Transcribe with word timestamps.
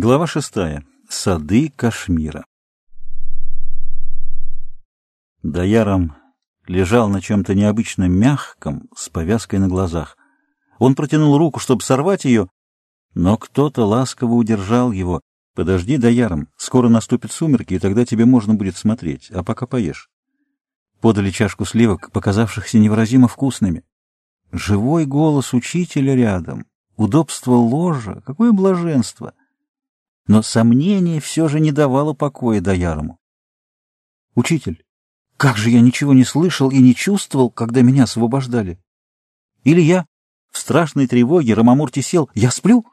Глава 0.00 0.28
шестая. 0.28 0.84
Сады 1.08 1.72
Кашмира. 1.74 2.44
Даяром 5.42 6.14
лежал 6.68 7.08
на 7.08 7.20
чем-то 7.20 7.56
необычно 7.56 8.04
мягком, 8.04 8.88
с 8.94 9.08
повязкой 9.08 9.56
на 9.58 9.66
глазах. 9.66 10.16
Он 10.78 10.94
протянул 10.94 11.36
руку, 11.36 11.58
чтобы 11.58 11.82
сорвать 11.82 12.24
ее, 12.24 12.48
но 13.14 13.36
кто-то 13.36 13.86
ласково 13.86 14.34
удержал 14.34 14.92
его. 14.92 15.20
«Подожди, 15.56 15.96
Даяром, 15.96 16.46
скоро 16.56 16.88
наступят 16.88 17.32
сумерки, 17.32 17.74
и 17.74 17.80
тогда 17.80 18.04
тебе 18.04 18.24
можно 18.24 18.54
будет 18.54 18.76
смотреть, 18.76 19.32
а 19.32 19.42
пока 19.42 19.66
поешь». 19.66 20.08
Подали 21.00 21.32
чашку 21.32 21.64
сливок, 21.64 22.12
показавшихся 22.12 22.78
невыразимо 22.78 23.26
вкусными. 23.26 23.82
Живой 24.52 25.06
голос 25.06 25.54
учителя 25.54 26.14
рядом, 26.14 26.66
удобство 26.94 27.54
ложа, 27.54 28.22
какое 28.24 28.52
блаженство! 28.52 29.34
Но 30.28 30.42
сомнение 30.42 31.20
все 31.20 31.48
же 31.48 31.58
не 31.58 31.72
давало 31.72 32.12
покоя 32.12 32.60
Даярому. 32.60 33.18
«Учитель, 34.34 34.84
как 35.38 35.56
же 35.56 35.70
я 35.70 35.80
ничего 35.80 36.12
не 36.12 36.24
слышал 36.24 36.70
и 36.70 36.78
не 36.78 36.94
чувствовал, 36.94 37.50
когда 37.50 37.80
меня 37.80 38.04
освобождали? 38.04 38.78
Или 39.64 39.80
я 39.80 40.06
в 40.52 40.58
страшной 40.58 41.06
тревоге 41.06 41.54
Рамамурти 41.54 42.00
сел, 42.00 42.30
я 42.34 42.50
сплю?» 42.50 42.84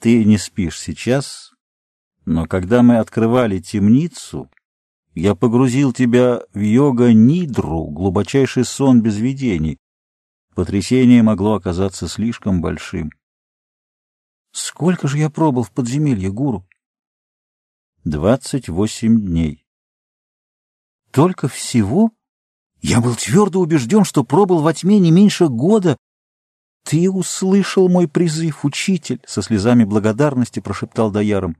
«Ты 0.00 0.24
не 0.24 0.38
спишь 0.38 0.80
сейчас, 0.80 1.52
но 2.24 2.46
когда 2.46 2.82
мы 2.82 2.96
открывали 2.96 3.60
темницу, 3.60 4.50
я 5.14 5.34
погрузил 5.34 5.92
тебя 5.92 6.40
в 6.54 6.58
йога-нидру, 6.58 7.88
глубочайший 7.88 8.64
сон 8.64 9.02
без 9.02 9.18
видений. 9.18 9.76
Потрясение 10.54 11.22
могло 11.22 11.56
оказаться 11.56 12.08
слишком 12.08 12.62
большим». 12.62 13.10
Сколько 14.52 15.08
же 15.08 15.16
я 15.16 15.30
пробыл 15.30 15.62
в 15.62 15.72
подземелье, 15.72 16.30
гуру? 16.30 16.68
Двадцать 18.04 18.68
восемь 18.68 19.18
дней. 19.18 19.66
Только 21.10 21.48
всего? 21.48 22.10
Я 22.82 23.00
был 23.00 23.16
твердо 23.16 23.60
убежден, 23.60 24.04
что 24.04 24.24
пробыл 24.24 24.60
во 24.60 24.74
тьме 24.74 24.98
не 24.98 25.10
меньше 25.10 25.48
года. 25.48 25.96
Ты 26.84 27.10
услышал 27.10 27.88
мой 27.88 28.08
призыв, 28.08 28.64
учитель, 28.64 29.22
со 29.26 29.40
слезами 29.40 29.84
благодарности 29.84 30.60
прошептал 30.60 31.10
Даяром. 31.10 31.56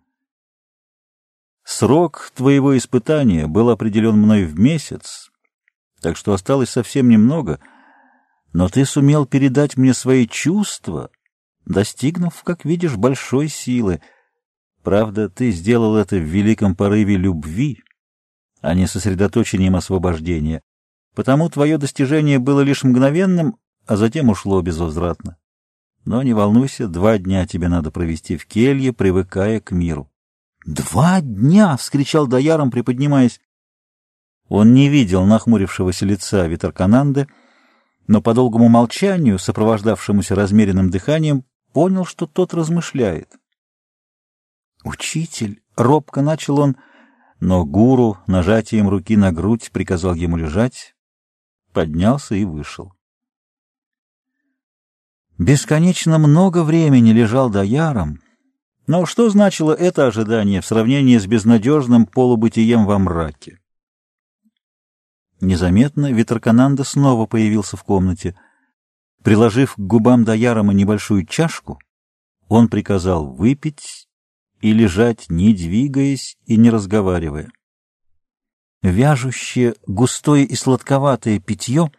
Срок 1.65 2.31
твоего 2.35 2.77
испытания 2.77 3.47
был 3.47 3.71
определен 3.71 4.19
мной 4.19 4.45
в 4.45 4.59
месяц, 4.59 5.31
так 6.01 6.17
что 6.17 6.35
осталось 6.35 6.71
совсем 6.71 7.09
немного, 7.09 7.61
но 8.53 8.69
ты 8.69 8.85
сумел 8.85 9.25
передать 9.25 9.77
мне 9.77 9.95
свои 9.95 10.27
чувства— 10.27 11.11
достигнув, 11.65 12.43
как 12.43 12.65
видишь, 12.65 12.97
большой 12.97 13.49
силы. 13.49 14.01
Правда, 14.83 15.29
ты 15.29 15.51
сделал 15.51 15.97
это 15.97 16.17
в 16.17 16.25
великом 16.25 16.75
порыве 16.75 17.17
любви, 17.17 17.83
а 18.61 18.75
не 18.75 18.87
сосредоточением 18.87 19.77
освобождения. 19.77 20.63
Потому 21.15 21.49
твое 21.49 21.79
достижение 21.79 22.39
было 22.39 22.61
лишь 22.61 22.85
мгновенным, 22.85 23.57
а 23.87 23.97
затем 23.97 24.31
ушло 24.31 24.63
безвозвратно. 24.63 25.37
Но 26.05 26.23
не 26.23 26.33
волнуйся, 26.33 26.89
два 26.89 27.19
дня 27.19 27.47
тебе 27.47 27.69
надо 27.69 27.91
провести 27.91 28.37
в 28.37 28.47
келье, 28.47 28.93
привыкая 28.93 29.61
к 29.61 29.71
миру. 29.71 30.11
«Два 30.65 31.21
дня!»— 31.21 31.77
вскричал 31.79 32.27
Даяром, 32.27 32.71
приподнимаясь. 32.71 33.41
Он 34.49 34.75
не 34.75 34.89
видел 34.89 35.25
нахмурившегося 35.25 36.07
лица 36.07 36.47
Витеркананды, 36.47 37.27
но 38.07 38.21
по 38.21 38.35
долгому 38.35 38.69
молчанию, 38.69 39.39
сопровождавшемуся 39.39 40.35
размеренным 40.35 40.91
дыханием, 40.91 41.45
понял, 41.73 42.05
что 42.05 42.27
тот 42.27 42.55
размышляет. 42.55 43.35
«Учитель!»— 44.85 45.63
робко 45.77 46.23
начал 46.23 46.59
он, 46.61 46.77
но 47.41 47.65
гуру 47.65 48.19
нажатием 48.27 48.89
руки 48.89 49.17
на 49.17 49.33
грудь 49.33 49.71
приказал 49.73 50.15
ему 50.15 50.37
лежать, 50.37 50.95
поднялся 51.73 52.35
и 52.35 52.45
вышел. 52.45 52.93
Бесконечно 55.39 56.19
много 56.19 56.63
времени 56.63 57.11
лежал 57.11 57.51
Даяром, 57.51 58.21
но 58.87 59.07
что 59.07 59.29
значило 59.31 59.73
это 59.73 60.07
ожидание 60.07 60.61
в 60.61 60.67
сравнении 60.67 61.17
с 61.19 61.27
безнадежным 61.27 62.07
полубытием 62.07 62.85
во 62.85 62.99
мраке? 62.99 63.61
Незаметно 65.41 66.13
Витракананда 66.13 66.85
снова 66.85 67.27
появился 67.27 67.77
в 67.77 67.83
комнате— 67.85 68.37
Приложив 69.23 69.77
к 69.77 69.79
губам 69.79 70.25
Даярома 70.25 70.73
небольшую 70.73 71.25
чашку, 71.27 71.79
он 72.49 72.69
приказал 72.69 73.27
выпить 73.27 74.09
и 74.61 74.73
лежать, 74.73 75.27
не 75.29 75.55
двигаясь 75.55 76.37
и 76.47 76.57
не 76.57 76.71
разговаривая. 76.71 77.51
Вяжущее, 78.83 79.75
густое 79.87 80.45
и 80.45 80.57
сладковатое 80.57 81.39
питье 81.39 81.93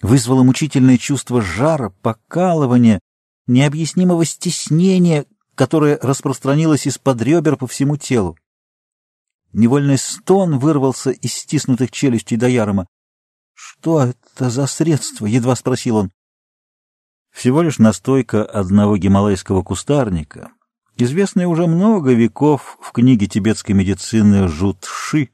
вызвало 0.00 0.44
мучительное 0.44 0.96
чувство 0.96 1.42
жара, 1.42 1.90
покалывания, 2.02 3.00
необъяснимого 3.48 4.24
стеснения, 4.24 5.26
которое 5.56 5.98
распространилось 6.00 6.86
из-под 6.86 7.20
ребер 7.20 7.56
по 7.56 7.66
всему 7.66 7.96
телу. 7.96 8.38
Невольный 9.52 9.98
стон 9.98 10.58
вырвался 10.58 11.10
из 11.10 11.34
стиснутых 11.34 11.90
челюстей 11.90 12.36
Даярома.— 12.36 12.86
Что 13.54 14.02
это 14.02 14.50
за 14.50 14.66
средство?— 14.66 15.26
едва 15.26 15.56
спросил 15.56 15.96
он. 15.96 16.12
Всего 17.34 17.62
лишь 17.62 17.80
настойка 17.80 18.44
одного 18.44 18.96
гималайского 18.96 19.64
кустарника, 19.64 20.52
известная 20.96 21.48
уже 21.48 21.66
много 21.66 22.12
веков 22.12 22.78
в 22.80 22.92
книге 22.92 23.26
тибетской 23.26 23.74
медицины 23.74 24.46
Жутши, 24.46 25.30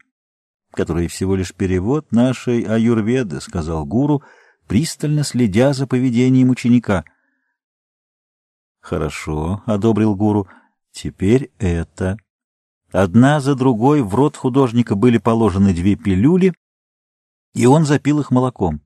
который 0.73 1.09
всего 1.09 1.37
лишь 1.37 1.53
перевод 1.53 2.11
нашей 2.11 2.63
аюрведы, 2.63 3.43
сказал 3.43 3.85
гуру, 3.85 4.23
пристально 4.67 5.25
следя 5.25 5.75
за 5.75 5.87
поведением 5.87 6.49
ученика. 6.49 7.05
Хорошо, 8.81 9.63
одобрил 9.67 10.17
гуру. 10.17 10.49
Теперь 10.93 11.53
это. 11.59 12.17
Одна 12.93 13.41
за 13.41 13.55
другой 13.55 14.01
в 14.01 14.15
рот 14.15 14.37
художника 14.37 14.95
были 14.95 15.19
положены 15.19 15.75
две 15.75 15.97
пилюли, 15.97 16.55
и 17.53 17.67
он 17.67 17.85
запил 17.85 18.21
их 18.21 18.31
молоком. 18.31 18.81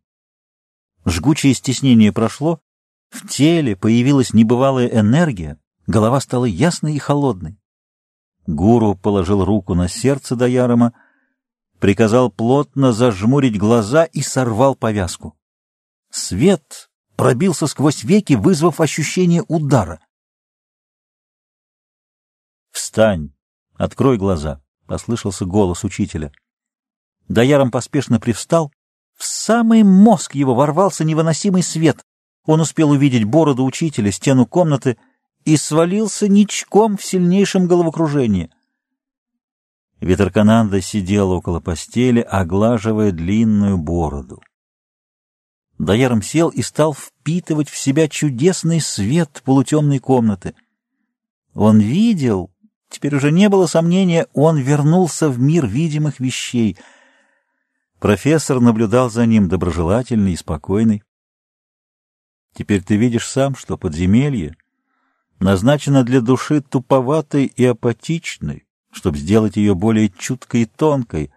Жгучее 1.06 1.54
стеснение 1.54 2.12
прошло, 2.12 2.60
в 3.14 3.28
теле 3.28 3.76
появилась 3.76 4.34
небывалая 4.34 4.88
энергия, 4.88 5.58
голова 5.86 6.20
стала 6.20 6.46
ясной 6.46 6.94
и 6.94 6.98
холодной. 6.98 7.60
Гуру 8.46 8.96
положил 8.96 9.44
руку 9.44 9.74
на 9.74 9.88
сердце 9.88 10.34
Даярома, 10.34 10.92
приказал 11.78 12.30
плотно 12.30 12.92
зажмурить 12.92 13.56
глаза 13.56 14.04
и 14.04 14.20
сорвал 14.20 14.74
повязку. 14.74 15.38
Свет 16.10 16.90
пробился 17.16 17.68
сквозь 17.68 18.02
веки, 18.02 18.34
вызвав 18.34 18.80
ощущение 18.80 19.44
удара. 19.46 20.00
«Встань! 22.72 23.32
Открой 23.74 24.18
глаза!»— 24.18 24.60
послышался 24.86 25.44
голос 25.44 25.84
учителя. 25.84 26.32
Даяром 27.28 27.70
поспешно 27.70 28.18
привстал. 28.18 28.72
В 29.16 29.24
самый 29.24 29.84
мозг 29.84 30.34
его 30.34 30.54
ворвался 30.54 31.04
невыносимый 31.04 31.62
свет. 31.62 32.04
Он 32.46 32.60
успел 32.60 32.90
увидеть 32.90 33.24
бороду 33.24 33.64
учителя, 33.64 34.10
стену 34.10 34.46
комнаты 34.46 34.98
и 35.44 35.56
свалился 35.56 36.28
ничком 36.28 36.96
в 36.96 37.04
сильнейшем 37.04 37.66
головокружении. 37.66 38.50
Витеркананда 40.00 40.80
сидел 40.82 41.30
около 41.30 41.60
постели, 41.60 42.20
оглаживая 42.20 43.12
длинную 43.12 43.78
бороду. 43.78 44.42
Даяром 45.78 46.22
сел 46.22 46.50
и 46.50 46.62
стал 46.62 46.94
впитывать 46.94 47.68
в 47.68 47.78
себя 47.78 48.08
чудесный 48.08 48.80
свет 48.80 49.42
полутемной 49.44 49.98
комнаты. 49.98 50.54
Он 51.54 51.80
видел, 51.80 52.50
теперь 52.90 53.16
уже 53.16 53.32
не 53.32 53.48
было 53.48 53.66
сомнения, 53.66 54.26
он 54.34 54.58
вернулся 54.58 55.28
в 55.28 55.40
мир 55.40 55.66
видимых 55.66 56.20
вещей. 56.20 56.76
Профессор 57.98 58.60
наблюдал 58.60 59.10
за 59.10 59.24
ним 59.24 59.48
доброжелательный 59.48 60.34
и 60.34 60.36
спокойный. 60.36 61.02
Теперь 62.54 62.82
ты 62.82 62.96
видишь 62.96 63.26
сам, 63.26 63.56
что 63.56 63.76
подземелье 63.76 64.56
назначено 65.40 66.04
для 66.04 66.20
души 66.20 66.60
туповатой 66.60 67.46
и 67.46 67.64
апатичной, 67.64 68.64
чтобы 68.92 69.18
сделать 69.18 69.56
ее 69.56 69.74
более 69.74 70.08
чуткой 70.08 70.62
и 70.62 70.66
тонкой, 70.66 71.32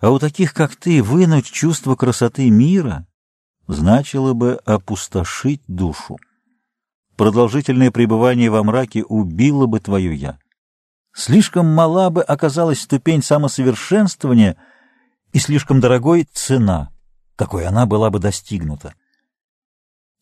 а 0.00 0.10
у 0.10 0.18
таких, 0.18 0.52
как 0.52 0.76
ты, 0.76 1.02
вынуть 1.02 1.46
чувство 1.46 1.94
красоты 1.94 2.50
мира 2.50 3.06
значило 3.68 4.34
бы 4.34 4.56
опустошить 4.66 5.62
душу. 5.68 6.18
Продолжительное 7.16 7.90
пребывание 7.92 8.50
во 8.50 8.62
мраке 8.64 9.04
убило 9.04 9.66
бы 9.66 9.80
твое 9.80 10.14
«я». 10.14 10.38
Слишком 11.14 11.66
мала 11.66 12.10
бы 12.10 12.22
оказалась 12.22 12.80
ступень 12.80 13.22
самосовершенствования 13.22 14.56
и 15.32 15.38
слишком 15.38 15.78
дорогой 15.78 16.28
цена, 16.32 16.90
какой 17.36 17.66
она 17.66 17.86
была 17.86 18.10
бы 18.10 18.18
достигнута. 18.18 18.94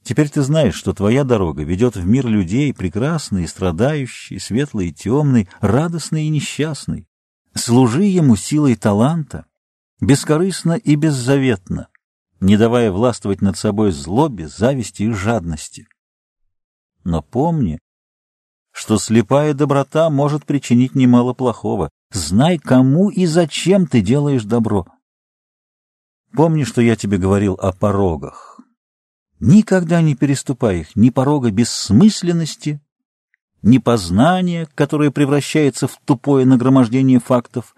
Теперь 0.02 0.28
ты 0.28 0.42
знаешь, 0.42 0.74
что 0.74 0.92
твоя 0.92 1.22
дорога 1.22 1.62
ведет 1.62 1.96
в 1.96 2.04
мир 2.06 2.26
людей, 2.26 2.74
прекрасный 2.74 3.44
и 3.44 3.46
страдающий, 3.46 4.38
светлый 4.38 4.88
и 4.88 4.92
темный, 4.92 5.48
радостный 5.60 6.24
и 6.24 6.28
несчастный. 6.28 7.06
Служи 7.54 8.04
ему 8.04 8.34
силой 8.34 8.74
таланта, 8.74 9.46
бескорыстно 10.00 10.72
и 10.72 10.96
беззаветно, 10.96 11.88
не 12.40 12.56
давая 12.56 12.90
властвовать 12.90 13.42
над 13.42 13.56
собой 13.56 13.92
злобе, 13.92 14.48
зависти 14.48 15.04
и 15.04 15.12
жадности. 15.12 15.86
Но 17.04 17.22
помни, 17.22 17.78
что 18.72 18.98
слепая 18.98 19.54
доброта 19.54 20.10
может 20.10 20.44
причинить 20.46 20.94
немало 20.94 21.34
плохого. 21.34 21.90
Знай, 22.10 22.58
кому 22.58 23.10
и 23.10 23.26
зачем 23.26 23.86
ты 23.86 24.00
делаешь 24.00 24.44
добро. 24.44 24.86
Помни, 26.32 26.64
что 26.64 26.80
я 26.80 26.96
тебе 26.96 27.18
говорил 27.18 27.54
о 27.54 27.72
порогах. 27.72 28.61
Никогда 29.44 30.02
не 30.02 30.14
переступай 30.14 30.82
их, 30.82 30.94
ни 30.94 31.10
порога 31.10 31.50
бессмысленности, 31.50 32.80
ни 33.60 33.78
познания, 33.78 34.68
которое 34.76 35.10
превращается 35.10 35.88
в 35.88 35.98
тупое 36.04 36.46
нагромождение 36.46 37.18
фактов, 37.18 37.74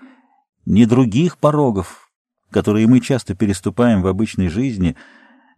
ни 0.67 0.85
других 0.85 1.39
порогов, 1.39 2.13
которые 2.51 2.87
мы 2.87 3.01
часто 3.01 3.35
переступаем 3.35 4.03
в 4.03 4.09
обычной 4.09 4.49
жизни, 4.49 4.95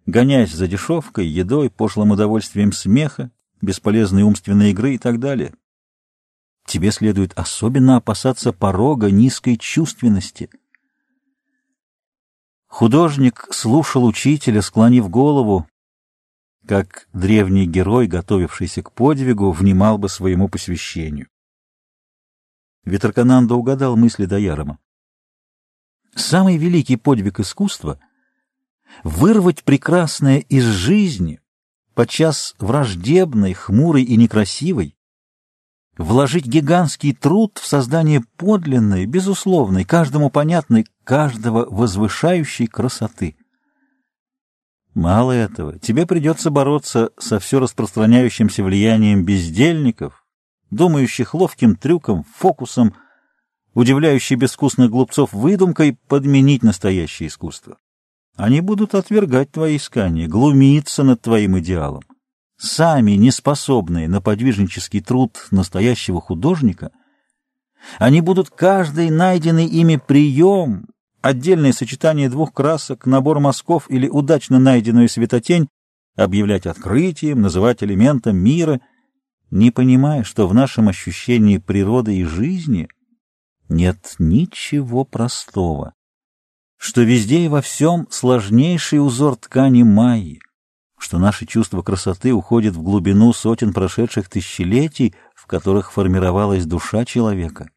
гоняясь 0.07 0.53
за 0.53 0.69
дешевкой, 0.69 1.27
едой, 1.27 1.71
пошлым 1.71 2.13
удовольствием 2.13 2.71
смеха, 2.71 3.33
бесполезной 3.61 4.23
умственной 4.23 4.71
игры 4.71 4.95
и 4.95 4.99
так 4.99 5.19
далее. 5.19 5.55
Тебе 6.69 6.93
следует 6.93 7.33
особенно 7.37 7.97
опасаться 7.97 8.53
порога 8.53 9.11
низкой 9.11 9.57
чувственности. 9.57 10.51
Художник 12.69 13.49
слушал 13.51 14.05
учителя, 14.05 14.63
склонив 14.63 15.11
голову, 15.11 15.67
как 16.67 17.09
древний 17.13 17.67
герой, 17.67 18.07
готовившийся 18.07 18.83
к 18.83 18.93
подвигу, 18.93 19.53
внимал 19.53 19.99
бы 19.99 20.09
своему 20.09 20.49
посвящению. 20.49 21.29
Витракананда 22.85 23.55
угадал 23.55 23.97
мысли 23.97 24.27
Даярома. 24.27 24.79
Самый 26.15 26.57
великий 26.57 26.97
подвиг 26.97 27.41
искусства— 27.41 28.01
вырвать 29.05 29.65
прекрасное 29.65 30.39
из 30.39 30.65
жизни, 30.65 31.41
подчас 31.95 32.55
враждебной, 32.59 33.53
хмурой 33.53 34.03
и 34.03 34.17
некрасивой, 34.17 34.97
вложить 35.99 36.47
гигантский 36.47 37.15
труд 37.15 37.59
в 37.59 37.67
создание 37.67 38.23
подлинной, 38.37 39.07
безусловной, 39.07 39.85
каждому 39.85 40.31
понятной, 40.31 40.87
каждого 41.05 41.67
возвышающей 41.69 42.67
красоты— 42.67 43.37
Мало 44.97 45.33
этого, 45.33 45.79
тебе 45.79 46.07
придется 46.07 46.49
бороться 46.51 47.11
со 47.19 47.39
все 47.39 47.61
распространяющимся 47.61 48.65
влиянием 48.65 49.27
бездельников, 49.27 50.25
думающих 50.71 51.35
ловким 51.35 51.77
трюком, 51.77 52.25
фокусом, 52.35 52.95
удивляющих 53.75 54.39
безвкусных 54.39 54.91
глупцов 54.91 55.35
выдумкой 55.35 55.99
подменить 56.09 56.63
настоящее 56.63 57.27
искусство. 57.27 57.77
Они 58.37 58.63
будут 58.63 58.95
отвергать 58.95 59.53
твои 59.53 59.77
искания, 59.77 60.29
глумиться 60.29 61.03
над 61.03 61.21
твоим 61.21 61.59
идеалом. 61.59 62.03
Сами 62.57 63.13
неспособные 63.13 64.09
на 64.09 64.23
подвижнический 64.23 65.03
труд 65.03 65.47
настоящего 65.51 66.23
художника, 66.23 66.91
они 67.99 68.23
будут 68.23 68.49
каждый 68.49 69.11
найденный 69.11 69.67
ими 69.67 69.97
прием 69.97 70.87
отдельное 71.27 71.73
сочетание 71.73 72.29
двух 72.29 72.53
красок, 72.53 73.05
набор 73.05 73.41
мазков 73.41 73.91
или 73.91 74.09
удачно 74.09 74.59
найденную 74.59 75.09
светотень 75.09 75.69
объявлять 76.15 76.67
открытием, 76.67 77.43
называть 77.43 77.83
элементом 77.83 78.37
мира, 78.37 78.81
не 79.51 79.71
понимая, 79.71 80.23
что 80.23 80.47
в 80.47 80.55
нашем 80.55 80.89
ощущении 80.89 81.59
природы 81.59 82.17
и 82.17 82.25
жизни 82.25 82.89
нет 83.69 84.15
ничего 84.19 85.05
простого, 85.05 85.95
что 86.79 87.03
везде 87.03 87.45
и 87.45 87.49
во 87.49 87.61
всем 87.61 88.07
сложнейший 88.11 89.05
узор 89.05 89.37
ткани 89.37 89.83
майи, 89.83 90.41
что 90.99 91.19
наши 91.19 91.45
чувства 91.45 91.83
красоты 91.83 92.33
уходят 92.33 92.75
в 92.77 92.83
глубину 92.83 93.33
сотен 93.33 93.73
прошедших 93.73 94.29
тысячелетий, 94.29 95.15
в 95.35 95.47
которых 95.47 95.93
формировалась 95.93 96.67
душа 96.67 97.05
человека. 97.05 97.69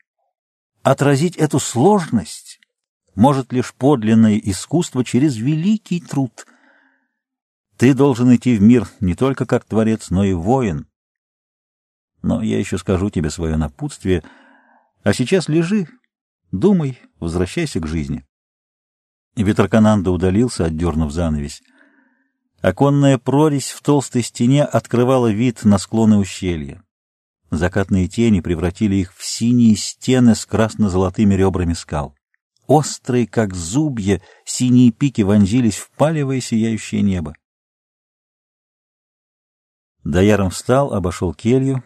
Отразить 0.84 1.36
эту 1.36 1.60
сложность 1.60 2.49
может 3.20 3.52
лишь 3.52 3.74
подлинное 3.74 4.38
искусство 4.38 5.04
через 5.04 5.36
великий 5.36 6.00
труд. 6.00 6.46
Ты 7.76 7.94
должен 7.94 8.34
идти 8.34 8.56
в 8.56 8.62
мир 8.62 8.88
не 9.02 9.14
только 9.14 9.46
как 9.46 9.66
творец, 9.66 10.10
но 10.10 10.24
и 10.24 10.32
воин. 10.32 10.88
Но 12.22 12.42
я 12.42 12.58
еще 12.58 12.78
скажу 12.78 13.10
тебе 13.10 13.30
свое 13.30 13.58
напутствие, 13.58 14.24
а 15.04 15.12
сейчас 15.12 15.50
лежи, 15.50 15.90
думай, 16.54 16.98
возвращайся 17.20 17.82
к 17.82 17.88
жизни. 17.88 18.26
Витракананда 19.36 20.12
удалился, 20.12 20.64
отдернув 20.64 21.12
занавесь. 21.12 21.62
Оконная 22.62 23.18
прорезь 23.18 23.72
в 23.72 23.82
толстой 23.82 24.24
стене 24.24 24.64
открывала 24.64 25.30
вид 25.30 25.66
на 25.66 25.78
склоны 25.78 26.16
ущелья. 26.16 26.82
Закатные 27.52 28.08
тени 28.08 28.40
превратили 28.40 28.96
их 28.96 29.14
в 29.14 29.26
синие 29.26 29.76
стены 29.76 30.36
с 30.36 30.46
красно-золотыми 30.46 31.34
ребрами 31.34 31.74
скал. 31.74 32.16
Острые, 32.70 33.26
как 33.26 33.56
зубья, 33.56 34.22
синие 34.46 34.92
пики 34.92 35.24
вонзились 35.24 35.78
в 35.78 35.90
палевое 35.90 36.40
сияющее 36.40 37.02
небо. 37.02 37.34
Дояром 40.04 40.52
встал, 40.52 40.94
обошел 40.94 41.34
келью, 41.34 41.84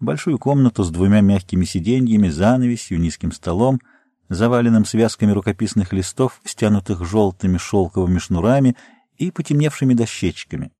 большую 0.00 0.40
комнату 0.40 0.82
с 0.82 0.90
двумя 0.90 1.20
мягкими 1.20 1.64
сиденьями, 1.64 2.30
занавесью, 2.30 2.98
низким 2.98 3.30
столом, 3.30 3.80
заваленным 4.28 4.84
связками 4.84 5.30
рукописных 5.30 5.92
листов, 5.92 6.40
стянутых 6.44 7.04
желтыми 7.04 7.56
шелковыми 7.56 8.18
шнурами 8.18 8.76
и 9.16 9.30
потемневшими 9.30 9.94
дощечками. 9.94 10.72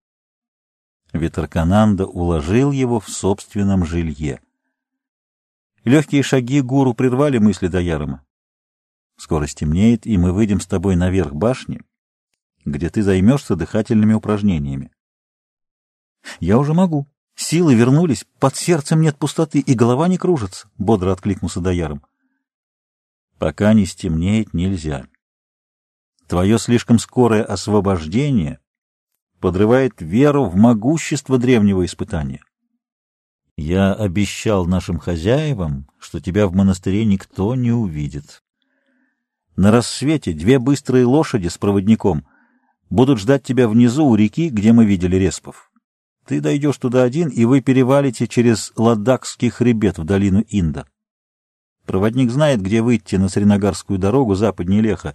Витракананда 1.12 2.06
уложил 2.06 2.72
его 2.72 2.98
в 2.98 3.08
собственном 3.08 3.86
жилье. 3.86 4.40
Легкие 5.84 6.24
шаги 6.24 6.60
гуру 6.60 6.92
прервали 6.92 7.38
мысли 7.38 7.68
Даярома. 7.68 8.24
Скоро 9.16 9.46
стемнеет, 9.46 10.06
и 10.06 10.16
мы 10.18 10.32
выйдем 10.32 10.60
с 10.60 10.66
тобой 10.66 10.96
наверх 10.96 11.34
башни, 11.34 11.80
где 12.64 12.90
ты 12.90 13.02
займешься 13.02 13.56
дыхательными 13.56 14.12
упражнениями. 14.12 14.92
Я 16.40 16.58
уже 16.58 16.74
могу. 16.74 17.08
Силы 17.36 17.74
вернулись, 17.74 18.24
под 18.38 18.56
сердцем 18.56 19.00
нет 19.00 19.18
пустоты, 19.18 19.58
и 19.58 19.74
голова 19.74 20.06
не 20.06 20.18
кружится,— 20.18 20.70
бодро 20.78 21.10
откликнулся 21.12 21.60
Дояром. 21.60 22.04
Пока 23.38 23.72
не 23.74 23.86
стемнеет, 23.86 24.54
нельзя. 24.54 25.06
Твое 26.28 26.58
слишком 26.58 26.98
скорое 26.98 27.44
освобождение 27.44 28.60
подрывает 29.40 30.00
веру 30.00 30.44
в 30.44 30.54
могущество 30.54 31.38
древнего 31.38 31.84
испытания. 31.84 32.42
Я 33.56 33.92
обещал 33.92 34.66
нашим 34.66 34.98
хозяевам, 34.98 35.88
что 35.98 36.20
тебя 36.20 36.46
в 36.46 36.54
монастыре 36.54 37.04
никто 37.04 37.54
не 37.54 37.72
увидит. 37.72 38.43
На 39.56 39.70
рассвете 39.70 40.32
две 40.32 40.58
быстрые 40.58 41.04
лошади 41.04 41.48
с 41.48 41.58
проводником 41.58 42.26
будут 42.90 43.20
ждать 43.20 43.44
тебя 43.44 43.68
внизу 43.68 44.06
у 44.06 44.16
реки, 44.16 44.48
где 44.48 44.72
мы 44.72 44.84
видели 44.84 45.16
респов. 45.16 45.70
Ты 46.26 46.40
дойдешь 46.40 46.78
туда 46.78 47.02
один, 47.02 47.28
и 47.28 47.44
вы 47.44 47.60
перевалите 47.60 48.26
через 48.26 48.72
Ладакский 48.76 49.50
хребет 49.50 49.98
в 49.98 50.04
долину 50.04 50.44
Инда. 50.48 50.86
Проводник 51.86 52.30
знает, 52.30 52.62
где 52.62 52.82
выйти 52.82 53.16
на 53.16 53.28
Среногарскую 53.28 53.98
дорогу 53.98 54.34
западнее 54.34 54.80
Леха. 54.80 55.14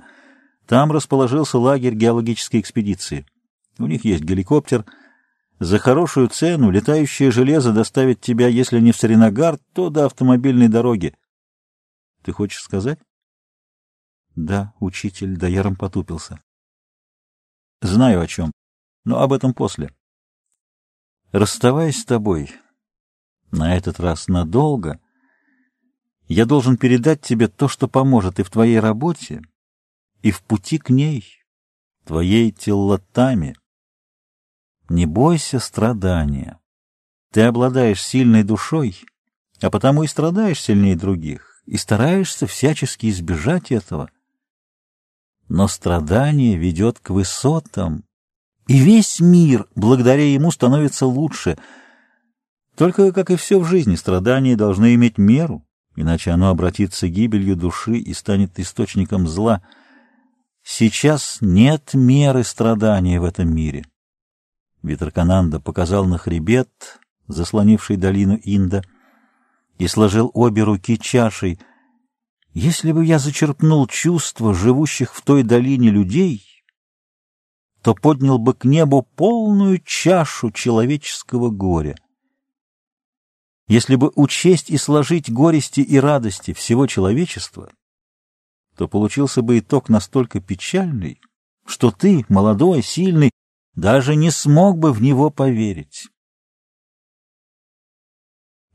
Там 0.67 0.91
расположился 0.91 1.57
лагерь 1.57 1.95
геологической 1.95 2.59
экспедиции. 2.59 3.25
У 3.79 3.87
них 3.87 4.05
есть 4.05 4.23
геликоптер. 4.23 4.85
За 5.59 5.79
хорошую 5.79 6.29
цену 6.29 6.69
летающее 6.69 7.31
железо 7.31 7.73
доставит 7.73 8.21
тебя, 8.21 8.47
если 8.47 8.79
не 8.79 8.91
в 8.91 8.97
Среногар, 8.97 9.57
то 9.73 9.89
до 9.89 10.05
автомобильной 10.05 10.67
дороги. 10.67 11.15
Ты 12.23 12.31
хочешь 12.31 12.61
сказать? 12.61 12.99
Да, 14.35 14.73
учитель 14.79 15.37
Даяром 15.37 15.75
потупился. 15.75 16.41
Знаю 17.81 18.21
о 18.21 18.27
чем, 18.27 18.51
но 19.05 19.21
об 19.21 19.33
этом 19.33 19.53
после. 19.53 19.93
Расставаясь 21.31 22.01
с 22.01 22.05
тобой, 22.05 22.51
на 23.51 23.75
этот 23.75 23.99
раз 23.99 24.27
надолго, 24.27 24.99
я 26.27 26.45
должен 26.45 26.77
передать 26.77 27.21
тебе 27.21 27.47
то, 27.47 27.67
что 27.67 27.87
поможет 27.87 28.39
и 28.39 28.43
в 28.43 28.49
твоей 28.49 28.79
работе, 28.79 29.41
и 30.21 30.31
в 30.31 30.43
пути 30.43 30.77
к 30.77 30.89
ней, 30.89 31.25
твоей 32.05 32.51
телотами. 32.51 33.55
Не 34.89 35.05
бойся 35.05 35.59
страдания. 35.59 36.59
Ты 37.31 37.41
обладаешь 37.41 38.03
сильной 38.03 38.43
душой, 38.43 39.03
а 39.61 39.69
потому 39.69 40.03
и 40.03 40.07
страдаешь 40.07 40.61
сильнее 40.61 40.95
других, 40.95 41.61
и 41.65 41.77
стараешься 41.77 42.47
всячески 42.47 43.09
избежать 43.09 43.71
этого— 43.71 44.11
но 45.49 45.67
страдание 45.67 46.55
ведет 46.55 46.99
к 46.99 47.09
высотам, 47.09 48.03
И 48.67 48.77
весь 48.77 49.19
мир 49.19 49.67
благодаря 49.75 50.23
ему 50.23 50.51
становится 50.51 51.07
лучше. 51.07 51.57
Только, 52.77 53.11
как 53.11 53.31
и 53.31 53.35
все 53.35 53.59
в 53.59 53.65
жизни, 53.65 53.95
страдания 53.95 54.55
должны 54.55 54.93
иметь 54.93 55.17
меру, 55.17 55.65
иначе 55.95 56.29
оно 56.29 56.49
обратится 56.49 57.07
гибелью 57.07 57.55
души 57.55 57.97
и 57.97 58.13
станет 58.13 58.59
источником 58.59 59.27
зла. 59.27 59.63
Сейчас 60.61 61.39
нет 61.41 61.95
меры 61.95 62.43
страдания 62.43 63.19
в 63.19 63.23
этом 63.23 63.53
мире. 63.53 63.85
Витракананда 64.83 65.59
показал 65.59 66.05
на 66.05 66.19
хребет, 66.19 66.99
заслонивший 67.27 67.97
долину 67.97 68.39
Инда, 68.43 68.83
и 69.79 69.87
сложил 69.87 70.29
обе 70.33 70.63
руки 70.63 70.99
чашей. 70.99 71.59
Если 72.61 72.91
бы 72.91 73.05
я 73.05 73.19
зачерпнул 73.19 73.87
чувства 73.87 74.53
живущих 74.53 75.15
в 75.15 75.21
той 75.21 75.43
долине 75.43 75.91
людей, 75.91 76.45
то 77.81 77.95
поднял 77.95 78.37
бы 78.37 78.53
к 78.53 78.65
небу 78.65 79.01
полную 79.01 79.79
чашу 79.79 80.51
человеческого 80.51 81.51
горя. 81.51 81.95
Если 83.69 83.95
бы 83.95 84.11
учесть 84.13 84.69
и 84.69 84.77
сложить 84.77 85.31
горести 85.31 85.79
и 85.79 85.97
радости 85.99 86.51
всего 86.51 86.85
человечества, 86.85 87.71
то 88.75 88.89
получился 88.89 89.41
бы 89.41 89.59
итог 89.59 89.87
настолько 89.87 90.41
печальный, 90.41 91.21
что 91.65 91.91
ты, 91.91 92.25
молодой, 92.27 92.83
сильный, 92.83 93.31
даже 93.75 94.17
не 94.17 94.31
смог 94.31 94.77
бы 94.77 94.91
в 94.91 95.01
него 95.01 95.29
поверить. 95.29 96.09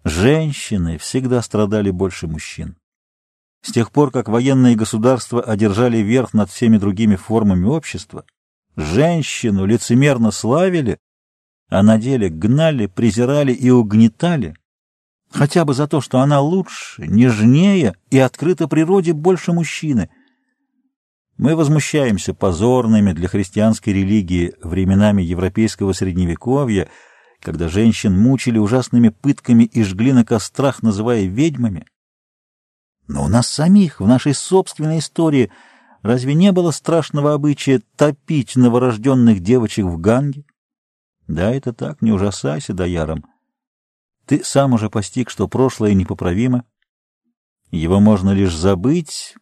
Женщины 0.05 0.97
всегда 0.97 1.43
страдали 1.43 1.91
больше 1.91 2.27
мужчин. 2.27 2.79
С 3.65 3.73
тех 3.73 3.91
пор, 3.91 4.13
как 4.13 4.29
военные 4.29 4.77
государства 4.77 5.43
одержали 5.43 5.99
верх 5.99 6.35
над 6.35 6.51
всеми 6.51 6.79
другими 6.79 7.17
формами 7.17 7.67
общества, 7.67 8.25
Женщину 8.77 9.67
лицемерно 9.67 10.31
славили, 10.31 10.99
а 11.69 11.83
на 11.83 11.99
деле 11.99 12.29
гнали, 12.29 12.87
презирали 12.87 13.53
и 13.53 13.71
угнетали, 13.71 14.57
хотя 15.31 15.65
бы 15.65 15.75
за 15.75 15.87
то, 15.87 16.01
что 16.01 16.21
она 16.21 16.41
лучше, 16.41 17.07
нежнее 17.07 17.95
и 18.11 18.19
открыта 18.19 18.67
природе 18.67 19.13
больше 19.13 19.53
мужчины. 19.53 20.11
Мы 21.37 21.57
возмущаемся 21.57 22.35
позорными 22.35 23.13
для 23.13 23.29
христианской 23.29 23.93
религии 23.93 24.55
временами 24.63 25.23
европейского 25.23 25.93
средневековья, 25.93 26.89
когда 27.41 27.69
женщин 27.69 28.19
мучили 28.19 28.59
ужасными 28.59 29.11
пытками 29.11 29.65
и 29.65 29.83
жгли 29.83 30.13
на 30.13 30.25
кострах, 30.25 30.83
называя 30.83 31.25
ведьмами. 31.25 31.87
Но 33.07 33.25
у 33.25 33.29
нас 33.29 33.49
самих, 33.49 34.01
в 34.01 34.07
нашей 34.07 34.35
собственной 34.35 34.99
истории– 34.99 35.51
Разве 36.05 36.35
не 36.35 36.53
было 36.53 36.71
страшного 36.71 37.33
обычая 37.33 37.81
топить 37.97 38.57
новорожденных 38.57 39.41
девочек 39.41 39.87
в 39.87 39.99
ганге? 39.99 40.45
Да, 41.27 41.51
это 41.51 41.73
так, 41.73 42.03
не 42.03 42.13
ужасайся, 42.13 42.75
Даяром. 42.75 43.25
Ты 44.27 44.45
сам 44.45 44.75
уже 44.75 44.91
постиг, 44.91 45.31
что 45.31 45.49
прошлое 45.49 45.95
непоправимо. 45.95 46.67
Его 47.71 48.01
можно 48.01 48.33
лишь 48.33 48.55
забыть, 48.55 49.35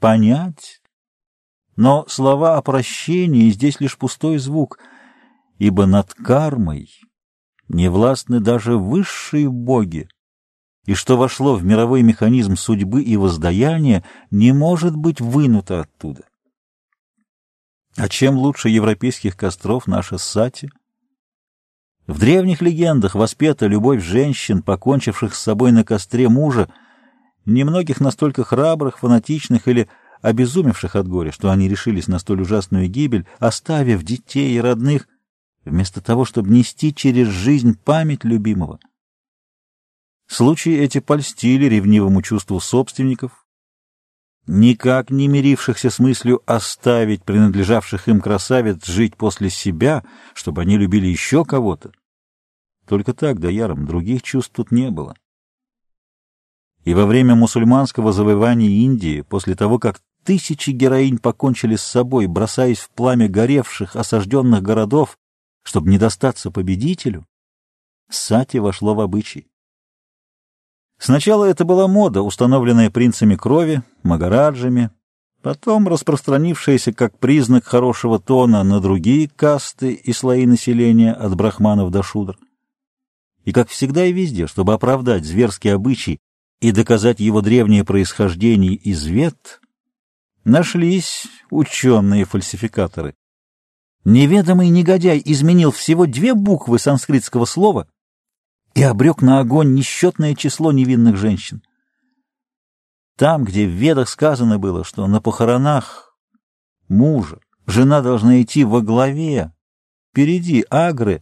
понять. 0.00 0.80
Но 1.76 2.06
слова 2.08 2.56
о 2.56 2.62
прощении 2.62 3.50
здесь 3.50 3.78
лишь 3.78 3.98
пустой 3.98 4.38
звук, 4.38 4.78
ибо 5.58 5.84
над 5.84 6.14
кармой 6.14 6.88
не 7.68 7.90
властны 7.90 8.40
даже 8.40 8.78
высшие 8.78 9.50
боги 9.50 10.08
и 10.86 10.94
что 10.94 11.16
вошло 11.16 11.54
в 11.54 11.64
мировой 11.64 12.02
механизм 12.02 12.56
судьбы 12.56 13.02
и 13.02 13.16
воздаяния, 13.16 14.04
не 14.30 14.52
может 14.52 14.96
быть 14.96 15.20
вынуто 15.20 15.80
оттуда. 15.80 16.24
А 17.96 18.08
чем 18.08 18.36
лучше 18.36 18.68
европейских 18.68 19.36
костров 19.36 19.86
наша 19.86 20.18
сати? 20.18 20.70
В 22.06 22.18
древних 22.18 22.62
легендах 22.62 23.14
воспета 23.14 23.66
любовь 23.66 24.02
женщин, 24.02 24.62
покончивших 24.62 25.34
с 25.34 25.42
собой 25.42 25.70
на 25.72 25.84
костре 25.84 26.28
мужа, 26.28 26.68
немногих 27.44 28.00
настолько 28.00 28.44
храбрых, 28.44 28.98
фанатичных 28.98 29.68
или 29.68 29.88
обезумевших 30.20 30.96
от 30.96 31.06
горя, 31.06 31.30
что 31.32 31.50
они 31.50 31.68
решились 31.68 32.08
на 32.08 32.18
столь 32.18 32.42
ужасную 32.42 32.88
гибель, 32.88 33.26
оставив 33.38 34.02
детей 34.02 34.56
и 34.56 34.60
родных, 34.60 35.06
вместо 35.64 36.00
того, 36.00 36.24
чтобы 36.24 36.50
нести 36.50 36.94
через 36.94 37.28
жизнь 37.28 37.76
память 37.76 38.24
любимого. 38.24 38.80
Случаи 40.32 40.72
эти 40.78 40.98
польстили 40.98 41.66
ревнивому 41.66 42.22
чувству 42.22 42.58
собственников, 42.58 43.44
никак 44.46 45.10
не 45.10 45.28
мирившихся 45.28 45.90
с 45.90 45.98
мыслью 45.98 46.40
оставить 46.46 47.22
принадлежавших 47.22 48.08
им 48.08 48.22
красавиц 48.22 48.86
жить 48.86 49.14
после 49.14 49.50
себя, 49.50 50.02
чтобы 50.32 50.62
они 50.62 50.78
любили 50.78 51.06
еще 51.06 51.44
кого-то. 51.44 51.92
Только 52.88 53.12
так, 53.12 53.40
да 53.40 53.50
яром, 53.50 53.84
других 53.84 54.22
чувств 54.22 54.52
тут 54.54 54.70
не 54.70 54.90
было. 54.90 55.14
И 56.84 56.94
во 56.94 57.04
время 57.04 57.34
мусульманского 57.34 58.14
завоевания 58.14 58.70
Индии, 58.70 59.20
после 59.20 59.54
того, 59.54 59.78
как 59.78 60.00
тысячи 60.24 60.70
героинь 60.70 61.18
покончили 61.18 61.76
с 61.76 61.82
собой, 61.82 62.26
бросаясь 62.26 62.78
в 62.78 62.88
пламя 62.88 63.28
горевших, 63.28 63.96
осажденных 63.96 64.62
городов, 64.62 65.18
чтобы 65.62 65.90
не 65.90 65.98
достаться 65.98 66.50
победителю, 66.50 67.26
сати 68.08 68.58
вошло 68.58 68.94
в 68.94 69.02
обычай. 69.02 69.51
Сначала 71.02 71.46
это 71.46 71.64
была 71.64 71.88
мода, 71.88 72.22
установленная 72.22 72.88
принцами 72.88 73.34
крови, 73.34 73.82
магараджами, 74.04 74.90
потом 75.42 75.88
распространившаяся 75.88 76.92
как 76.92 77.18
признак 77.18 77.64
хорошего 77.64 78.20
тона 78.20 78.62
на 78.62 78.78
другие 78.78 79.28
касты 79.28 79.94
и 79.94 80.12
слои 80.12 80.46
населения 80.46 81.12
от 81.12 81.34
брахманов 81.34 81.90
до 81.90 82.04
шудр. 82.04 82.38
И 83.44 83.50
как 83.50 83.68
всегда 83.68 84.04
и 84.04 84.12
везде, 84.12 84.46
чтобы 84.46 84.74
оправдать 84.74 85.24
зверский 85.24 85.74
обычай 85.74 86.20
и 86.60 86.70
доказать 86.70 87.18
его 87.18 87.40
древнее 87.40 87.82
происхождение 87.84 88.74
из 88.74 89.04
вет, 89.04 89.60
нашлись 90.44 91.26
ученые-фальсификаторы. 91.50 93.16
Неведомый 94.04 94.68
негодяй 94.68 95.20
изменил 95.24 95.72
всего 95.72 96.06
две 96.06 96.34
буквы 96.34 96.78
санскритского 96.78 97.44
слова 97.44 97.88
и 98.74 98.82
обрек 98.82 99.22
на 99.22 99.40
огонь 99.40 99.74
несчетное 99.74 100.34
число 100.34 100.72
невинных 100.72 101.16
женщин. 101.16 101.62
Там, 103.16 103.44
где 103.44 103.66
в 103.66 103.70
ведах 103.70 104.08
сказано 104.08 104.58
было, 104.58 104.84
что 104.84 105.06
на 105.06 105.20
похоронах 105.20 106.16
мужа 106.88 107.38
жена 107.66 108.00
должна 108.00 108.40
идти 108.40 108.64
во 108.64 108.80
главе, 108.80 109.52
впереди 110.10 110.64
Агры, 110.70 111.20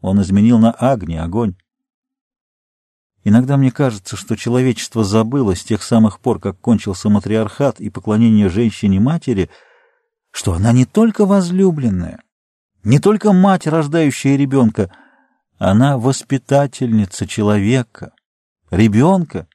он 0.00 0.20
изменил 0.22 0.58
на 0.58 0.72
Агни 0.72 1.16
огонь. 1.16 1.56
Иногда 3.24 3.56
мне 3.56 3.72
кажется, 3.72 4.16
что 4.16 4.36
человечество 4.36 5.02
забыло 5.02 5.56
с 5.56 5.64
тех 5.64 5.82
самых 5.82 6.20
пор, 6.20 6.38
как 6.38 6.60
кончился 6.60 7.08
матриархат 7.08 7.80
и 7.80 7.90
поклонение 7.90 8.48
женщине-матери, 8.48 9.50
что 10.30 10.52
она 10.52 10.70
не 10.72 10.84
только 10.84 11.26
возлюбленная, 11.26 12.22
не 12.84 13.00
только 13.00 13.32
мать, 13.32 13.66
рождающая 13.66 14.36
ребенка, 14.36 14.92
она 15.58 15.96
воспитательница 15.96 17.26
человека, 17.26 18.12
ребенка 18.70 19.48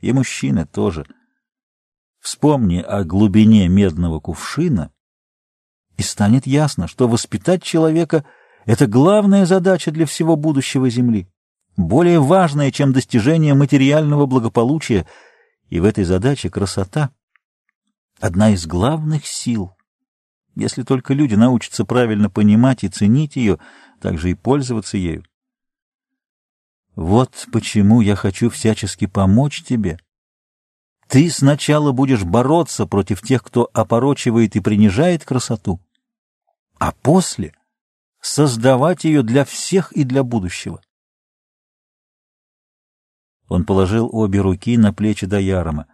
и 0.00 0.12
мужчины 0.12 0.66
тоже. 0.66 1.06
Вспомни 2.20 2.80
о 2.80 3.04
глубине 3.04 3.68
медного 3.68 4.20
кувшина, 4.20 4.92
и 5.96 6.02
станет 6.02 6.46
ясно, 6.46 6.86
что 6.86 7.08
воспитать 7.08 7.62
человека— 7.62 8.24
это 8.64 8.86
главная 8.86 9.44
задача 9.46 9.90
для 9.90 10.06
всего 10.06 10.36
будущего 10.36 10.88
Земли, 10.88 11.28
более 11.76 12.20
важная, 12.20 12.70
чем 12.70 12.92
достижение 12.92 13.54
материального 13.54 14.26
благополучия, 14.26 15.06
и 15.68 15.80
в 15.80 15.84
этой 15.84 16.04
задаче 16.04 16.50
красота— 16.50 17.10
одна 18.20 18.50
из 18.50 18.66
главных 18.66 19.26
сил. 19.26 19.72
Если 20.54 20.82
только 20.82 21.14
люди 21.14 21.34
научатся 21.34 21.84
правильно 21.84 22.28
понимать 22.28 22.84
и 22.84 22.88
ценить 22.88 23.36
ее— 23.36 23.58
также 24.02 24.32
и 24.32 24.34
пользоваться 24.34 24.98
ею. 24.98 25.24
Вот 26.94 27.46
почему 27.52 28.02
я 28.02 28.16
хочу 28.16 28.50
всячески 28.50 29.06
помочь 29.06 29.62
тебе. 29.62 29.98
Ты 31.08 31.30
сначала 31.30 31.92
будешь 31.92 32.24
бороться 32.24 32.86
против 32.86 33.22
тех, 33.22 33.42
кто 33.42 33.70
опорочивает 33.72 34.56
и 34.56 34.60
принижает 34.60 35.24
красоту, 35.24 35.80
а 36.78 36.92
после 36.92 37.54
создавать 38.20 39.04
ее 39.04 39.22
для 39.22 39.44
всех 39.44 39.92
и 39.92 40.04
для 40.04 40.22
будущего. 40.22 40.82
Он 43.48 43.64
положил 43.64 44.08
обе 44.12 44.40
руки 44.40 44.76
на 44.76 44.92
плечи 44.92 45.26
Даярома. 45.26 45.86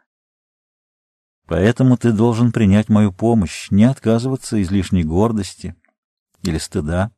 Поэтому 1.48 1.96
ты 1.96 2.12
должен 2.12 2.52
принять 2.52 2.90
мою 2.90 3.10
помощь, 3.10 3.70
не 3.70 3.84
отказываться 3.84 4.58
из 4.58 4.70
лишней 4.70 5.02
гордости 5.02 5.74
или 6.42 6.58
стыда. 6.58 7.10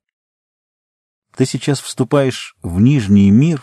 Ты 1.36 1.44
сейчас 1.44 1.80
вступаешь 1.80 2.54
в 2.62 2.80
нижний 2.80 3.28
мир, 3.32 3.60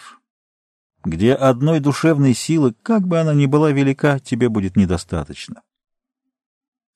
где 1.06 1.34
одной 1.34 1.80
душевной 1.80 2.34
силы, 2.34 2.74
как 2.84 3.08
бы 3.08 3.18
она 3.18 3.34
ни 3.34 3.46
была 3.46 3.72
велика, 3.72 4.20
тебе 4.20 4.50
будет 4.50 4.76
недостаточно. 4.76 5.62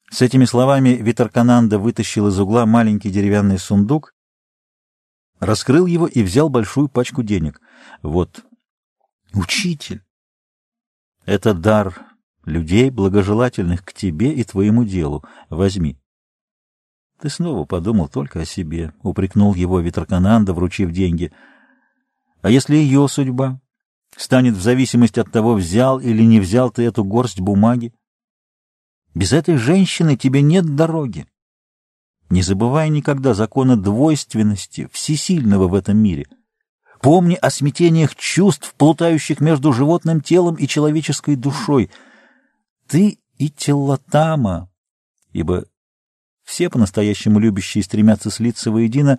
С 0.09 0.21
этими 0.21 0.43
словами 0.43 0.89
Витаркананда 0.89 1.79
вытащил 1.79 2.27
из 2.27 2.37
угла 2.37 2.65
маленький 2.65 3.09
деревянный 3.09 3.57
сундук, 3.57 4.13
раскрыл 5.39 5.85
его 5.85 6.07
и 6.07 6.23
взял 6.23 6.49
большую 6.49 6.89
пачку 6.89 7.23
денег. 7.23 7.61
Вот, 8.01 8.43
учитель, 9.33 10.03
это 11.25 11.53
дар 11.53 12.10
людей, 12.45 12.89
благожелательных 12.89 13.83
к 13.83 13.93
тебе 13.93 14.33
и 14.33 14.43
твоему 14.43 14.83
делу. 14.83 15.23
Возьми. 15.49 15.97
Ты 17.19 17.29
снова 17.29 17.65
подумал 17.65 18.07
только 18.07 18.41
о 18.41 18.45
себе,— 18.45 18.93
упрекнул 19.03 19.53
его 19.53 19.79
Витракананда, 19.79 20.53
вручив 20.53 20.91
деньги. 20.91 21.31
А 22.41 22.49
если 22.49 22.75
ее 22.75 23.07
судьба 23.07 23.59
станет 24.17 24.55
в 24.55 24.61
зависимости 24.61 25.19
от 25.19 25.31
того, 25.31 25.53
взял 25.53 25.99
или 25.99 26.23
не 26.23 26.39
взял 26.39 26.71
ты 26.71 26.83
эту 26.83 27.03
горсть 27.03 27.39
бумаги? 27.39 27.93
Без 29.13 29.33
этой 29.33 29.57
женщины 29.57 30.15
тебе 30.15 30.41
нет 30.41 30.75
дороги. 30.75 31.27
Не 32.31 32.41
забывай 32.41 32.89
никогда 32.89 33.33
закона 33.33 33.75
двойственности, 33.75 34.87
всесильного 34.91 35.67
в 35.67 35.75
этом 35.75 35.97
мире. 35.97 36.27
Помни 37.01 37.35
о 37.35 37.49
смятениях 37.49 38.15
чувств, 38.15 38.73
плутающих 38.77 39.41
между 39.41 39.73
животным 39.73 40.21
телом 40.21 40.55
и 40.55 40.65
человеческой 40.65 41.35
душой. 41.35 41.89
Ты 42.91 43.19
и 43.37 43.49
Теллатама, 43.49 44.69
ибо 45.31 45.63
все 46.43 46.69
по-настоящему 46.69 47.39
любящие 47.39 47.85
стремятся 47.85 48.29
слиться 48.29 48.69
воедино, 48.69 49.17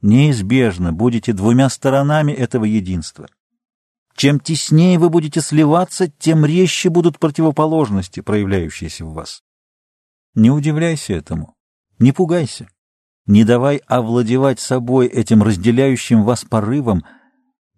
неизбежно 0.00 0.92
будете 0.92 1.32
двумя 1.32 1.68
сторонами 1.70 2.30
этого 2.30 2.66
единства. 2.66 3.26
Чем 4.14 4.38
теснее 4.38 4.96
вы 5.00 5.10
будете 5.10 5.40
сливаться, 5.40 6.08
тем 6.08 6.46
резче 6.46 6.88
будут 6.88 7.18
противоположности, 7.18 8.20
проявляющиеся 8.20 9.04
в 9.04 9.12
вас. 9.12 9.42
Не 10.36 10.52
удивляйся 10.52 11.14
этому, 11.14 11.56
не 11.98 12.12
пугайся, 12.12 12.68
не 13.26 13.42
давай 13.42 13.78
овладевать 13.88 14.60
собой 14.60 15.08
этим 15.08 15.42
разделяющим 15.42 16.22
вас 16.22 16.44
порывом. 16.44 17.04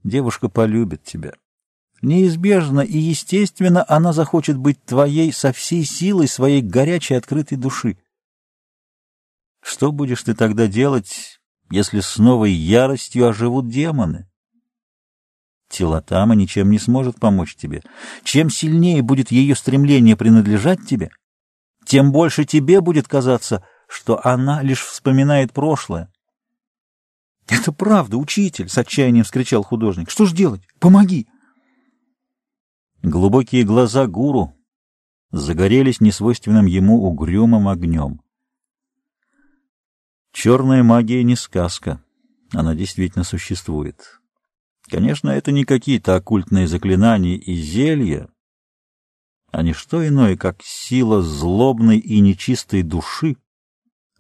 Девушка 0.05 0.51
полюбит 0.51 1.05
тебя. 1.05 1.33
Неизбежно 2.03 2.81
и 2.81 2.99
естественно 2.99 3.85
она 3.87 4.13
захочет 4.13 4.57
быть 4.57 4.85
твоей 4.85 5.33
со 5.33 5.53
всей 5.53 5.85
силой 5.85 6.27
своей 6.27 6.61
горячей 6.61 7.15
открытой 7.15 7.57
души. 7.57 7.97
Что 9.63 9.93
будешь 9.93 10.25
ты 10.25 10.35
тогда 10.35 10.67
делать, 10.67 11.41
если 11.71 12.01
с 12.01 12.19
новой 12.19 12.51
яростью 12.51 13.29
оживут 13.29 13.69
демоны? 13.69 14.29
Тилатама 15.71 16.35
ничем 16.35 16.71
не 16.71 16.81
сможет 16.81 17.21
помочь 17.21 17.55
тебе. 17.55 17.83
Чем 18.25 18.51
сильнее 18.51 19.01
будет 19.01 19.31
ее 19.31 19.55
стремление 19.55 20.17
принадлежать 20.17 20.85
тебе, 20.85 21.11
тем 21.87 22.11
больше 22.11 22.45
тебе 22.45 22.81
будет 22.81 23.07
казаться, 23.07 23.65
что 23.87 24.21
она 24.27 24.61
лишь 24.61 24.85
вспоминает 24.85 25.53
прошлое.— 25.53 26.13
Это 27.49 27.73
правда, 27.73 28.17
учитель!— 28.17 28.69
с 28.71 28.77
отчаянием 28.77 29.25
вскричал 29.25 29.63
художник.— 29.63 30.11
Что 30.11 30.27
ж 30.27 30.33
делать? 30.33 30.63
Помоги! 30.79 31.29
Глубокие 33.03 33.65
глаза 33.65 34.07
гуру 34.07 34.55
загорелись 35.33 36.01
несвойственным 36.01 36.67
ему 36.67 37.03
угрюмым 37.05 37.67
огнем. 37.67 38.21
Черная 40.33 40.85
магия 40.85 41.25
не 41.25 41.35
сказка. 41.35 42.01
Она 42.53 42.77
действительно 42.77 43.25
существует. 43.25 44.21
Конечно, 44.89 45.31
это 45.31 45.51
не 45.51 45.65
какие-то 45.65 46.15
оккультные 46.15 46.69
заклинания 46.69 47.37
и 47.37 47.57
зелья, 47.57 48.29
а 49.51 49.63
не 49.63 49.73
что 49.73 50.07
иное, 50.07 50.37
как 50.37 50.63
сила 50.63 51.23
злобной 51.23 51.99
и 51.99 52.21
нечистой 52.21 52.85
души, 52.85 53.37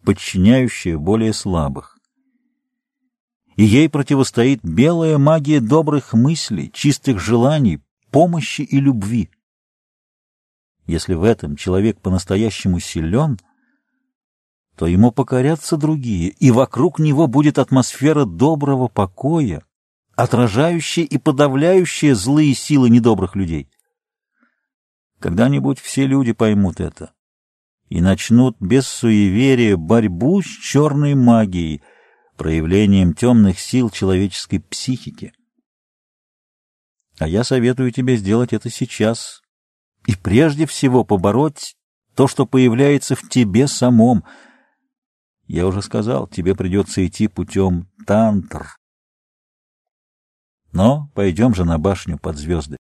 подчиняющая 0.02 0.98
более 0.98 1.32
слабых. 1.32 1.98
И 3.54 3.62
ей 3.62 3.88
противостоит 3.88 4.60
белая 4.64 5.18
магия 5.18 5.60
добрых 5.60 6.14
мыслей, 6.14 6.70
чистых 6.72 7.20
желаний, 7.20 7.80
помощи 8.12 8.62
и 8.62 8.78
любви. 8.78 9.30
Если 10.86 11.14
в 11.14 11.24
этом 11.24 11.56
человек 11.56 12.00
по-настоящему 12.00 12.78
силен— 12.78 13.38
то 14.76 14.86
ему 14.86 15.12
покорятся 15.12 15.76
другие, 15.76 16.30
и 16.30 16.50
вокруг 16.50 16.98
него 16.98 17.26
будет 17.26 17.58
атмосфера 17.58 18.24
доброго 18.24 18.88
покоя, 18.88 19.64
отражающая 20.16 21.04
и 21.04 21.18
подавляющая 21.18 22.14
злые 22.14 22.54
силы 22.54 22.90
недобрых 22.90 23.36
людей. 23.36 23.68
Когда-нибудь 25.18 25.78
все 25.78 26.06
люди 26.06 26.32
поймут 26.32 26.80
это 26.80 27.12
и 27.88 28.00
начнут 28.00 28.56
без 28.58 28.86
суеверия 28.86 29.76
борьбу 29.76 30.40
с 30.40 30.46
черной 30.46 31.14
магией, 31.14 31.82
проявлением 32.38 33.12
темных 33.12 33.60
сил 33.60 33.90
человеческой 33.90 34.60
психики. 34.60 35.34
А 37.22 37.28
я 37.28 37.44
советую 37.44 37.92
тебе 37.92 38.16
сделать 38.16 38.52
это 38.52 38.68
сейчас 38.70 39.42
и 40.06 40.16
прежде 40.16 40.66
всего 40.66 41.04
побороть 41.04 41.76
то, 42.14 42.26
что 42.26 42.46
появляется 42.46 43.14
в 43.14 43.28
тебе 43.28 43.66
самом— 43.66 44.24
я 45.52 45.66
уже 45.66 45.82
сказал, 45.82 46.28
тебе 46.28 46.54
придется 46.54 47.06
идти 47.06 47.28
путем 47.28 47.86
тантр. 48.06 48.78
Но 50.72 51.10
пойдем 51.14 51.54
же 51.54 51.66
на 51.66 51.78
башню 51.78 52.18
под 52.18 52.38
звезды. 52.38 52.78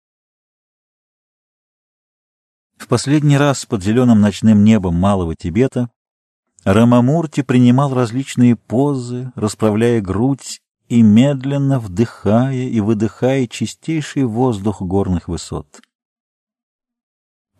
В 2.76 2.87
последний 2.87 3.37
раз 3.37 3.66
под 3.66 3.83
зеленым 3.83 4.20
ночным 4.20 4.62
небом 4.62 4.94
Малого 4.94 5.35
Тибета 5.35 5.90
Рамамурти 6.62 7.42
принимал 7.42 7.92
различные 7.92 8.55
позы, 8.55 9.33
расправляя 9.35 10.00
грудь 10.00 10.61
и 10.90 11.03
медленно 11.03 11.79
вдыхая 11.79 12.64
и 12.68 12.81
выдыхая 12.81 13.46
чистейший 13.46 14.24
воздух 14.24 14.83
горных 14.83 15.29
высот. 15.29 15.81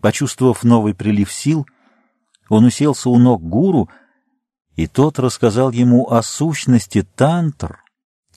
Почувствовав 0.01 0.64
новый 0.64 0.95
прилив 0.95 1.33
сил, 1.33 1.64
он 2.49 2.64
уселся 2.64 3.09
у 3.09 3.19
ног 3.19 3.40
гуру 3.40 3.88
и 4.75 4.88
тот 4.88 5.21
рассказал 5.21 5.71
ему 5.71 6.11
о 6.11 6.25
сущности 6.25 7.03
тантр 7.03 7.85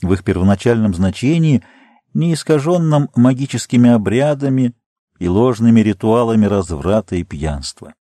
в 0.00 0.12
их 0.12 0.22
первоначальном 0.22 0.94
значении, 0.94 1.64
не 2.12 2.32
искаженном 2.34 3.10
магическими 3.16 3.90
обрядами 3.90 4.74
и 5.18 5.26
ложными 5.26 5.80
ритуалами 5.80 6.46
разврата 6.46 7.16
и 7.16 7.24
пьянства. 7.24 7.94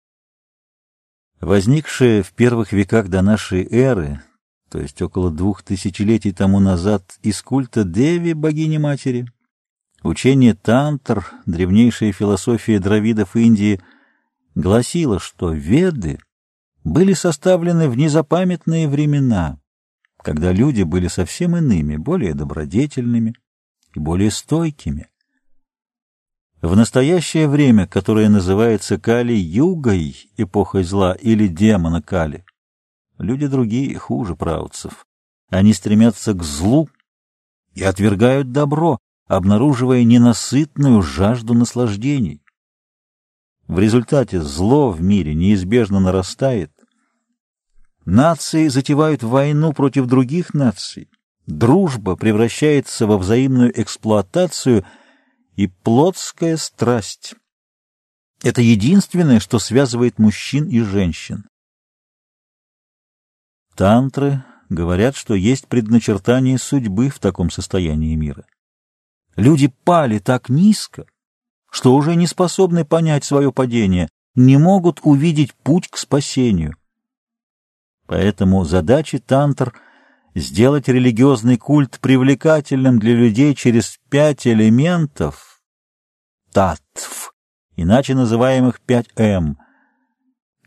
Возникшее 1.40 2.24
в 2.24 2.32
первых 2.32 2.72
веках 2.72 3.08
до 3.08 3.22
нашей 3.22 3.64
эры, 3.70 4.22
то 4.70 4.78
есть 4.78 5.00
около 5.02 5.30
двух 5.30 5.62
тысячелетий 5.62 6.32
тому 6.32 6.60
назад, 6.60 7.18
из 7.22 7.42
культа 7.42 7.84
Деви, 7.84 8.32
богини-матери, 8.32 9.26
учение 10.02 10.54
тантр, 10.54 11.32
древнейшая 11.46 12.12
философия 12.12 12.78
дравидов 12.78 13.36
Индии, 13.36 13.80
гласило, 14.54 15.18
что 15.18 15.52
веды— 15.52 16.18
были 16.84 17.12
составлены 17.12 17.88
в 17.88 17.96
незапамятные 17.96 18.88
времена, 18.88 19.58
когда 20.22 20.52
люди 20.52 20.82
были 20.82 21.08
совсем 21.08 21.56
иными, 21.56 21.96
более 21.96 22.34
добродетельными 22.34 23.34
и 23.94 24.00
более 24.00 24.30
стойкими. 24.30 25.08
В 26.62 26.76
настоящее 26.76 27.48
время, 27.48 27.86
которое 27.86 28.28
называется 28.28 28.98
Кали-югой, 28.98 30.30
эпохой 30.36 30.84
зла, 30.84 31.14
или 31.14 31.46
демона 31.46 32.02
Кали, 32.02 32.44
люди 33.20 33.46
другие 33.46 33.96
хуже 33.98 34.34
праутцев. 34.34 35.06
Они 35.50 35.72
стремятся 35.72 36.32
к 36.32 36.42
злу 36.42 36.88
и 37.74 37.82
отвергают 37.82 38.50
добро, 38.52 38.98
обнаруживая 39.26 40.04
ненасытную 40.04 41.02
жажду 41.02 41.54
наслаждений. 41.54 42.42
В 43.68 43.78
результате 43.78 44.40
зло 44.40 44.90
в 44.90 45.00
мире 45.00 45.34
неизбежно 45.34 46.00
нарастает. 46.00 46.72
Нации 48.04 48.68
затевают 48.68 49.22
войну 49.22 49.72
против 49.72 50.06
других 50.06 50.54
наций. 50.54 51.08
Дружба 51.46 52.16
превращается 52.16 53.06
во 53.06 53.18
взаимную 53.18 53.78
эксплуатацию 53.80 54.84
и 55.54 55.66
плотская 55.66 56.56
страсть. 56.56 57.34
Это 58.42 58.62
единственное, 58.62 59.38
что 59.38 59.58
связывает 59.58 60.18
мужчин 60.18 60.68
и 60.68 60.80
женщин. 60.80 61.49
Тантры 63.74 64.44
говорят, 64.68 65.16
что 65.16 65.34
есть 65.34 65.66
предначертание 65.68 66.58
судьбы 66.58 67.08
в 67.08 67.18
таком 67.18 67.50
состоянии 67.50 68.14
мира. 68.14 68.46
Люди 69.36 69.68
пали 69.84 70.18
так 70.18 70.48
низко, 70.48 71.06
что 71.70 71.94
уже 71.94 72.14
не 72.16 72.26
способны 72.26 72.84
понять 72.84 73.24
свое 73.24 73.52
падение, 73.52 74.08
не 74.34 74.56
могут 74.56 75.00
увидеть 75.02 75.54
путь 75.54 75.88
к 75.88 75.96
спасению. 75.96 76.76
Поэтому 78.06 78.64
задача 78.64 79.20
тантр— 79.20 79.72
сделать 80.34 80.88
религиозный 80.88 81.56
культ 81.56 81.98
привлекательным 82.00 82.98
для 82.98 83.14
людей 83.14 83.54
через 83.54 83.98
пять 84.08 84.46
элементов— 84.46 85.60
татв, 86.52 87.34
иначе 87.76 88.14
называемых 88.14 88.80
5М. 88.86 89.56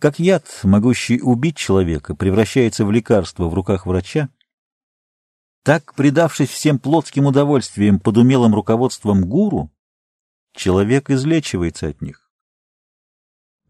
Как 0.03 0.19
яд, 0.19 0.59
могущий 0.63 1.21
убить 1.21 1.55
человека, 1.55 2.13
превращается 2.13 2.83
в 2.83 2.91
лекарство 2.91 3.47
в 3.47 3.53
руках 3.53 3.85
врача, 3.85 4.27
так, 5.63 5.95
предавшись 5.95 6.49
всем 6.49 6.77
плотским 6.77 7.25
удовольствиям 7.25 8.01
под 8.01 8.17
умелым 8.17 8.53
руководством 8.53 9.21
гуру, 9.23 9.71
человек 10.53 11.09
излечивается 11.09 11.87
от 11.87 12.01
них. 12.01 12.29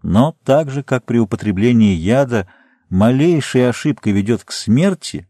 Но 0.01 0.35
так 0.43 0.71
же, 0.71 0.81
как 0.81 1.05
при 1.05 1.19
употреблении 1.19 1.93
яда, 1.93 2.51
малейшая 2.89 3.69
ошибка 3.69 4.09
ведет 4.09 4.43
к 4.43 4.53
смерти, 4.53 5.29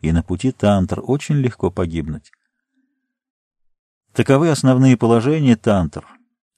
и 0.00 0.10
на 0.10 0.24
пути 0.24 0.50
тантр 0.50 1.00
очень 1.00 1.36
легко 1.36 1.70
погибнуть. 1.70 2.32
Таковы 4.14 4.50
основные 4.50 4.96
положения 4.96 5.54
тантр, 5.54 6.04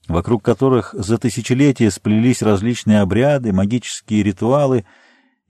вокруг 0.09 0.43
которых 0.43 0.95
за 0.95 1.19
тысячелетия 1.19 1.91
сплелись 1.91 2.43
различные 2.43 3.01
обряды, 3.01 3.53
магические 3.53 4.23
ритуалы 4.23 4.85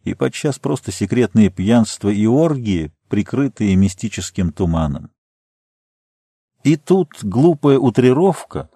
и 0.04 0.14
подчас 0.14 0.58
просто 0.58 0.92
секретные 0.92 1.48
пьянства 1.48 2.08
и 2.08 2.26
оргии, 2.26 2.92
прикрытые 3.08 3.76
мистическим 3.76 4.52
туманом. 4.52 5.10
И 6.64 6.76
тут 6.76 7.08
глупая 7.22 7.78
утрировка 7.78 8.68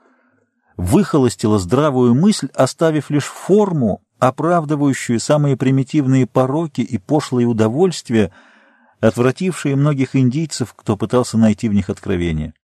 выхолостила 0.77 1.59
здравую 1.59 2.15
мысль, 2.15 2.49
оставив 2.55 3.11
лишь 3.11 3.25
форму, 3.25 4.03
оправдывающую 4.19 5.21
самые 5.21 5.57
примитивные 5.57 6.27
пороки 6.27 6.81
и 6.81 6.99
пошлые 6.99 7.47
удовольствия, 7.47 8.33
отвратившие 9.01 9.77
многих 9.77 10.17
индийцев, 10.17 10.75
кто 10.75 10.97
пытался 10.97 11.39
найти 11.39 11.69
в 11.69 11.75
них 11.75 11.91
откровение. 11.91 12.55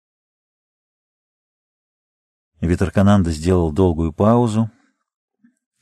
Витеркананда 2.63 3.33
сделал 3.33 3.73
долгую 3.73 4.13
паузу. 4.13 4.71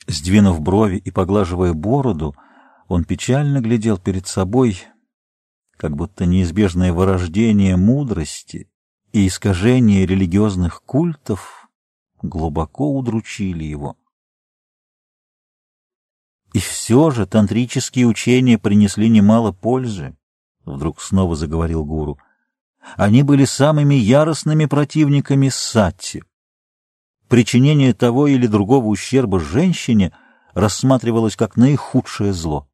Сдвинув 0.07 0.59
брови 0.61 0.97
и 0.97 1.11
поглаживая 1.11 1.73
бороду, 1.73 2.35
он 2.87 3.05
печально 3.05 3.61
глядел 3.61 3.99
перед 3.99 4.25
собой, 4.25 4.79
как 5.77 5.95
будто 5.95 6.25
неизбежное 6.25 6.91
вырождение 6.91 7.77
мудрости 7.77 8.67
и 9.13 9.27
искажение 9.27 10.07
религиозных 10.07 10.81
культов 10.81 11.69
глубоко 12.23 12.97
удручили 12.97 13.63
его. 13.63 13.95
И 16.53 16.59
все 16.59 17.11
же 17.11 17.27
тантрические 17.27 18.07
учения 18.07 18.57
принесли 18.57 19.07
немало 19.07 19.51
пользы,— 19.51 20.17
вдруг 20.65 20.99
снова 20.99 21.35
заговорил 21.35 21.85
гуру. 21.85 22.17
Они 22.97 23.21
были 23.21 23.45
самыми 23.45 23.93
яростными 23.93 24.65
противниками 24.65 25.49
сатти. 25.49 26.23
Причинение 27.31 27.95
того 27.95 28.27
или 28.27 28.45
другого 28.45 28.85
ущерба 28.85 29.39
женщине 29.39 30.11
рассматривалось 30.53 31.35
как 31.35 31.55
наихудшее 31.55 32.31
зло. 32.33 32.67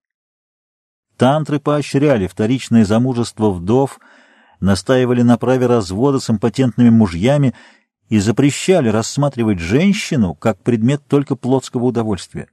Тантры 1.15 1.61
поощряли 1.61 2.27
вторичное 2.27 2.83
замужество 2.83 3.51
вдов— 3.51 3.99
настаивали 4.59 5.21
на 5.21 5.37
праве 5.37 5.67
развода 5.67 6.19
с 6.19 6.29
импотентными 6.29 6.89
мужьями 6.89 7.53
и 8.09 8.19
запрещали 8.19 8.89
рассматривать 8.89 9.59
женщину 9.59 10.35
как 10.35 10.61
предмет 10.61 11.05
только 11.07 11.35
плотского 11.35 11.85
удовольствия. 11.85 12.47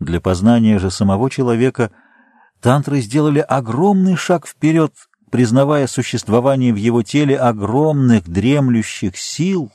Для 0.00 0.20
познания 0.20 0.78
же 0.78 0.90
самого 0.90 1.28
человека 1.30 1.90
тантры 2.60 3.00
сделали 3.00 3.40
огромный 3.40 4.16
шаг 4.16 4.46
вперед, 4.46 4.94
признавая 5.30 5.86
существование 5.86 6.72
в 6.72 6.76
его 6.76 7.02
теле 7.02 7.36
огромных 7.36 8.28
дремлющих 8.28 9.16
сил, 9.16 9.70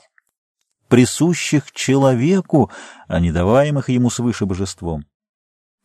присущих 0.93 1.71
человеку, 1.71 2.69
а 3.07 3.19
не 3.19 3.31
даваемых 3.31 3.89
ему 3.89 4.11
свыше 4.11 4.45
божеством. 4.45 5.07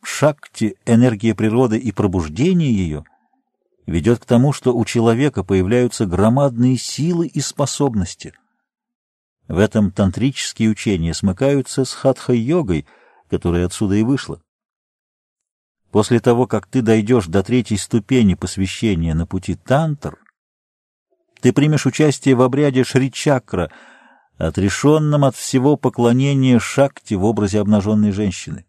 Шакти— 0.02 0.76
энергия 0.84 1.34
природы 1.34 1.78
и 1.78 1.92
пробуждение 1.92 2.70
ее— 2.70 3.04
ведет 3.86 4.18
к 4.18 4.26
тому, 4.26 4.52
что 4.52 4.76
у 4.76 4.84
человека 4.84 5.44
появляются 5.44 6.04
громадные 6.04 6.76
силы 6.76 7.26
и 7.26 7.40
способности. 7.40 8.34
В 9.48 9.56
этом 9.56 9.92
тантрические 9.92 10.68
учения 10.68 11.14
смыкаются 11.14 11.86
с 11.86 11.94
хатха-йогой, 11.94 12.84
которая 13.30 13.64
отсюда 13.64 13.94
и 13.94 14.02
вышла. 14.02 14.42
После 15.90 16.20
того, 16.20 16.46
как 16.46 16.66
ты 16.66 16.82
дойдешь 16.82 17.28
до 17.28 17.42
третьей 17.42 17.78
ступени 17.78 18.34
посвящения 18.34 19.14
на 19.14 19.26
пути 19.26 19.54
тантр, 19.54 20.18
ты 21.40 21.54
примешь 21.54 21.86
участие 21.86 22.34
в 22.34 22.42
обряде 22.42 22.84
Шри-чакра, 22.84 23.70
отрешенном 24.38 25.24
от 25.24 25.36
всего 25.36 25.76
поклонения 25.76 26.58
шакти 26.58 27.14
в 27.14 27.24
образе 27.24 27.60
обнаженной 27.60 28.12
женщины. 28.12 28.64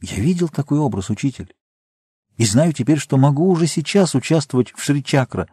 Я 0.00 0.16
видел 0.16 0.48
такой 0.48 0.78
образ, 0.78 1.10
учитель 1.10 1.54
и 2.36 2.44
знаю 2.44 2.72
теперь, 2.72 2.98
что 2.98 3.16
могу 3.16 3.48
уже 3.48 3.66
сейчас 3.66 4.14
участвовать 4.14 4.72
в 4.72 4.82
Шри-чакра. 4.82 5.48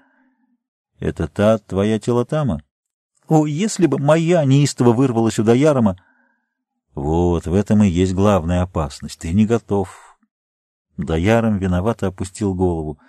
Это 0.99 1.27
та 1.27 1.57
твоя 1.57 1.99
телотама? 1.99 2.63
О, 3.27 3.45
если 3.45 3.85
бы 3.85 3.97
моя 3.97 4.43
неистово 4.45 4.93
вырвалась 4.93 5.39
у 5.39 5.43
Даярома! 5.43 5.97
Вот, 6.93 7.45
в 7.45 7.53
этом 7.53 7.83
и 7.83 7.87
есть 7.87 8.13
главная 8.13 8.63
опасность. 8.63 9.19
Ты 9.19 9.31
не 9.31 9.45
готов. 9.45 10.17
Даяром 10.97 11.57
виновато 11.57 12.07
опустил 12.07 12.53
голову. 12.53 12.99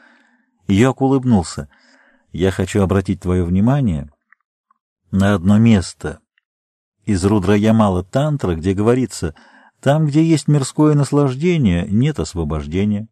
Йок 0.69 1.03
улыбнулся. 1.03 1.69
Я 2.31 2.51
хочу 2.51 2.83
обратить 2.83 3.21
твое 3.21 3.45
внимание 3.45 4.11
на 5.13 5.35
одно 5.35 5.59
место 5.59 6.19
из 7.05 7.25
Рудра-Ямала 7.25 8.03
Тантра, 8.03 8.57
где 8.57 8.73
говорится, 8.73 9.35
там, 9.81 10.07
где 10.07 10.25
есть 10.25 10.49
мирское 10.49 10.95
наслаждение, 10.95 11.87
нет 11.89 12.19
освобождения. 12.19 13.09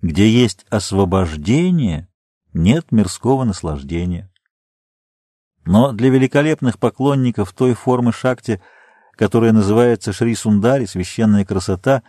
Где 0.00 0.28
есть 0.28 0.64
освобождение, 0.70 2.08
нет 2.52 2.92
мирского 2.92 3.44
наслаждения. 3.44 4.30
Но 5.64 5.92
для 5.92 6.10
великолепных 6.10 6.78
поклонников 6.78 7.52
той 7.52 7.74
формы 7.74 8.12
шакти, 8.12 8.60
которая 9.12 9.52
называется 9.52 10.12
Шри 10.12 10.34
Сундари, 10.34 10.86
священная 10.86 11.44
красота, 11.44 12.02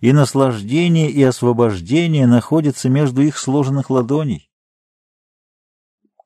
и 0.00 0.12
наслаждение, 0.12 1.10
и 1.10 1.22
освобождение 1.22 2.26
находятся 2.26 2.88
между 2.88 3.22
их 3.22 3.38
сложенных 3.38 3.88
ладоней. 3.90 4.43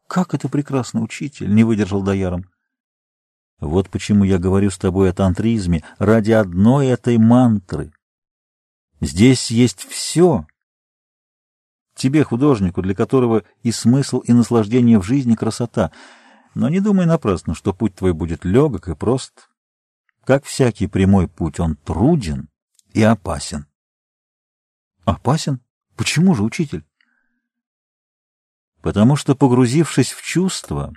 «Как 0.09 0.35
это 0.35 0.49
прекрасно, 0.49 1.03
учитель!»— 1.03 1.55
не 1.55 1.63
выдержал 1.63 2.03
Даяром. 2.03 2.51
«Вот 3.61 3.89
почему 3.91 4.25
я 4.25 4.39
говорю 4.39 4.71
с 4.71 4.79
тобой 4.79 5.11
о 5.11 5.13
тантризме, 5.13 5.85
ради 5.99 6.33
одной 6.33 6.89
этой 6.89 7.19
мантры. 7.19 7.93
Здесь 9.01 9.51
есть 9.51 9.85
все, 9.85 10.47
Тебе, 11.99 12.23
художнику, 12.23 12.81
для 12.81 12.95
которого 12.95 13.43
и 13.65 13.73
смысл, 13.73 14.21
и 14.21 14.33
наслаждение 14.33 15.01
в 15.01 15.03
жизни— 15.03 15.35
красота. 15.37 15.91
Но 16.55 16.69
не 16.69 16.79
думай 16.79 17.07
напрасно, 17.07 17.57
что 17.57 17.75
путь 17.75 17.97
твой 17.97 18.13
будет 18.13 18.45
легок 18.45 18.89
и 18.89 18.95
прост. 18.95 19.51
Как 20.25 20.45
всякий 20.45 20.87
прямой 20.87 21.27
путь, 21.27 21.59
он 21.59 21.75
труден 21.75 22.51
и 22.93 23.03
опасен. 23.03 23.67
Опасен? 25.05 25.61
Почему 25.97 26.37
же, 26.37 26.45
учитель? 26.45 26.85
Потому 28.81 29.17
что, 29.17 29.35
погрузившись 29.35 30.13
в 30.13 30.23
чувства, 30.23 30.93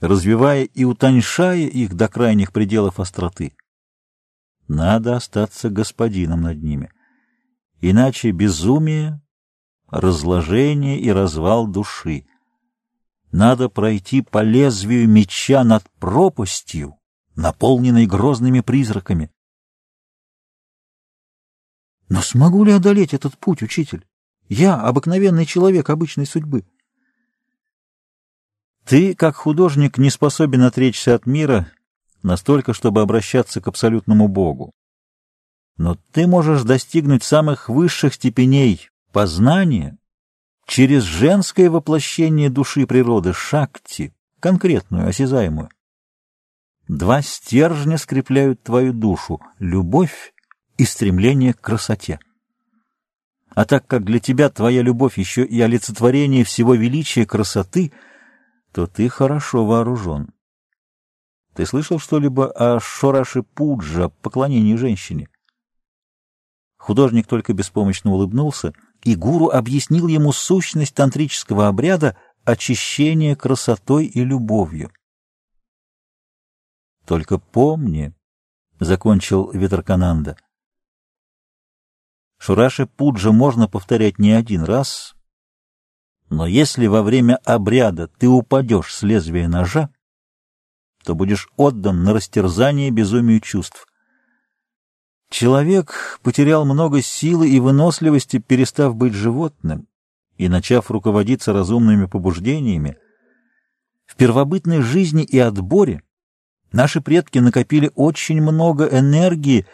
развивая 0.00 0.64
и 0.64 0.84
утоньшая 0.84 1.66
их 1.66 1.94
до 1.94 2.08
крайних 2.08 2.52
пределов 2.52 3.00
остроты, 3.00 3.54
надо 4.68 5.16
остаться 5.16 5.70
господином 5.70 6.42
над 6.42 6.62
ними. 6.62 6.90
Иначе 7.80 8.30
безумие 8.30 9.20
разложение 9.88 11.00
и 11.00 11.10
развал 11.10 11.66
души. 11.66 12.26
Надо 13.32 13.68
пройти 13.68 14.22
по 14.22 14.42
лезвию 14.42 15.08
меча 15.08 15.64
над 15.64 15.88
пропастью, 15.98 16.96
наполненной 17.34 18.06
грозными 18.06 18.60
призраками. 18.60 19.30
Но 22.08 22.22
смогу 22.22 22.64
ли 22.64 22.72
одолеть 22.72 23.14
этот 23.14 23.38
путь, 23.38 23.62
учитель? 23.62 24.06
Я 24.48 24.80
обыкновенный 24.80 25.46
человек 25.46 25.90
обычной 25.90 26.26
судьбы. 26.26 26.66
Ты, 28.90 29.14
как 29.14 29.36
художник, 29.36 29.98
не 29.98 30.10
способен 30.10 30.62
отречься 30.62 31.14
от 31.14 31.24
мира 31.24 31.70
настолько, 32.24 32.74
чтобы 32.74 33.02
обращаться 33.02 33.60
к 33.60 33.68
абсолютному 33.68 34.26
Богу. 34.26 34.72
Но 35.76 35.96
ты 36.10 36.26
можешь 36.26 36.64
достигнуть 36.64 37.22
самых 37.22 37.68
высших 37.68 38.14
степеней 38.14 38.88
Познание 39.12 39.96
через 40.66 41.04
женское 41.04 41.70
воплощение 41.70 42.50
души 42.50 42.84
природы, 42.84 43.32
шакти, 43.32 44.12
конкретную, 44.40 45.06
осязаемую. 45.08 45.68
Два 46.88 47.22
стержня 47.22 47.96
скрепляют 47.96 48.64
твою 48.64 48.92
душу— 48.92 49.40
любовь 49.60 50.32
и 50.78 50.84
стремление 50.84 51.54
к 51.54 51.60
красоте. 51.60 52.18
А 53.50 53.64
так 53.64 53.86
как 53.86 54.04
для 54.04 54.18
тебя 54.18 54.48
твоя 54.48 54.82
любовь 54.82 55.16
еще 55.16 55.44
и 55.44 55.60
олицетворение 55.60 56.42
всего 56.42 56.74
величия 56.74 57.24
красоты, 57.24 57.92
то 58.72 58.86
ты 58.86 59.08
хорошо 59.08 59.66
вооружен. 59.66 60.32
Ты 61.54 61.66
слышал 61.66 61.98
что-либо 61.98 62.50
о 62.52 62.80
Шораше 62.80 63.42
Пуджа, 63.42 64.08
поклонении 64.08 64.76
женщине? 64.76 65.28
Художник 66.78 67.26
только 67.26 67.52
беспомощно 67.52 68.12
улыбнулся, 68.12 68.72
и 69.02 69.14
гуру 69.14 69.48
объяснил 69.48 70.06
ему 70.06 70.32
сущность 70.32 70.94
тантрического 70.94 71.68
обряда 71.68 72.16
очищения 72.44 73.36
красотой 73.36 74.06
и 74.06 74.24
любовью. 74.24 74.90
«Только 77.06 77.38
помни»,— 77.38 78.14
закончил 78.80 79.50
Витракананда,— 79.50 80.36
«Шураши 82.38 82.86
Пуджа 82.86 83.32
можно 83.32 83.68
повторять 83.68 84.18
не 84.18 84.32
один 84.32 84.62
раз, 84.62 85.14
но 86.30 86.46
если 86.46 86.86
во 86.86 87.02
время 87.02 87.36
обряда 87.44 88.06
ты 88.06 88.28
упадешь 88.28 88.94
с 88.94 89.02
лезвия 89.02 89.48
ножа, 89.48 89.90
то 91.04 91.16
будешь 91.16 91.48
отдан 91.56 92.04
на 92.04 92.14
растерзание 92.14 92.90
безумию 92.90 93.40
чувств. 93.40 93.86
Человек 95.28 96.20
потерял 96.22 96.64
много 96.64 97.02
силы 97.02 97.50
и 97.50 97.58
выносливости, 97.58 98.38
перестав 98.38 98.94
быть 98.94 99.12
животным 99.12 99.88
и 100.36 100.48
начав 100.48 100.90
руководиться 100.90 101.52
разумными 101.52 102.06
побуждениями. 102.06 102.96
В 104.06 104.16
первобытной 104.16 104.82
жизни 104.82 105.24
и 105.24 105.38
отборе 105.38 106.02
наши 106.70 107.00
предки 107.00 107.38
накопили 107.38 107.90
очень 107.96 108.40
много 108.40 108.86
энергии, 108.86 109.66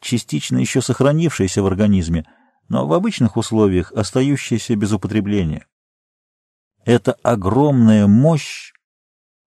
частично 0.00 0.58
еще 0.58 0.80
сохранившейся 0.80 1.62
в 1.62 1.66
организме, 1.66 2.24
но 2.68 2.86
в 2.86 2.92
обычных 2.92 3.36
условиях 3.36 3.92
остающейся 3.92 4.76
без 4.76 4.92
употребления. 4.92 5.66
Эта 6.84 7.12
огромная 7.22 8.06
мощь 8.06 8.72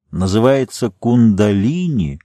называется 0.10 0.90
кундалини 0.90 2.20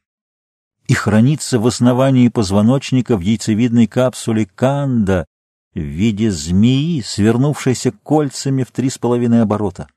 и 0.87 0.95
хранится 0.95 1.59
в 1.59 1.67
основании 1.67 2.29
позвоночника 2.29 3.19
в 3.19 3.21
яйцевидной 3.21 3.87
капсуле 3.87 4.47
канда 4.47 5.27
в 5.75 5.81
виде 5.81 6.31
змеи, 6.31 7.01
свернувшейся 7.03 7.93
кольцами 7.93 8.63
в 8.63 8.71
три 8.71 8.89
с 8.89 8.97
половиной 8.97 9.43
оборота. 9.43 9.89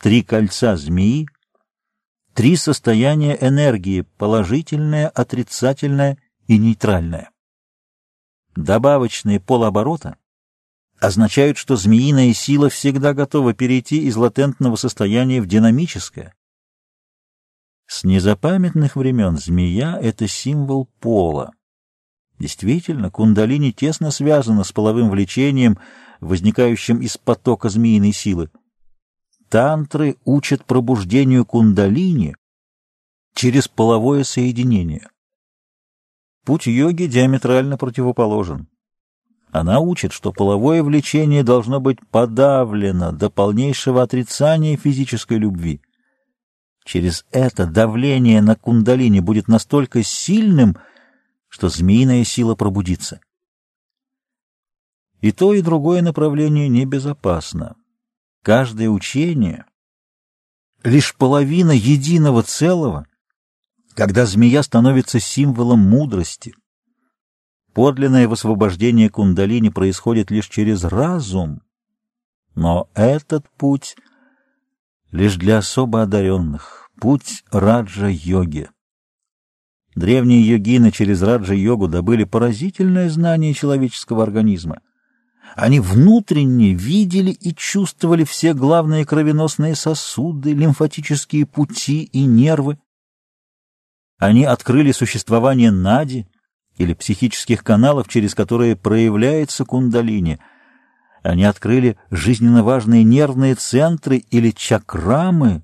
Три 0.00 0.22
кольца 0.22 0.76
змеи, 0.76 1.26
три 2.32 2.56
состояния 2.56 3.36
энергии— 3.38 4.00
положительное, 4.16 5.08
отрицательное 5.08 6.16
и 6.46 6.56
нейтральное. 6.56 7.30
Добавочные 8.56 9.38
полоборота 9.38 10.16
означают, 11.00 11.58
что 11.58 11.76
змеиная 11.76 12.32
сила 12.32 12.68
всегда 12.68 13.14
готова 13.14 13.54
перейти 13.54 14.04
из 14.04 14.16
латентного 14.16 14.76
состояния 14.76 15.40
в 15.40 15.46
динамическое, 15.46 16.34
с 17.88 18.04
незапамятных 18.04 18.96
времен 18.96 19.38
змея— 19.38 19.98
это 20.02 20.28
символ 20.28 20.90
пола. 21.00 21.52
Действительно, 22.38 23.10
кундалини 23.10 23.72
тесно 23.72 24.10
связана 24.10 24.62
с 24.62 24.72
половым 24.72 25.08
влечением, 25.08 25.78
возникающим 26.20 27.00
из 27.00 27.16
потока 27.16 27.70
змеиной 27.70 28.12
силы. 28.12 28.50
Тантры 29.48 30.16
учат 30.26 30.66
пробуждению 30.66 31.46
кундалини 31.46 32.36
через 33.34 33.68
половое 33.68 34.22
соединение. 34.22 35.08
Путь 36.44 36.66
йоги 36.66 37.06
диаметрально 37.06 37.78
противоположен. 37.78 38.68
Она 39.50 39.80
учит, 39.80 40.12
что 40.12 40.32
половое 40.32 40.82
влечение 40.82 41.42
должно 41.42 41.80
быть 41.80 41.98
подавлено 42.10 43.12
до 43.12 43.30
полнейшего 43.30 44.02
отрицания 44.02 44.76
физической 44.76 45.38
любви. 45.38 45.80
Через 46.84 47.24
это 47.32 47.66
давление 47.66 48.42
на 48.42 48.56
кундалини 48.56 49.20
будет 49.20 49.48
настолько 49.48 50.02
сильным, 50.02 50.76
что 51.48 51.68
змеиная 51.68 52.24
сила 52.24 52.54
пробудится. 52.54 53.20
И 55.20 55.32
то, 55.32 55.52
и 55.54 55.62
другое 55.62 56.02
направление 56.02 56.68
небезопасно. 56.68 57.76
Каждое 58.42 58.88
учение— 58.88 59.64
лишь 60.84 61.14
половина 61.14 61.72
единого 61.72 62.42
целого, 62.42 63.06
когда 63.94 64.26
змея 64.26 64.62
становится 64.62 65.18
символом 65.18 65.80
мудрости. 65.80 66.54
Подлинное 67.78 68.26
высвобождение 68.26 69.08
кундалини 69.08 69.68
происходит 69.68 70.32
лишь 70.32 70.48
через 70.48 70.82
разум, 70.82 71.62
но 72.56 72.90
этот 72.92 73.48
путь— 73.50 73.94
лишь 75.12 75.36
для 75.36 75.58
особо 75.58 76.02
одаренных, 76.02 76.90
путь 77.00 77.44
раджа-йоги. 77.52 78.68
Древние 79.94 80.40
йогины 80.42 80.90
через 80.90 81.22
раджа-йогу 81.22 81.86
добыли 81.86 82.24
поразительное 82.24 83.08
знание 83.10 83.54
человеческого 83.54 84.24
организма. 84.24 84.80
Они 85.54 85.78
внутренне 85.78 86.74
видели 86.74 87.30
и 87.30 87.54
чувствовали 87.54 88.24
все 88.24 88.54
главные 88.54 89.06
кровеносные 89.06 89.76
сосуды, 89.76 90.52
лимфатические 90.52 91.46
пути 91.46 92.02
и 92.02 92.24
нервы. 92.24 92.80
Они 94.18 94.44
открыли 94.44 94.90
существование 94.90 95.70
нади 95.70 96.26
или 96.78 96.94
психических 96.94 97.62
каналов, 97.62 98.08
через 98.08 98.34
которые 98.34 98.74
проявляется 98.74 99.64
кундалини— 99.64 100.38
они 101.22 101.44
открыли 101.44 101.98
жизненно 102.10 102.62
важные 102.62 103.04
нервные 103.04 103.54
центры 103.54 104.18
или 104.30 104.50
чакрамы 104.50 105.62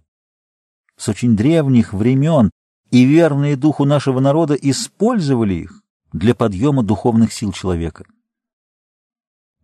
с 0.96 1.09
очень 1.09 1.37
древних 1.37 1.92
времен, 1.92 2.50
и 2.90 3.05
верные 3.05 3.57
духу 3.57 3.85
нашего 3.85 4.20
народа 4.20 4.55
использовали 4.55 5.55
их 5.55 5.83
для 6.12 6.35
подъема 6.35 6.83
духовных 6.83 7.33
сил 7.33 7.53
человека. 7.53 8.05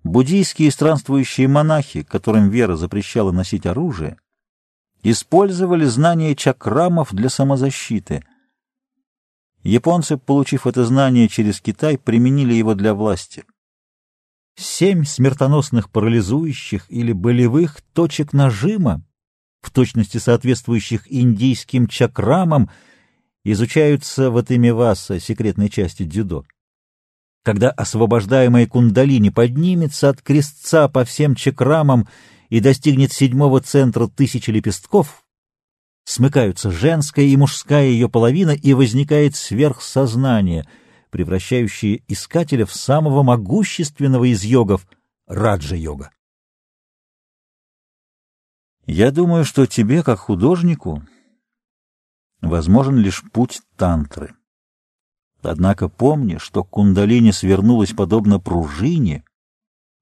Буддийские 0.02 0.70
странствующие 0.70 1.46
монахи, 1.46 2.02
которым 2.02 2.48
вера 2.48 2.76
запрещала 2.76 3.30
носить 3.30 3.66
оружие, 3.66 4.18
использовали 5.02 5.84
знания 5.84 6.34
чакрамов 6.34 7.12
для 7.12 7.28
самозащиты. 7.28 8.24
Японцы, 9.62 10.16
получив 10.16 10.66
это 10.66 10.84
знание 10.84 11.28
через 11.28 11.60
Китай, 11.60 11.98
применили 11.98 12.54
его 12.54 12.74
для 12.74 12.94
власти 12.94 13.44
семь 14.60 15.04
смертоносных 15.04 15.90
парализующих 15.90 16.86
или 16.88 17.12
болевых 17.12 17.80
точек 17.92 18.32
нажима, 18.32 19.02
в 19.60 19.70
точности 19.70 20.18
соответствующих 20.18 21.10
индийским 21.12 21.86
чакрамам, 21.86 22.70
изучаются 23.44 24.30
в 24.30 24.36
Атымиваса, 24.36 25.18
секретной 25.18 25.70
части 25.70 26.04
дзюдо. 26.04 26.44
Когда 27.42 27.70
освобождаемая 27.70 28.66
кундалини 28.66 29.30
поднимется 29.30 30.10
от 30.10 30.20
крестца 30.20 30.88
по 30.88 31.04
всем 31.04 31.34
чакрамам 31.34 32.06
и 32.50 32.60
достигнет 32.60 33.12
седьмого 33.12 33.60
центра 33.60 34.08
тысячи 34.08 34.50
лепестков, 34.50 35.24
смыкаются 36.04 36.70
женская 36.70 37.24
и 37.24 37.36
мужская 37.36 37.86
ее 37.86 38.08
половина, 38.08 38.50
и 38.50 38.74
возникает 38.74 39.36
сверхсознание— 39.36 40.66
превращающие 41.10 42.02
искателя 42.08 42.64
в 42.64 42.72
самого 42.72 43.22
могущественного 43.22 44.32
из 44.32 44.42
йогов— 44.44 44.86
раджа-йога. 45.26 46.10
Я 48.86 49.10
думаю, 49.10 49.44
что 49.44 49.66
тебе, 49.66 50.02
как 50.02 50.18
художнику, 50.20 51.02
возможен 52.40 52.96
лишь 52.96 53.22
путь 53.32 53.60
тантры. 53.76 54.34
Однако 55.42 55.88
помни, 55.88 56.38
что 56.38 56.64
кундалини 56.64 57.30
свернулась 57.30 57.92
подобно 57.92 58.40
пружине, 58.40 59.24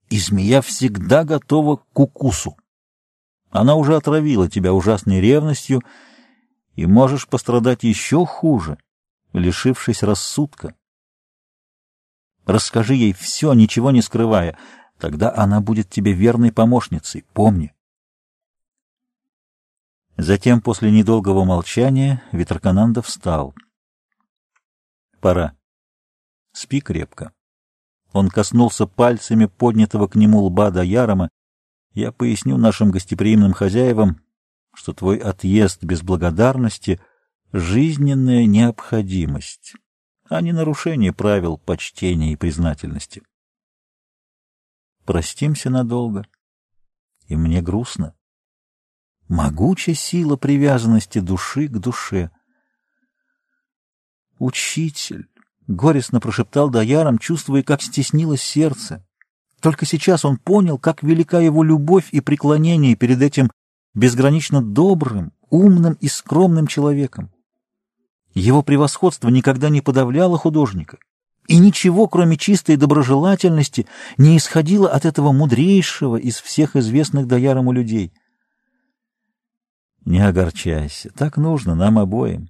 и 0.08 0.18
змея 0.18 0.62
всегда 0.62 1.24
готова 1.24 1.76
к 1.76 1.98
укусу. 1.98 2.56
Она 3.50 3.74
уже 3.74 3.96
отравила 3.96 4.48
тебя 4.48 4.72
ужасной 4.72 5.20
ревностью, 5.20 5.82
и 6.74 6.86
можешь 6.86 7.26
пострадать 7.26 7.82
еще 7.82 8.24
хуже, 8.24 8.78
лишившись 9.32 10.02
рассудка. 10.02 10.74
Расскажи 12.46 12.94
ей 12.94 13.12
все, 13.12 13.52
ничего 13.52 13.90
не 13.90 14.00
скрывая. 14.00 14.56
Тогда 14.98 15.34
она 15.34 15.60
будет 15.60 15.90
тебе 15.90 16.12
верной 16.12 16.52
помощницей, 16.52 17.24
помни. 17.32 17.74
Затем, 20.16 20.60
после 20.60 20.90
недолгого 20.90 21.44
молчания, 21.44 22.22
Витракананда 22.32 23.02
встал. 23.02 23.54
Пора. 25.20 25.56
Спи 26.52 26.80
крепко. 26.80 27.32
Он 28.12 28.28
коснулся 28.28 28.86
пальцами 28.86 29.46
поднятого 29.46 30.08
к 30.08 30.14
нему 30.14 30.42
лба 30.42 30.70
до 30.70 30.82
Ярома. 30.82 31.28
Я 31.92 32.12
поясню 32.12 32.56
нашим 32.56 32.90
гостеприимным 32.90 33.52
хозяевам, 33.52 34.20
что 34.74 34.92
твой 34.92 35.18
отъезд 35.18 35.82
без 35.82 36.02
благодарности— 36.02 37.00
жизненная 37.52 38.44
необходимость 38.44 39.74
а 40.28 40.42
не 40.42 40.52
нарушение 40.52 41.12
правил 41.12 41.56
почтения 41.56 42.32
и 42.32 42.36
признательности. 42.36 43.22
Простимся 45.04 45.70
надолго, 45.70 46.26
и 47.26 47.36
мне 47.36 47.62
грустно. 47.62 48.14
Могучая 49.26 49.94
сила 49.94 50.36
привязанности 50.36 51.18
души 51.20 51.68
к 51.68 51.78
душе— 51.78 52.30
Учитель, 54.38 55.28
горестно 55.66 56.20
прошептал 56.20 56.70
Даяром, 56.70 57.18
чувствуя, 57.18 57.64
как 57.64 57.82
стеснилось 57.82 58.40
сердце. 58.40 59.04
Только 59.60 59.86
сейчас 59.86 60.24
он 60.24 60.36
понял, 60.36 60.78
как 60.78 61.02
велика 61.02 61.40
его 61.40 61.62
любовь 61.62 62.08
и 62.12 62.20
преклонение 62.20 62.94
перед 62.94 63.20
этим 63.22 63.50
безгранично 63.94 64.62
добрым, 64.62 65.32
умным 65.50 65.94
и 66.00 66.08
скромным 66.08 66.66
человеком. 66.66 67.30
Его 68.34 68.62
превосходство 68.62 69.28
никогда 69.28 69.68
не 69.68 69.80
подавляло 69.80 70.38
художника, 70.38 70.98
и 71.48 71.58
ничего, 71.58 72.06
кроме 72.06 72.36
чистой 72.36 72.76
доброжелательности, 72.76 73.86
не 74.16 74.36
исходило 74.36 74.88
от 74.88 75.04
этого 75.04 75.32
мудрейшего 75.32 76.16
из 76.16 76.36
всех 76.36 76.76
известных 76.76 77.26
Даярому 77.26 77.72
людей. 77.72 78.12
Не 80.04 80.20
огорчайся, 80.20 81.10
так 81.10 81.36
нужно 81.36 81.74
нам 81.74 81.98
обоим. 81.98 82.48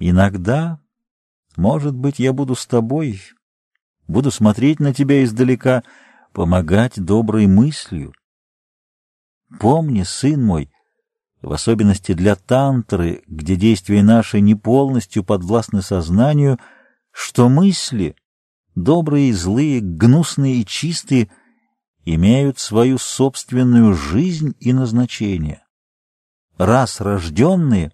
Иногда, 0.00 0.80
может 1.56 1.94
быть, 1.94 2.18
я 2.18 2.32
буду 2.32 2.54
с 2.54 2.66
тобой, 2.66 3.20
буду 4.06 4.30
смотреть 4.30 4.80
на 4.80 4.92
тебя 4.94 5.22
издалека, 5.22 5.82
помогать 6.32 7.02
доброй 7.02 7.46
мыслью. 7.46 8.12
Помни, 9.60 10.02
сын 10.02 10.42
мой, 10.44 10.70
в 11.40 11.52
особенности 11.52 12.12
для 12.12 12.36
тантры, 12.36 13.22
где 13.26 13.56
действия 13.56 14.02
наши 14.02 14.40
не 14.40 14.54
полностью 14.54 15.24
подвластны 15.24 15.82
сознанию, 15.82 16.58
что 17.10 17.48
мысли, 17.48 18.16
добрые 18.74 19.30
и 19.30 19.32
злые, 19.32 19.80
гнусные 19.80 20.60
и 20.60 20.66
чистые, 20.66 21.30
имеют 22.04 22.58
свою 22.58 22.98
собственную 22.98 23.94
жизнь 23.94 24.54
и 24.60 24.72
назначение. 24.72 25.62
Раз 26.56 27.00
рожденные, 27.00 27.92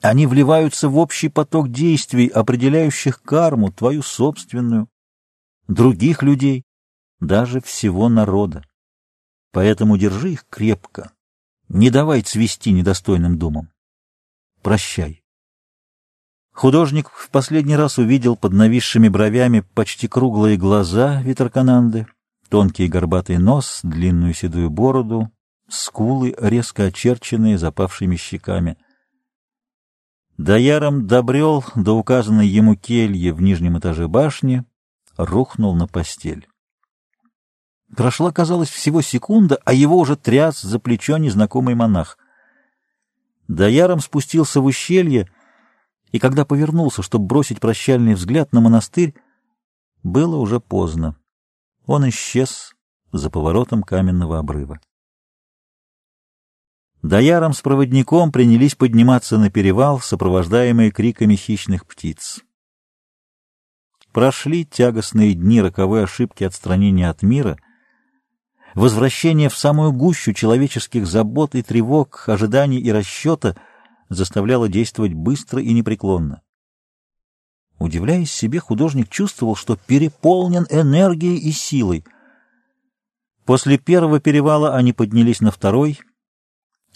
они 0.00 0.26
вливаются 0.26 0.88
в 0.88 0.98
общий 0.98 1.28
поток 1.28 1.70
действий, 1.70 2.26
определяющих 2.26 3.22
карму, 3.22 3.70
твою 3.70 4.02
собственную, 4.02 4.88
других 5.68 6.22
людей, 6.22 6.64
даже 7.22 7.60
всего 7.60 8.08
народа. 8.08 8.64
Поэтому 9.52 9.96
держи 9.96 10.32
их 10.32 10.44
крепко, 10.48 11.12
не 11.68 11.90
давай 11.90 12.22
цвести 12.22 12.72
недостойным 12.72 13.38
думам. 13.38 13.70
Прощай. 14.62 15.22
Художник 16.52 17.08
в 17.10 17.30
последний 17.30 17.76
раз 17.76 17.98
увидел 17.98 18.36
под 18.36 18.52
нависшими 18.52 19.08
бровями 19.08 19.60
почти 19.60 20.08
круглые 20.08 20.56
глаза 20.56 21.22
Витеркананды, 21.22 22.06
тонкий 22.48 22.88
горбатый 22.88 23.38
нос, 23.38 23.80
длинную 23.82 24.34
седую 24.34 24.68
бороду, 24.68 25.30
скулы, 25.68 26.34
резко 26.38 26.84
очерченные 26.84 27.56
запавшими 27.56 28.16
щеками. 28.16 28.76
Дояром 30.36 31.06
добрел 31.06 31.64
до 31.74 31.96
указанной 31.96 32.46
ему 32.46 32.74
кельи 32.74 33.30
в 33.30 33.40
нижнем 33.40 33.78
этаже 33.78 34.08
башни, 34.08 34.64
рухнул 35.16 35.74
на 35.74 35.86
постель. 35.86 36.46
Прошла, 37.96 38.32
казалось, 38.32 38.70
всего 38.70 39.02
секунда, 39.02 39.58
а 39.64 39.72
его 39.74 39.98
уже 39.98 40.16
тряс 40.16 40.62
за 40.62 40.78
плечо 40.78 41.18
незнакомый 41.18 41.74
монах. 41.74 42.16
Дояром 43.48 44.00
спустился 44.00 44.60
в 44.60 44.64
ущелье, 44.64 45.30
и 46.10 46.18
когда 46.18 46.44
повернулся, 46.44 47.02
чтобы 47.02 47.26
бросить 47.26 47.60
прощальный 47.60 48.14
взгляд 48.14 48.52
на 48.52 48.60
монастырь, 48.60 49.14
было 50.02 50.36
уже 50.36 50.58
поздно. 50.58 51.16
Он 51.86 52.08
исчез 52.08 52.74
за 53.12 53.28
поворотом 53.28 53.82
каменного 53.82 54.38
обрыва. 54.38 54.80
Дояром 57.02 57.52
с 57.52 57.60
проводником 57.60 58.32
принялись 58.32 58.74
подниматься 58.74 59.36
на 59.36 59.50
перевал, 59.50 60.00
сопровождаемые 60.00 60.92
криками 60.92 61.34
хищных 61.34 61.86
птиц. 61.86 62.40
Прошли 64.12 64.64
тягостные 64.64 65.34
дни 65.34 65.60
роковой 65.60 66.04
ошибки 66.04 66.44
отстранения 66.44 67.10
от 67.10 67.22
мира, 67.22 67.58
возвращение 68.74 69.48
в 69.48 69.56
самую 69.56 69.92
гущу 69.92 70.32
человеческих 70.32 71.06
забот 71.06 71.54
и 71.54 71.62
тревог, 71.62 72.24
ожиданий 72.28 72.78
и 72.78 72.90
расчета 72.90 73.56
заставляло 74.08 74.68
действовать 74.68 75.14
быстро 75.14 75.62
и 75.62 75.72
непреклонно. 75.72 76.42
Удивляясь 77.78 78.30
себе, 78.30 78.60
художник 78.60 79.08
чувствовал, 79.08 79.56
что 79.56 79.76
переполнен 79.76 80.66
энергией 80.70 81.38
и 81.38 81.50
силой. 81.50 82.04
После 83.44 83.78
первого 83.78 84.20
перевала 84.20 84.76
они 84.76 84.92
поднялись 84.92 85.40
на 85.40 85.50
второй— 85.50 85.98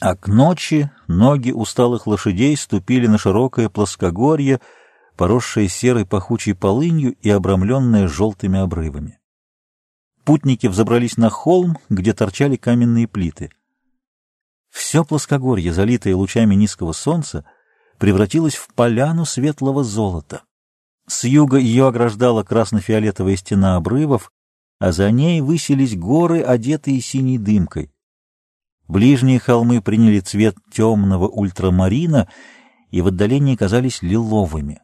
а 0.00 0.14
к 0.14 0.28
ночи 0.28 0.90
ноги 1.06 1.52
усталых 1.52 2.06
лошадей 2.06 2.56
ступили 2.56 3.06
на 3.06 3.16
широкое 3.16 3.70
плоскогорье, 3.70 4.60
поросшее 5.16 5.68
серой 5.68 6.04
пахучей 6.04 6.54
полынью 6.54 7.14
и 7.22 7.30
обрамленное 7.30 8.06
желтыми 8.06 8.58
обрывами. 8.58 9.18
Путники 10.26 10.66
взобрались 10.66 11.16
на 11.16 11.30
холм, 11.30 11.78
где 11.88 12.12
торчали 12.12 12.56
каменные 12.56 13.06
плиты. 13.06 13.52
Все 14.70 15.04
плоскогорье, 15.04 15.72
залитое 15.72 16.16
лучами 16.16 16.56
низкого 16.56 16.90
солнца, 16.90 17.44
превратилось 17.98 18.56
в 18.56 18.74
поляну 18.74 19.24
светлого 19.24 19.84
золота. 19.84 20.42
С 21.06 21.22
юга 21.22 21.58
ее 21.58 21.86
ограждала 21.86 22.42
красно-фиолетовая 22.42 23.36
стена 23.36 23.76
обрывов, 23.76 24.32
а 24.80 24.90
за 24.90 25.12
ней 25.12 25.40
высились 25.40 25.96
горы, 25.96 26.42
одетые 26.42 27.00
синей 27.00 27.38
дымкой. 27.38 27.92
Ближние 28.88 29.38
холмы 29.38 29.80
приняли 29.80 30.18
цвет 30.18 30.56
темного 30.72 31.28
ультрамарина 31.28 32.28
и 32.90 33.00
в 33.00 33.06
отдалении 33.06 33.54
казались 33.54 34.02
лиловыми. 34.02 34.82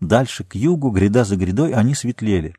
Дальше, 0.00 0.42
к 0.42 0.54
югу, 0.54 0.88
гряда 0.88 1.24
за 1.24 1.36
грядой, 1.36 1.74
они 1.74 1.94
светлели. 1.94 2.54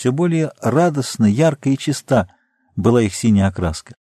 Все 0.00 0.12
более 0.12 0.50
радостно, 0.62 1.26
ярко 1.26 1.68
и 1.68 1.76
чиста 1.76 2.34
была 2.74 3.02
их 3.02 3.14
синяя 3.14 3.48
окраска. 3.48 3.96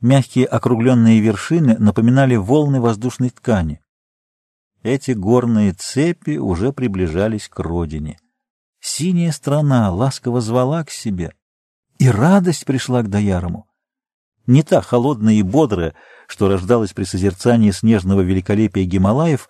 Мягкие 0.00 0.46
округленные 0.46 1.20
вершины 1.20 1.78
напоминали 1.78 2.34
волны 2.34 2.80
воздушной 2.80 3.30
ткани. 3.30 3.80
Эти 4.82 5.12
горные 5.12 5.74
цепи 5.74 6.38
уже 6.38 6.72
приближались 6.72 7.48
к 7.48 7.60
родине. 7.60 8.18
Синяя 8.80 9.30
страна 9.30 9.92
ласково 9.92 10.40
звала 10.40 10.82
к 10.82 10.90
себе, 10.90 11.32
и 11.98 12.10
радость 12.10 12.64
пришла 12.64 13.02
к 13.02 13.08
Даярому. 13.08 13.68
Не 14.48 14.64
та 14.64 14.80
холодная 14.80 15.34
и 15.34 15.42
бодрая, 15.42 15.94
что 16.26 16.48
рождалась 16.48 16.94
при 16.94 17.04
созерцании 17.04 17.70
снежного 17.70 18.22
великолепия 18.22 18.84
Гималаев, 18.84 19.48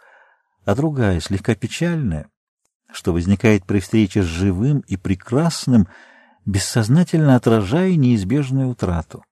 а 0.67 0.75
другая, 0.75 1.19
слегка 1.21 1.55
печальная, 1.55 2.29
что 2.93 3.13
возникает 3.13 3.65
при 3.65 3.81
встрече 3.81 4.23
с 4.23 4.27
живым 4.27 4.81
и 4.81 4.97
прекрасным, 4.97 5.89
бессознательно 6.45 7.37
отражая 7.37 7.95
неизбежную 7.97 8.69
утрату. 8.69 9.25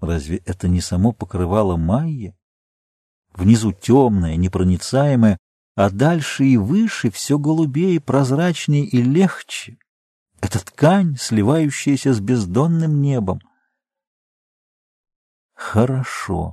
Разве 0.00 0.38
это 0.46 0.68
не 0.68 0.80
само 0.80 1.12
покрывало 1.12 1.76
Майя? 1.76 2.36
Внизу 3.34 3.72
темное, 3.72 4.36
непроницаемое, 4.36 5.38
а 5.74 5.90
дальше 5.90 6.44
и 6.44 6.56
выше 6.56 7.10
все 7.10 7.38
голубее, 7.38 8.00
прозрачнее 8.00 8.84
и 8.84 9.00
легче. 9.00 9.78
Это 10.40 10.64
ткань, 10.64 11.16
сливающаяся 11.16 12.12
с 12.12 12.20
бездонным 12.20 13.00
небом. 13.00 13.40
Хорошо. 15.54 16.52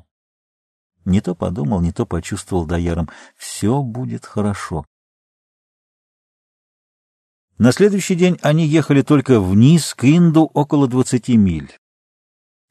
Не 1.06 1.22
то 1.22 1.34
подумал, 1.34 1.82
не 1.82 1.92
то 1.92 2.06
почувствовал 2.06 2.66
Даяром. 2.66 3.10
Все 3.36 3.82
будет 3.82 4.26
хорошо. 4.26 4.86
На 7.60 7.72
следующий 7.72 8.16
день 8.16 8.40
они 8.42 8.66
ехали 8.66 9.04
только 9.04 9.40
вниз, 9.40 9.94
к 9.94 10.06
Инду, 10.06 10.50
около 10.54 10.88
двадцати 10.88 11.38
миль. 11.38 11.72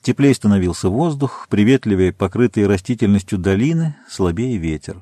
Теплее 0.02 0.34
становился 0.34 0.88
воздух, 0.88 1.46
приветливее 1.48 2.12
покрытые 2.12 2.66
растительностью 2.66 3.38
долины, 3.38 3.96
слабее 4.08 4.56
ветер. 4.56 5.00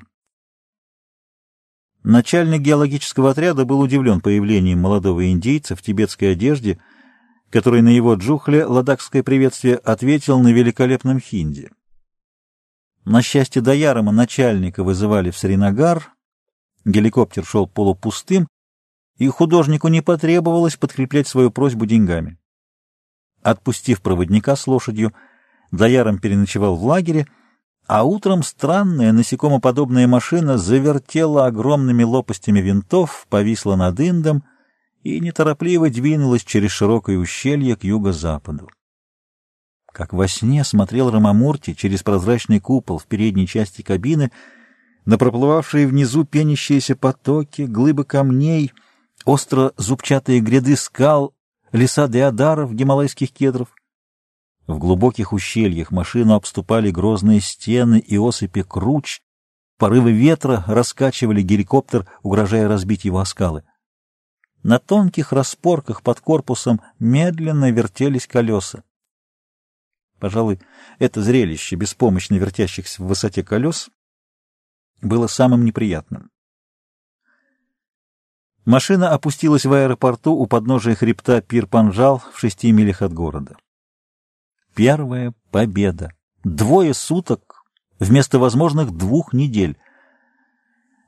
Начальник 2.03 2.61
геологического 2.61 3.31
отряда 3.31 3.65
был 3.65 3.79
удивлен 3.79 4.21
появлением 4.21 4.79
молодого 4.79 5.31
индейца 5.31 5.75
в 5.75 5.81
тибетской 5.81 6.33
одежде— 6.33 6.79
который 7.49 7.81
на 7.81 7.89
его 7.89 8.15
джухле 8.15 8.65
ладакское 8.65 9.23
приветствие 9.23 9.75
ответил 9.77 10.39
на 10.39 10.51
великолепном 10.51 11.19
хинди. 11.19 11.71
На 13.05 13.21
счастье 13.21 13.61
Даярома 13.61 14.11
начальника 14.11 14.83
вызывали 14.83 15.31
в 15.31 15.37
Сринагар, 15.37 16.13
геликоптер 16.83 17.45
шел 17.45 17.67
полупустым, 17.67 18.47
и 19.17 19.27
художнику 19.27 19.87
не 19.87 20.01
потребовалось 20.01 20.75
подкреплять 20.75 21.27
свою 21.27 21.51
просьбу 21.51 21.85
деньгами. 21.85 22.37
Отпустив 23.41 24.01
проводника 24.01 24.55
с 24.55 24.67
лошадью, 24.67 25.13
Даяром 25.71 26.19
переночевал 26.19 26.75
в 26.75 26.83
лагере, 26.85 27.27
а 27.87 28.03
утром 28.03 28.43
странная 28.43 29.11
насекомоподобная 29.11 30.07
машина 30.07 30.57
завертела 30.57 31.45
огромными 31.45 32.03
лопастями 32.03 32.59
винтов, 32.61 33.27
повисла 33.29 33.75
над 33.75 33.99
Индом— 33.99 34.43
и 35.07 35.19
неторопливо 35.19 35.89
двинулась 35.89 36.43
через 36.43 36.71
широкое 36.71 37.17
ущелье 37.17 37.75
к 37.75 37.83
юго-западу. 37.83 38.69
Как 39.93 40.13
во 40.13 40.27
сне 40.27 40.63
смотрел 40.63 41.09
Рамамурти 41.09 41.73
через 41.73 42.03
прозрачный 42.03 42.59
купол 42.59 42.99
в 42.99 43.05
передней 43.05 43.47
части 43.47 43.81
кабины, 43.81 44.31
на 45.05 45.17
проплывавшие 45.17 45.87
внизу 45.87 46.25
пенящиеся 46.25 46.95
потоки, 46.95 47.61
глыбы 47.61 48.03
камней, 48.03 48.73
остро 49.27 49.73
зубчатые 49.75 50.39
гряды 50.39 50.77
скал, 50.77 51.35
леса 51.73 52.07
деодаров, 52.07 52.73
гималайских 52.73 53.33
кедров. 53.33 53.75
В 54.67 54.79
глубоких 54.79 55.33
ущельях 55.33 55.91
машину 55.91 56.33
обступали 56.33 56.91
грозные 56.91 57.41
стены 57.41 57.99
и 57.99 58.17
осыпи 58.17 58.63
круч, 58.63 59.21
порывы 59.77 60.13
ветра 60.13 60.63
раскачивали 60.65 61.41
геликоптер, 61.41 62.09
угрожая 62.23 62.69
разбить 62.69 63.03
его 63.03 63.19
о 63.19 63.25
скалы. 63.25 63.63
На 64.63 64.79
тонких 64.79 65.33
распорках 65.33 66.03
под 66.03 66.21
корпусом 66.21 66.81
медленно 66.97 67.69
вертелись 67.69 68.27
колеса. 68.27 68.83
Пожалуй, 70.19 70.61
это 70.99 71.21
зрелище 71.21 71.75
беспомощно 71.75 72.35
вертящихся 72.35 73.03
в 73.03 73.07
высоте 73.07 73.43
колес 73.43 73.89
было 75.01 75.27
самым 75.27 75.65
неприятным. 75.65 76.31
Машина 78.67 79.11
опустилась 79.11 79.65
в 79.65 79.71
аэропорту 79.71 80.33
у 80.33 80.45
подножия 80.45 80.93
хребта 80.93 81.39
Пир-Панжал 81.39 82.21
в 82.33 82.37
шести 82.37 82.69
милях 82.73 83.01
от 83.01 83.13
города. 83.13 83.55
Первая 84.75 85.33
победа. 85.51 86.11
Двое 86.43 86.93
суток 86.93 87.63
вместо 87.97 88.39
возможных 88.39 88.91
двух 88.91 89.31
недель. 89.31 89.77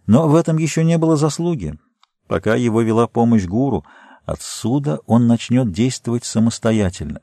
Но 0.07 0.30
в 0.30 0.36
этом 0.36 0.57
еще 0.57 0.86
не 0.86 0.97
было 0.97 1.18
заслуги. 1.18 1.78
Пока 2.28 2.55
его 2.55 2.82
вела 2.82 3.07
помощь 3.07 3.43
гуру, 3.43 3.86
отсюда 4.26 5.01
он 5.05 5.28
начнет 5.28 5.70
действовать 5.70 6.24
самостоятельно. 6.24 7.20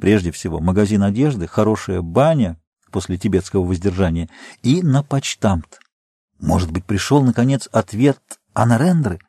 Прежде 0.00 0.30
всего, 0.30 0.60
магазин 0.60 1.02
одежды, 1.02 1.48
хорошая 1.48 2.00
баня 2.00 2.60
после 2.92 3.18
тибетского 3.18 3.64
воздержания 3.66 4.30
и 4.62 4.82
на 4.82 5.02
почтамт. 5.02 5.80
Может 6.38 6.70
быть, 6.70 6.84
пришел, 6.84 7.24
наконец, 7.24 7.68
ответ 7.72 8.20
Анарендры? 8.56 9.20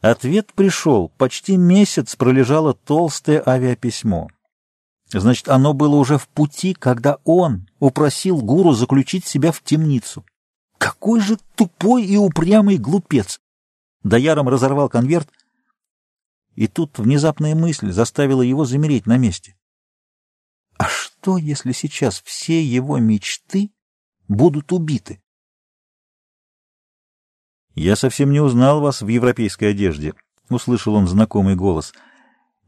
Ответ 0.00 0.52
пришел. 0.52 1.10
Почти 1.10 1.56
месяц 1.56 2.16
пролежало 2.16 2.74
толстое 2.74 3.40
авиаписьмо. 3.46 4.26
Значит, 5.06 5.48
оно 5.48 5.72
было 5.72 5.94
уже 5.94 6.18
в 6.18 6.26
пути, 6.26 6.74
когда 6.74 7.18
он 7.22 7.68
упросил 7.78 8.38
гуру 8.38 8.72
заключить 8.72 9.26
себя 9.26 9.52
в 9.52 9.62
темницу. 9.62 10.26
Какой 10.76 11.20
же 11.20 11.38
тупой 11.54 12.04
и 12.04 12.16
упрямый 12.16 12.78
глупец! 12.78 13.40
Даяром 14.02 14.48
разорвал 14.48 14.88
конверт, 14.88 15.30
и 16.56 16.66
тут 16.66 16.98
внезапная 16.98 17.54
мысль 17.54 17.92
заставила 17.92 18.42
его 18.42 18.64
замереть 18.64 19.06
на 19.06 19.18
месте. 19.18 19.56
А 20.78 20.88
что, 20.88 21.36
если 21.38 21.70
сейчас 21.70 22.20
все 22.22 22.60
его 22.60 22.98
мечты 22.98 23.70
будут 24.26 24.72
убиты? 24.72 25.21
«Я 27.74 27.96
совсем 27.96 28.30
не 28.32 28.40
узнал 28.40 28.80
вас 28.80 29.02
в 29.02 29.08
европейской 29.08 29.66
одежде»,— 29.66 30.14
услышал 30.50 30.94
он 30.94 31.06
знакомый 31.06 31.54
голос. 31.54 31.92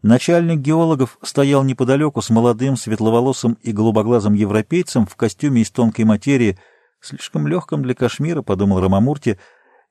Начальник 0.02 0.60
геологов 0.60 1.18
стоял 1.22 1.64
неподалеку 1.64 2.20
с 2.20 2.30
молодым, 2.30 2.76
светловолосым 2.76 3.56
и 3.62 3.72
голубоглазым 3.72 4.34
европейцем 4.34 5.06
в 5.06 5.16
костюме 5.16 5.62
из 5.62 5.70
тонкой 5.70 6.04
материи, 6.04 6.58
слишком 7.00 7.46
легком 7.46 7.82
для 7.82 7.94
Кашмира,— 7.94 8.42
подумал 8.42 8.80
Рамамурти, 8.80 9.38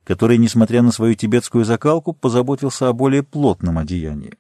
который, 0.03 0.38
несмотря 0.38 0.82
на 0.82 0.91
свою 0.91 1.16
тибетскую 1.16 1.66
закалку, 1.66 2.14
позаботился 2.14 2.89
о 2.89 2.93
более 2.93 3.24
плотном 3.24 3.78
одеянии. 3.78 4.36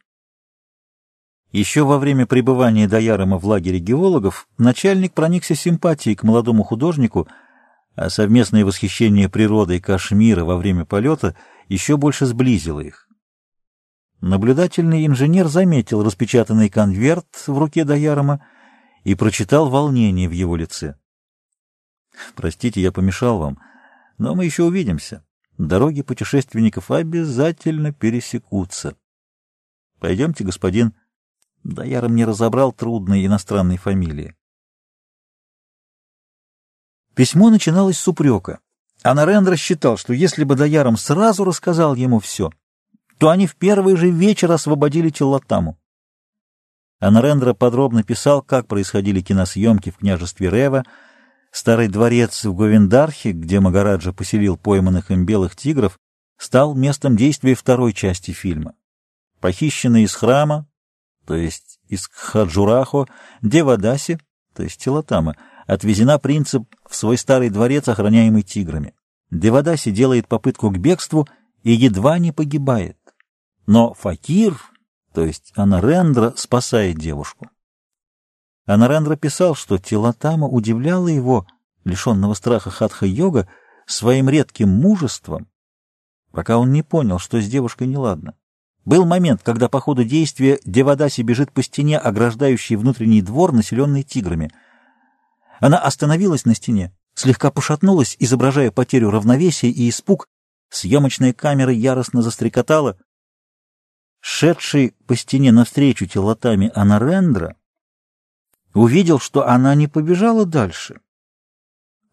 Еще 1.51 1.83
во 1.83 1.99
время 1.99 2.25
пребывания 2.25 2.87
Даярома 2.87 3.37
в 3.37 3.45
лагере 3.45 3.79
геологов 3.79 4.47
начальник 4.57 5.13
проникся 5.13 5.55
симпатией 5.55 6.15
к 6.15 6.23
молодому 6.23 6.63
художнику, 6.63 7.27
а 7.95 8.09
совместное 8.09 8.65
восхищение 8.65 9.29
природой 9.29 9.79
Кашмира 9.79 10.43
во 10.43 10.57
время 10.57 10.85
полета 10.85 11.35
еще 11.67 11.97
больше 11.97 12.25
сблизило 12.25 12.79
их. 12.79 13.07
Наблюдательный 14.21 15.05
инженер 15.05 15.47
заметил 15.47 16.03
распечатанный 16.03 16.69
конверт 16.69 17.27
в 17.45 17.57
руке 17.57 17.83
Даярома 17.83 18.45
и 19.03 19.15
прочитал 19.15 19.69
волнение 19.69 20.29
в 20.29 20.31
его 20.31 20.55
лице. 20.55 20.95
«Простите, 22.35 22.81
я 22.81 22.91
помешал 22.91 23.39
вам, 23.39 23.59
но 24.17 24.33
мы 24.33 24.45
еще 24.45 24.63
увидимся. 24.63 25.25
Дороги 25.57 26.01
путешественников 26.01 26.89
обязательно 26.89 27.91
пересекутся. 27.91 28.95
Пойдемте, 29.99 30.43
господин...» 30.43 30.93
Даяром 31.63 32.15
не 32.15 32.25
разобрал 32.25 32.73
трудные 32.73 33.25
иностранные 33.25 33.77
фамилии. 33.77 34.35
Письмо 37.15 37.49
начиналось 37.49 37.97
с 37.97 38.07
упрека. 38.07 38.59
А 39.03 39.13
Нарендра 39.13 39.55
считал, 39.55 39.97
что 39.97 40.13
если 40.13 40.43
бы 40.43 40.55
Даяром 40.55 40.97
сразу 40.97 41.43
рассказал 41.43 41.93
ему 41.95 42.19
все, 42.19 42.51
то 43.19 43.29
они 43.29 43.47
в 43.47 43.55
первый 43.55 43.95
же 43.95 44.09
вечер 44.09 44.51
освободили 44.51 45.09
Теллатаму. 45.09 45.77
Анарендра 46.99 47.53
подробно 47.53 48.03
писал, 48.03 48.41
как 48.41 48.67
происходили 48.67 49.19
киносъемки 49.19 49.91
в 49.91 49.97
княжестве 49.97 50.49
Рева, 50.49 50.85
старый 51.51 51.89
дворец 51.89 52.45
в 52.45 52.55
Говендархе, 52.55 53.33
где 53.33 53.59
Магараджа 53.59 54.13
поселил 54.13 54.55
пойманных 54.57 55.11
им 55.11 55.25
белых 55.25 55.55
тигров, 55.55 55.99
стал 56.37 56.75
местом 56.75 57.17
действия 57.17 57.55
второй 57.55 57.93
части 57.93 58.31
фильма. 58.31 58.73
Похищенные 59.41 60.05
из 60.05 60.15
храма, 60.15 60.65
то 61.27 61.35
есть 61.35 61.79
из 61.89 62.07
Хаджурахо, 62.07 63.07
Девадаси, 63.41 64.17
то 64.55 64.63
есть 64.63 64.81
Телатама, 64.81 65.35
отвезена 65.65 66.19
принцип 66.19 66.63
в 66.87 66.95
свой 66.95 67.17
старый 67.17 67.49
дворец, 67.49 67.87
охраняемый 67.87 68.43
тиграми. 68.43 68.93
Девадаси 69.31 69.91
делает 69.91 70.27
попытку 70.27 70.69
к 70.69 70.77
бегству 70.77 71.27
и 71.63 71.71
едва 71.71 72.19
не 72.19 72.31
погибает. 72.31 72.97
Но 73.65 73.93
Факир, 73.93 74.57
то 75.13 75.23
есть 75.25 75.53
Анарендра, 75.55 76.33
спасает 76.35 76.97
девушку. 76.97 77.47
Анарендра 78.65 79.15
писал, 79.15 79.55
что 79.55 79.77
Тилатама 79.77 80.47
удивляла 80.47 81.07
его, 81.07 81.47
лишенного 81.83 82.33
страха 82.33 82.69
хатха-йога, 82.69 83.47
своим 83.85 84.29
редким 84.29 84.69
мужеством, 84.69 85.47
пока 86.31 86.57
он 86.57 86.71
не 86.71 86.83
понял, 86.83 87.19
что 87.19 87.41
с 87.41 87.47
девушкой 87.47 87.87
неладно. 87.87 88.35
Был 88.85 89.05
момент, 89.05 89.41
когда 89.43 89.69
по 89.69 89.79
ходу 89.79 90.03
действия 90.03 90.59
Девадаси 90.65 91.21
бежит 91.21 91.51
по 91.51 91.63
стене, 91.63 91.97
ограждающей 91.97 92.75
внутренний 92.75 93.21
двор, 93.21 93.53
населенный 93.53 94.03
тиграми. 94.03 94.51
Она 95.63 95.77
остановилась 95.77 96.43
на 96.43 96.55
стене, 96.55 96.93
слегка 97.15 97.49
пошатнулась, 97.49 98.17
изображая 98.19 98.69
потерю 98.69 99.11
равновесия 99.11 99.69
и 99.69 99.89
испуг. 99.89 100.27
Съемочная 100.69 101.31
камера 101.31 101.71
яростно 101.71 102.21
застрекотала. 102.21 102.97
Шедший 104.19 104.93
по 105.07 105.15
стене 105.15 105.53
навстречу 105.53 106.05
телотами 106.05 106.69
Анарендра 106.75 107.55
увидел, 108.73 109.19
что 109.19 109.47
она 109.47 109.73
не 109.73 109.87
побежала 109.87 110.45
дальше, 110.45 110.99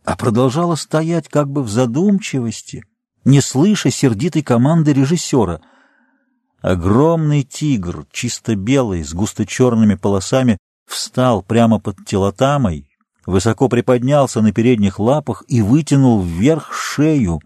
а 0.05 0.16
продолжала 0.16 0.76
стоять 0.76 1.26
как 1.26 1.51
бы 1.51 1.64
в 1.64 1.68
задумчивости, 1.68 2.84
не 3.24 3.40
слыша 3.40 3.90
сердитой 3.90 4.44
команды 4.44 4.92
режиссера— 4.92 5.61
Огромный 6.62 7.42
тигр, 7.42 8.07
чисто 8.12 8.55
белый, 8.55 9.03
с 9.03 9.12
густо-черными 9.12 9.96
полосами, 9.96 10.59
встал 10.86 11.42
прямо 11.42 11.80
под 11.80 12.05
телотамой, 12.05 12.89
высоко 13.27 13.68
приподнялся 13.68 14.41
на 14.41 14.53
передних 14.53 14.99
лапах 14.99 15.45
и 15.49 15.62
вытянул 15.62 16.23
вверх 16.23 16.73
шею. 16.73 17.41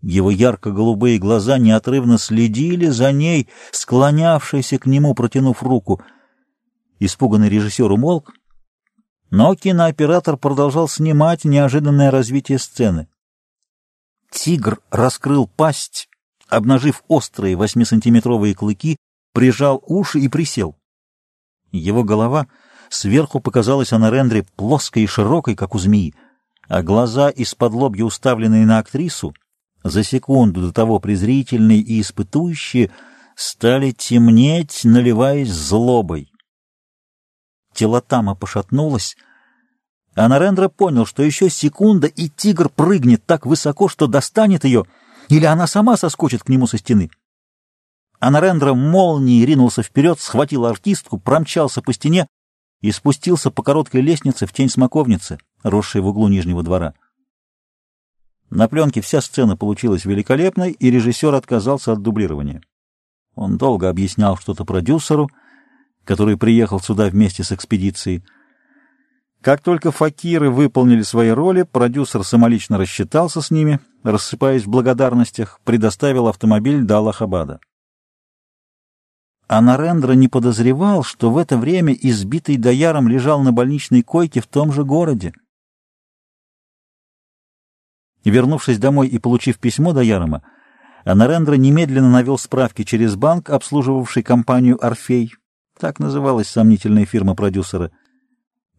Его 0.00 0.30
ярко-голубые 0.30 1.18
глаза 1.18 1.58
неотрывно 1.58 2.18
следили 2.18 2.86
за 2.86 3.12
ней, 3.12 3.48
склонявшейся 3.70 4.78
к 4.78 4.86
нему, 4.86 5.14
протянув 5.14 5.62
руку. 5.62 6.02
Испуганный 6.98 7.48
режиссер 7.48 7.90
умолк, 7.90 8.32
но 9.30 9.54
кинооператор 9.54 10.36
продолжал 10.36 10.88
снимать 10.88 11.44
неожиданное 11.44 12.10
развитие 12.10 12.58
сцены. 12.58 13.08
Тигр 14.30 14.80
раскрыл 14.90 15.46
пасть 15.46 16.08
обнажив 16.52 17.02
острые 17.08 17.56
восьмисантиметровые 17.56 18.54
клыки, 18.54 18.96
прижал 19.32 19.82
уши 19.86 20.20
и 20.20 20.28
присел. 20.28 20.76
Его 21.70 22.04
голова 22.04 22.46
сверху 22.94 23.40
показалась 23.40 23.92
Анарендре 23.92 24.44
плоской 24.56 25.02
и 25.02 25.06
широкой, 25.06 25.54
как 25.54 25.74
у 25.74 25.78
змеи, 25.78 26.14
а 26.68 26.82
глаза 26.82 27.28
из-под 27.28 27.72
лобья, 27.72 28.04
уставленные 28.04 28.66
на 28.66 28.78
актрису, 28.78 29.34
за 29.82 30.04
секунду 30.04 30.60
до 30.60 30.72
того 30.72 31.00
презрительные 31.00 31.80
и 31.80 32.00
испытующие, 32.00 32.90
стали 33.34 33.90
темнеть, 33.90 34.82
наливаясь 34.84 35.50
злобой. 35.50 36.30
Телотама 37.74 38.34
пошатнулась, 38.34 39.16
а 40.14 40.28
Нарендра 40.28 40.68
понял, 40.68 41.06
что 41.06 41.22
еще 41.22 41.48
секунда, 41.48 42.06
и 42.06 42.28
тигр 42.28 42.68
прыгнет 42.68 43.24
так 43.24 43.46
высоко, 43.46 43.88
что 43.88 44.06
достанет 44.06 44.64
ее— 44.64 44.84
или 45.28 45.44
она 45.44 45.66
сама 45.66 45.96
соскочит 45.96 46.42
к 46.42 46.48
нему 46.48 46.66
со 46.66 46.78
стены. 46.78 47.10
А 48.20 48.30
Нарендра 48.30 48.74
молнией 48.74 49.44
ринулся 49.44 49.82
вперед, 49.82 50.20
схватил 50.20 50.66
артистку, 50.66 51.18
промчался 51.18 51.82
по 51.82 51.92
стене 51.92 52.26
и 52.82 52.90
спустился 52.90 53.50
по 53.50 53.62
короткой 53.62 54.02
лестнице 54.02 54.44
в 54.46 54.52
тень 54.52 54.68
смоковницы, 54.68 55.38
росшей 55.62 56.02
в 56.02 56.08
углу 56.08 56.28
нижнего 56.28 56.62
двора. 56.62 56.94
На 58.50 58.68
пленке 58.68 59.00
вся 59.00 59.22
сцена 59.22 59.56
получилась 59.56 60.04
великолепной, 60.04 60.72
и 60.72 60.90
режиссер 60.90 61.34
отказался 61.34 61.92
от 61.92 62.02
дублирования. 62.02 62.60
Он 63.34 63.56
долго 63.56 63.88
объяснял 63.88 64.36
что-то 64.36 64.66
продюсеру, 64.66 65.30
который 66.04 66.36
приехал 66.36 66.80
сюда 66.80 67.08
вместе 67.08 67.44
с 67.44 67.52
экспедицией. 67.52 68.22
Как 69.40 69.62
только 69.62 69.90
факиры 69.90 70.50
выполнили 70.50 71.02
свои 71.02 71.30
роли, 71.30 71.62
продюсер 71.62 72.24
самолично 72.24 72.78
рассчитался 72.78 73.40
с 73.40 73.50
ними, 73.50 73.80
рассыпаясь 74.02 74.64
в 74.64 74.68
благодарностях, 74.68 75.60
предоставил 75.64 76.28
автомобиль 76.28 76.82
до 76.82 76.98
Аллахабада. 76.98 77.60
Анарендра 79.52 80.14
не 80.14 80.28
подозревал, 80.28 81.02
что 81.02 81.30
в 81.30 81.36
это 81.36 81.58
время 81.58 81.92
избитый 81.92 82.56
Даярам 82.56 83.06
лежал 83.06 83.42
на 83.42 83.52
больничной 83.52 84.02
койке 84.02 84.40
в 84.40 84.46
том 84.46 84.72
же 84.72 84.82
городе. 84.82 85.34
Вернувшись 88.24 88.78
домой 88.78 89.08
и 89.08 89.18
получив 89.18 89.58
письмо 89.58 89.92
Даярама, 89.92 90.42
Анарендра 91.04 91.56
немедленно 91.56 92.10
навел 92.10 92.38
справки 92.38 92.82
через 92.82 93.14
банк, 93.14 93.50
обслуживавший 93.50 94.22
компанию 94.22 94.82
«Орфей», 94.82 95.34
так 95.78 95.98
называлась 95.98 96.48
сомнительная 96.48 97.04
фирма 97.04 97.34
продюсера. 97.34 97.90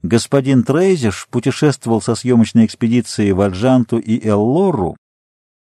Господин 0.02 0.64
Трейзиш 0.64 1.28
путешествовал 1.30 2.02
со 2.02 2.16
съемочной 2.16 2.66
экспедицией 2.66 3.34
в 3.34 3.42
Аджанту 3.42 4.00
и 4.00 4.28
Эллору, 4.28 4.98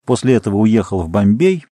после 0.06 0.36
этого 0.36 0.56
уехал 0.56 1.02
в 1.02 1.10
Бомбей, 1.10 1.66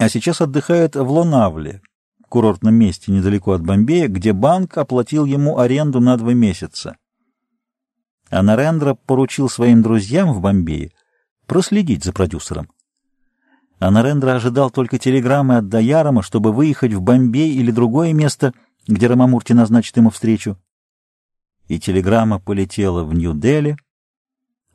а 0.00 0.08
сейчас 0.08 0.40
отдыхает 0.40 0.96
в 0.96 1.08
Лонавле, 1.08 1.80
курортном 2.28 2.74
месте 2.74 3.12
недалеко 3.12 3.52
от 3.52 3.62
Бомбея, 3.62 4.08
где 4.08 4.32
банк 4.32 4.76
оплатил 4.78 5.24
ему 5.24 5.58
аренду 5.58 6.00
на 6.00 6.16
два 6.16 6.34
месяца. 6.34 6.96
А 8.30 8.42
Нарендра 8.42 8.94
поручил 8.94 9.48
своим 9.48 9.82
друзьям 9.82 10.32
в 10.32 10.40
Бомбее 10.40 10.92
проследить 11.46 12.04
за 12.04 12.12
продюсером. 12.12 12.70
А 13.78 13.90
Нарендра 13.90 14.34
ожидал 14.34 14.70
только 14.70 14.98
телеграммы 14.98 15.58
от 15.58 15.68
Даярома, 15.68 16.22
чтобы 16.22 16.52
выехать 16.52 16.92
в 16.92 17.02
Бомбей 17.02 17.54
или 17.54 17.70
другое 17.70 18.12
место, 18.12 18.52
где 18.88 19.06
Рамамурти 19.06 19.52
назначит 19.52 19.96
ему 19.96 20.10
встречу. 20.10 20.56
И 21.68 21.78
телеграмма 21.78 22.38
полетела 22.38 23.04
в 23.04 23.12
Нью-Дели, 23.14 23.76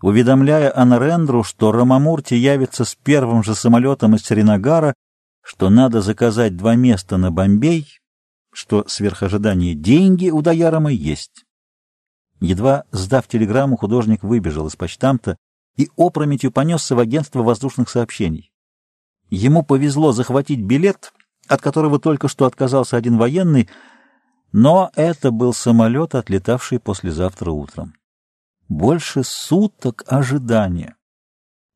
уведомляя 0.01 0.75
Анарендру, 0.75 1.43
что 1.43 1.71
Рамамурти 1.71 2.33
явится 2.35 2.85
с 2.85 2.95
первым 2.95 3.43
же 3.43 3.55
самолетом 3.55 4.15
из 4.15 4.23
Сринагара 4.23 4.93
что 5.41 5.69
надо 5.69 6.01
заказать 6.01 6.55
два 6.55 6.75
места 6.75 7.17
на 7.17 7.31
Бомбей, 7.31 7.99
что 8.53 8.85
сверх 8.87 9.23
ожидания 9.23 9.73
деньги 9.73 10.29
у 10.29 10.41
Даярома 10.41 10.91
есть. 10.91 11.45
Едва 12.39 12.85
сдав 12.91 13.27
телеграмму, 13.27 13.77
художник 13.77 14.23
выбежал 14.23 14.67
из 14.67 14.75
почтамта 14.75 15.37
и 15.77 15.89
опрометью 15.95 16.51
понесся 16.51 16.95
в 16.95 16.99
агентство 16.99 17.43
воздушных 17.43 17.89
сообщений. 17.89 18.51
Ему 19.29 19.63
повезло 19.63 20.11
захватить 20.11 20.61
билет, 20.61 21.13
от 21.47 21.61
которого 21.61 21.99
только 21.99 22.27
что 22.27 22.45
отказался 22.45 22.97
один 22.97 23.17
военный, 23.17 23.69
но 24.51 24.91
это 24.95 25.31
был 25.31 25.53
самолет, 25.53 26.13
отлетавший 26.15 26.79
послезавтра 26.79 27.51
утром. 27.51 27.93
Больше 28.67 29.23
суток 29.23 30.03
ожидания. 30.07 30.95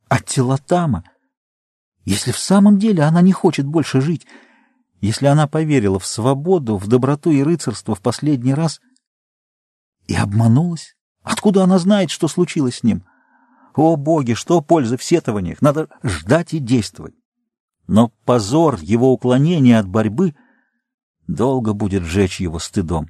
А 0.09 0.19
Телотама— 0.19 1.03
если 2.05 2.31
в 2.31 2.37
самом 2.37 2.77
деле 2.77 3.03
она 3.03 3.21
не 3.21 3.33
хочет 3.33 3.65
больше 3.65 3.99
жить, 3.99 4.25
если 5.01 5.25
она 5.25 5.47
поверила 5.47 5.99
в 5.99 6.05
свободу, 6.05 6.77
в 6.77 6.87
доброту 6.87 7.31
и 7.31 7.43
рыцарство 7.43 7.95
в 7.95 8.01
последний 8.01 8.53
раз 8.53 8.79
и 10.07 10.15
обманулась, 10.15 10.95
откуда 11.23 11.63
она 11.63 11.79
знает, 11.79 12.11
что 12.11 12.27
случилось 12.27 12.77
с 12.77 12.83
ним? 12.83 13.03
О, 13.75 13.97
боги, 13.97 14.33
что 14.33 14.61
пользы 14.61 14.97
в 14.97 15.03
сетованиях? 15.03 15.61
Надо 15.61 15.89
ждать 16.03 16.53
и 16.53 16.59
действовать. 16.59 17.15
Но 17.87 18.11
позор 18.23 18.79
его 18.81 19.11
уклонения 19.11 19.77
от 19.77 19.87
борьбы 19.87 20.35
долго 21.27 21.73
будет 21.73 22.03
жечь 22.03 22.39
его 22.39 22.59
стыдом. 22.59 23.09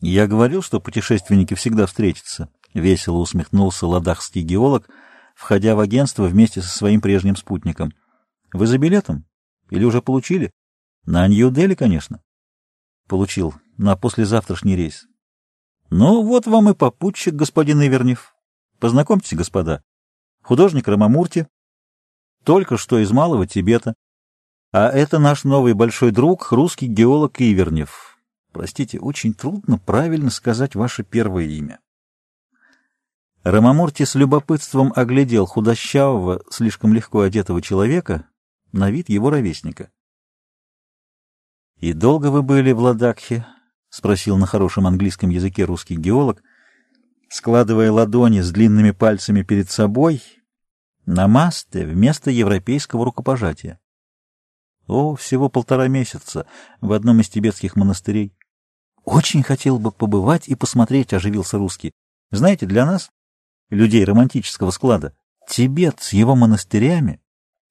Я 0.00 0.26
говорил, 0.26 0.62
что 0.62 0.80
путешественники 0.80 1.54
всегда 1.54 1.86
встретятся,— 1.86 2.48
весело 2.74 3.18
усмехнулся 3.18 3.86
ладахский 3.86 4.42
геолог— 4.42 4.88
входя 5.40 5.74
в 5.74 5.80
агентство 5.80 6.24
вместе 6.24 6.60
со 6.60 6.68
своим 6.68 7.00
прежним 7.00 7.34
спутником. 7.34 7.94
«Вы 8.52 8.66
за 8.66 8.76
билетом? 8.76 9.24
Или 9.70 9.84
уже 9.84 10.02
получили?» 10.02 10.52
«На 11.06 11.26
Нью-Дели, 11.26 11.74
конечно». 11.74 12.22
«Получил. 13.08 13.54
На 13.78 13.96
послезавтрашний 13.96 14.76
рейс». 14.76 15.06
«Ну, 15.88 16.22
вот 16.22 16.46
вам 16.46 16.68
и 16.68 16.74
попутчик, 16.74 17.34
господин 17.34 17.80
Ивернев. 17.80 18.34
Познакомьтесь, 18.80 19.36
господа. 19.36 19.82
Художник 20.42 20.86
Рамамурти, 20.86 21.48
только 22.44 22.76
что 22.76 22.98
из 22.98 23.10
Малого 23.10 23.46
Тибета. 23.46 23.94
А 24.72 24.88
это 24.90 25.18
наш 25.18 25.44
новый 25.44 25.72
большой 25.72 26.10
друг, 26.10 26.52
русский 26.52 26.86
геолог 26.86 27.40
Ивернев. 27.40 28.18
Простите, 28.52 28.98
очень 28.98 29.32
трудно 29.32 29.78
правильно 29.78 30.28
сказать 30.28 30.74
ваше 30.74 31.02
первое 31.02 31.44
имя». 31.44 31.80
Рамамурти 33.42 34.02
с 34.02 34.14
любопытством 34.16 34.92
оглядел 34.94 35.46
худощавого, 35.46 36.42
слишком 36.50 36.92
легко 36.92 37.22
одетого 37.22 37.62
человека, 37.62 38.28
на 38.72 38.90
вид 38.90 39.08
его 39.08 39.30
ровесника.— 39.30 39.90
И 41.78 41.94
долго 41.94 42.26
вы 42.26 42.42
были 42.42 42.72
в 42.72 42.80
Ладакхе?— 42.80 43.46
спросил 43.88 44.36
на 44.36 44.46
хорошем 44.46 44.86
английском 44.86 45.30
языке 45.30 45.64
русский 45.64 45.96
геолог, 45.96 46.42
складывая 47.30 47.90
ладони 47.90 48.40
с 48.40 48.50
длинными 48.50 48.90
пальцами 48.90 49.42
перед 49.42 49.70
собой 49.70 50.22
на 51.06 51.26
масте 51.26 51.86
вместо 51.86 52.30
европейского 52.30 53.06
рукопожатия.— 53.06 53.80
О, 54.86 55.16
всего 55.16 55.48
полтора 55.48 55.88
месяца 55.88 56.46
в 56.82 56.92
одном 56.92 57.20
из 57.20 57.30
тибетских 57.30 57.74
монастырей.— 57.74 58.36
Очень 59.04 59.42
хотел 59.42 59.78
бы 59.78 59.92
побывать 59.92 60.46
и 60.46 60.54
посмотреть,— 60.54 61.12
оживился 61.14 61.56
русский.— 61.56 61.92
Знаете, 62.30 62.66
для 62.66 62.84
нас 62.84 63.10
людей 63.70 64.04
романтического 64.04 64.70
склада, 64.70 65.14
Тибет 65.48 66.00
с 66.00 66.12
его 66.12 66.36
монастырями 66.36 67.20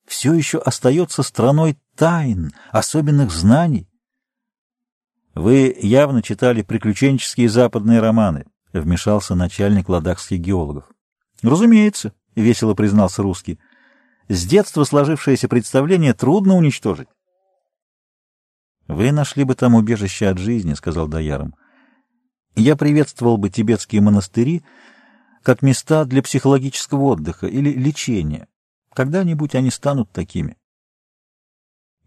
все 0.06 0.34
еще 0.34 0.58
остается 0.58 1.24
страной 1.24 1.78
тайн, 1.95 2.52
особенных 2.72 3.32
знаний. 3.32 3.88
Вы 5.36 5.78
явно 5.80 6.22
читали 6.22 6.64
приключенческие 6.64 7.47
западные 7.47 8.00
романы,— 8.00 8.45
вмешался 8.74 9.36
начальник 9.36 9.88
ладахских 9.88 10.39
геологов.— 10.39 10.89
Разумеется,— 11.41 12.14
весело 12.36 12.74
признался 12.74 13.22
русский.— 13.22 13.60
С 14.28 14.45
детства 14.45 14.84
сложившееся 14.84 15.47
представление 15.47 16.14
трудно 16.14 16.56
уничтожить.— 16.56 17.08
Вы 18.88 19.12
нашли 19.12 19.43
бы 19.43 19.56
там 19.56 19.76
убежище 19.76 20.28
от 20.28 20.39
жизни,— 20.39 20.74
сказал 20.76 21.08
Даяром.— 21.08 21.56
Я 22.56 22.76
приветствовал 22.76 23.38
бы 23.38 23.50
тибетские 23.50 24.02
монастыри,— 24.02 24.64
как 25.44 25.62
места 25.62 26.06
для 26.06 26.22
психологического 26.22 27.04
отдыха 27.04 27.48
или 27.48 27.72
лечения. 27.72 28.48
Когда-нибудь 28.94 29.56
они 29.56 29.72
станут 29.72 30.12
такими. 30.12 30.58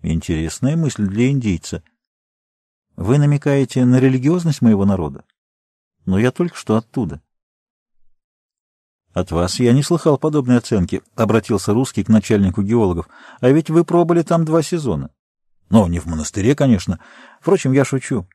Интересная 0.02 0.76
мысль 0.76 1.06
для 1.06 1.30
индейца. 1.30 1.82
Вы 2.96 3.18
намекаете 3.18 3.84
на 3.84 4.00
религиозность 4.00 4.60
моего 4.60 4.84
народа? 4.84 5.24
Но 6.04 6.18
я 6.18 6.30
только 6.32 6.56
что 6.56 6.76
оттуда. 6.76 7.22
От 9.12 9.30
вас 9.30 9.60
я 9.60 9.72
не 9.72 9.82
слыхал 9.82 10.18
подобной 10.18 10.58
оценки,— 10.58 11.02
обратился 11.14 11.72
русский 11.72 12.02
к 12.02 12.08
начальнику 12.08 12.62
геологов. 12.62 13.08
А 13.40 13.50
ведь 13.50 13.70
вы 13.70 13.84
пробыли 13.84 14.22
там 14.22 14.44
два 14.44 14.62
сезона. 14.62 15.10
Но 15.68 15.86
не 15.86 16.00
в 16.00 16.06
монастыре, 16.06 16.54
конечно. 16.54 16.98
Впрочем, 17.40 17.72
я 17.72 17.84
шучу. 17.84 18.26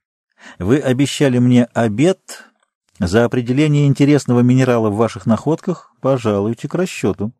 Вы 0.59 0.79
обещали 0.79 1.39
мне 1.39 1.65
обед 1.73 2.46
за 2.99 3.25
определение 3.25 3.87
интересного 3.87 4.39
минерала 4.39 4.89
в 4.89 4.95
ваших 4.95 5.25
находках 5.25 5.91
пожалуйте 6.01 6.67
к 6.67 6.73
расчету. 6.73 7.31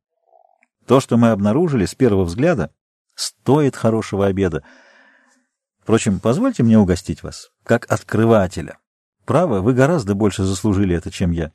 То, 0.86 1.00
что 1.00 1.18
мы 1.18 1.32
обнаружили 1.32 1.86
с 1.86 1.96
первого 1.96 2.24
взгляда, 2.26 2.72
стоит 3.16 3.76
хорошего 3.76 4.28
обеда. 4.28 4.64
Впрочем, 5.82 6.20
позвольте 6.20 6.64
мне 6.64 6.78
угостить 6.78 7.24
вас, 7.24 7.50
как 7.64 7.92
открывателя. 7.92 8.78
Право, 9.26 9.62
вы 9.62 9.74
гораздо 9.74 10.16
больше 10.16 10.44
заслужили 10.44 10.96
это, 10.96 11.12
чем 11.12 11.32
я. 11.32 11.52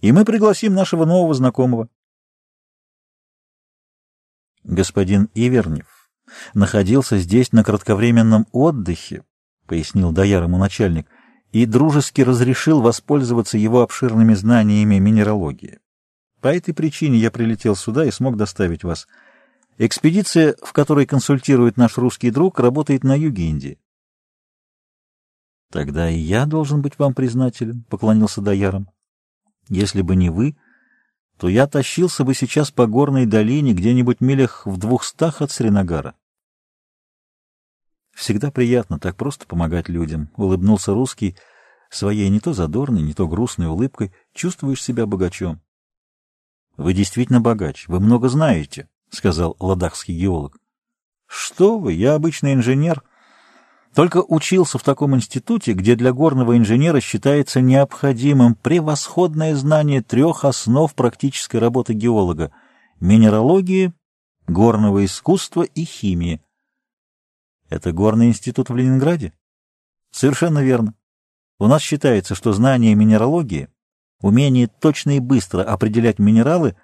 И 0.00 0.12
мы 0.12 0.24
пригласим 0.24 0.74
нашего 0.74 1.04
нового 1.04 1.34
знакомого. 1.34 1.88
Господин 4.62 5.28
Ивернев 5.34 6.10
находился 6.54 7.18
здесь 7.18 7.52
на 7.52 7.64
кратковременном 7.64 8.46
отдыхе, 8.52 9.24
пояснил 9.66 10.12
доярому 10.12 10.56
начальник— 10.56 11.08
и 11.52 11.66
дружески 11.66 12.20
разрешил 12.20 12.80
воспользоваться 12.80 13.58
его 13.58 13.82
обширными 13.82 14.34
знаниями 14.34 14.98
минералогии. 14.98 15.80
По 16.40 16.48
этой 16.48 16.72
причине 16.72 17.18
я 17.18 17.30
прилетел 17.30 17.76
сюда 17.76 18.04
и 18.04 18.10
смог 18.10 18.36
доставить 18.36 18.84
вас. 18.84 19.06
Экспедиция, 19.78 20.56
в 20.62 20.72
которой 20.72 21.06
консультирует 21.06 21.76
наш 21.76 21.98
русский 21.98 22.30
друг, 22.30 22.58
работает 22.60 23.04
на 23.04 23.14
юге 23.14 23.48
Индии. 23.48 23.78
Тогда 25.70 26.10
и 26.10 26.18
я 26.18 26.46
должен 26.46 26.82
быть 26.82 26.98
вам 26.98 27.14
признателен,— 27.14 27.84
поклонился 27.88 28.40
Даяром. 28.40 28.90
Если 29.68 30.02
бы 30.02 30.16
не 30.16 30.30
вы, 30.30 30.56
то 31.38 31.48
я 31.48 31.66
тащился 31.66 32.24
бы 32.24 32.34
сейчас 32.34 32.70
по 32.70 32.86
горной 32.86 33.24
долине 33.24 33.72
где-нибудь 33.72 34.20
милях 34.20 34.66
в 34.66 34.76
двухстах 34.76 35.40
от 35.40 35.50
Сринагара. 35.50 36.14
Всегда 38.20 38.50
приятно 38.50 38.98
так 38.98 39.16
просто 39.16 39.46
помогать 39.46 39.88
людям,— 39.88 40.28
улыбнулся 40.36 40.92
русский 40.92 41.38
своей 41.88 42.28
не 42.28 42.38
то 42.38 42.52
задорной, 42.52 43.00
не 43.00 43.14
то 43.14 43.26
грустной 43.26 43.68
улыбкой. 43.68 44.12
Чувствуешь 44.34 44.82
себя 44.82 45.06
богачом.— 45.06 45.62
Вы 46.76 46.92
действительно 46.92 47.40
богач, 47.40 47.88
вы 47.88 47.98
много 47.98 48.28
знаете,— 48.28 48.90
сказал 49.10 49.56
ладахский 49.58 50.14
геолог.— 50.14 50.58
Что 51.26 51.78
вы, 51.78 51.94
я 51.94 52.12
обычный 52.12 52.52
инженер. 52.52 53.02
Только 53.94 54.22
учился 54.22 54.76
в 54.76 54.82
таком 54.82 55.16
институте, 55.16 55.72
где 55.72 55.96
для 55.96 56.12
горного 56.12 56.58
инженера 56.58 57.00
считается 57.00 57.62
необходимым 57.62 58.54
превосходное 58.54 59.56
знание 59.56 60.02
трех 60.02 60.44
основ 60.44 60.94
практической 60.94 61.56
работы 61.56 61.94
геолога— 61.94 62.52
минералогии, 63.00 63.94
горного 64.46 65.06
искусства 65.06 65.62
и 65.62 65.84
химии. 65.86 66.42
Это 67.70 67.92
горный 67.92 68.26
институт 68.26 68.68
в 68.68 68.76
Ленинграде? 68.76 69.32
Совершенно 70.10 70.62
верно. 70.62 70.94
У 71.58 71.66
нас 71.66 71.80
считается, 71.80 72.34
что 72.34 72.52
знание 72.52 72.94
минералогии, 72.94 73.68
умение 74.20 74.66
точно 74.66 75.16
и 75.16 75.20
быстро 75.20 75.62
определять 75.62 76.18
минералы, 76.18 76.76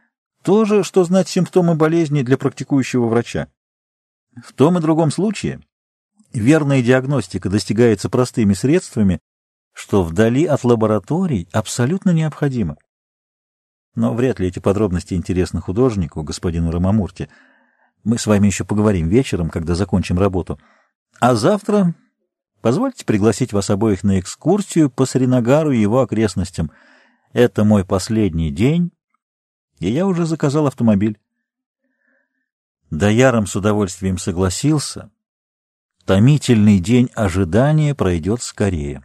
то 0.43 0.64
же, 0.64 0.84
что 0.84 1.05
знать 1.05 1.28
симптомы 1.28 1.74
болезни 1.74 2.22
для 2.22 2.39
практикующего 2.39 3.07
врача. 3.07 3.49
В 4.45 4.53
том 4.53 4.78
и 4.78 4.80
другом 4.80 5.11
случае 5.11 5.61
верная 6.32 6.82
диагностика 6.82 7.51
достигается 7.51 8.09
простыми 8.09 8.55
средствами, 8.55 9.18
что 9.72 10.05
вдали 10.05 10.45
от 10.47 10.62
лабораторий 10.64 11.49
абсолютно 11.53 12.11
необходимо. 12.11 12.76
Но 13.95 14.14
вряд 14.14 14.39
ли 14.39 14.49
эти 14.49 14.59
подробности 14.59 15.14
интересны 15.14 15.61
художнику, 15.61 16.22
господину 16.22 16.70
Рамамурте. 16.70 17.28
Мы 18.05 18.18
с 18.18 18.26
вами 18.26 18.47
еще 18.47 18.64
поговорим 18.64 19.09
вечером, 19.09 19.51
когда 19.51 19.74
закончим 19.74 20.18
работу. 20.18 20.61
А 21.21 21.35
завтра 21.35 21.95
позвольте 22.61 23.05
пригласить 23.05 23.53
вас 23.53 23.71
обоих 23.71 24.05
на 24.05 24.21
экскурсию 24.21 24.91
по 24.91 25.07
Сринагару 25.07 25.73
и 25.73 25.81
его 25.81 26.01
окрестностям. 26.01 26.71
Это 27.33 27.64
мой 27.64 27.85
последний 27.85 28.51
день, 28.51 28.93
и 29.79 29.91
я 29.91 30.07
уже 30.07 30.27
заказал 30.27 30.67
автомобиль. 30.67 31.19
Даяром 32.91 33.47
с 33.47 33.57
удовольствием 33.57 34.19
согласился. 34.19 35.11
Томительный 36.05 36.79
день 36.79 37.11
ожидания 37.14 37.95
пройдет 37.95 38.43
скорее. 38.43 39.03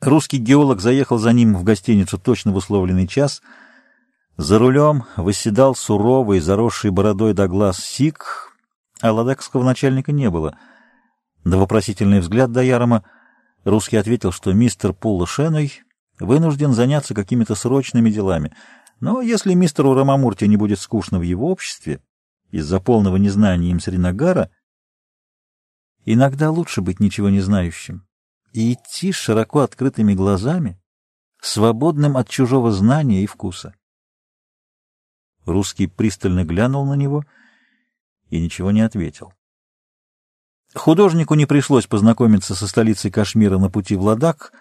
Русский 0.00 0.38
геолог 0.38 0.80
заехал 0.80 1.18
за 1.18 1.32
ним 1.32 1.54
в 1.56 1.64
гостиницу 1.64 2.18
точно 2.18 2.52
в 2.52 2.56
условленный 2.56 3.06
час. 3.06 3.42
За 4.36 4.58
рулем 4.58 5.04
восседал 5.16 5.74
суровый, 5.74 6.40
заросший 6.40 6.90
бородой 6.90 7.34
до 7.34 7.48
глаз 7.48 7.78
Сик, 7.78 8.49
а 9.00 9.12
ладакского 9.12 9.64
начальника 9.64 10.12
не 10.12 10.30
было. 10.30 10.58
На 11.44 11.56
вопросительный 11.58 12.20
взгляд 12.20 12.52
Даярома 12.52 13.04
русский 13.64 13.96
ответил, 13.96 14.32
что 14.32 14.52
мистер 14.52 14.92
Пулла 14.92 15.26
Шеной 15.26 15.80
вынужден 16.18 16.72
заняться 16.72 17.14
какими-то 17.14 17.54
срочными 17.54 18.10
делами. 18.10 18.54
Но 19.00 19.22
если 19.22 19.54
мистеру 19.54 19.94
Рамамурте 19.94 20.46
не 20.46 20.56
будет 20.56 20.78
скучно 20.78 21.18
в 21.18 21.22
его 21.22 21.50
обществе, 21.50 22.02
из-за 22.50 22.80
полного 22.80 23.16
незнания 23.16 23.70
им 23.70 23.80
Сринагара, 23.80 24.50
иногда 26.04 26.50
лучше 26.50 26.82
быть 26.82 27.00
ничего 27.00 27.30
не 27.30 27.40
знающим 27.40 28.06
и 28.52 28.72
идти 28.72 29.12
с 29.12 29.16
широко 29.16 29.60
открытыми 29.60 30.12
глазами, 30.12 30.78
свободным 31.40 32.16
от 32.16 32.28
чужого 32.28 32.72
знания 32.72 33.22
и 33.22 33.26
вкуса. 33.26 33.74
Русский 35.46 35.86
пристально 35.86 36.44
глянул 36.44 36.84
на 36.84 36.94
него— 36.94 37.24
и 38.30 38.40
ничего 38.40 38.70
не 38.70 38.80
ответил. 38.80 39.32
Художнику 40.74 41.34
не 41.34 41.46
пришлось 41.46 41.86
познакомиться 41.86 42.54
со 42.54 42.66
столицей 42.66 43.10
Кашмира 43.10 43.58
на 43.58 43.70
пути 43.70 43.96
в 43.96 44.02
Ладак, 44.02 44.52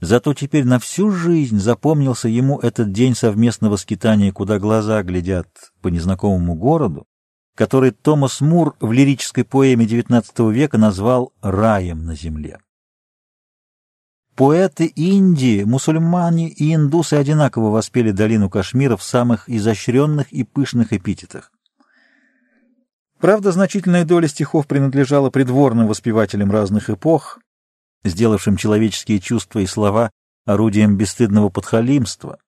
зато 0.00 0.34
теперь 0.34 0.64
на 0.64 0.80
всю 0.80 1.10
жизнь 1.12 1.60
запомнился 1.60 2.28
ему 2.28 2.58
этот 2.58 2.92
день 2.92 3.14
совместного 3.14 3.76
скитания, 3.76 4.32
куда 4.32 4.58
глаза 4.58 5.02
глядят 5.02 5.48
по 5.80 5.88
незнакомому 5.88 6.54
городу, 6.54 7.06
который 7.54 7.92
Томас 7.92 8.40
Мур 8.40 8.74
в 8.80 8.90
лирической 8.90 9.44
поэме 9.44 9.86
XIX 9.86 10.52
века 10.52 10.76
назвал 10.76 11.32
«раем 11.40 12.04
на 12.04 12.16
земле». 12.16 12.58
Поэты 14.34 14.86
Индии, 14.86 15.62
мусульмане 15.62 16.48
и 16.48 16.74
индусы 16.74 17.14
одинаково 17.14 17.68
воспели 17.68 18.12
долину 18.12 18.48
Кашмира 18.48 18.96
в 18.96 19.04
самых 19.04 19.48
изощренных 19.48 20.32
и 20.32 20.42
пышных 20.42 20.94
эпитетах. 20.94 21.51
Правда, 23.22 23.52
значительная 23.52 24.04
доля 24.04 24.26
стихов 24.26 24.66
принадлежала 24.66 25.30
придворным 25.30 25.86
воспевателям 25.86 26.50
разных 26.50 26.90
эпох, 26.90 27.38
сделавшим 28.02 28.56
человеческие 28.56 29.20
чувства 29.20 29.60
и 29.60 29.66
слова 29.66 30.10
орудием 30.44 30.96
бесстыдного 30.96 31.48
подхалимства. 31.48 32.40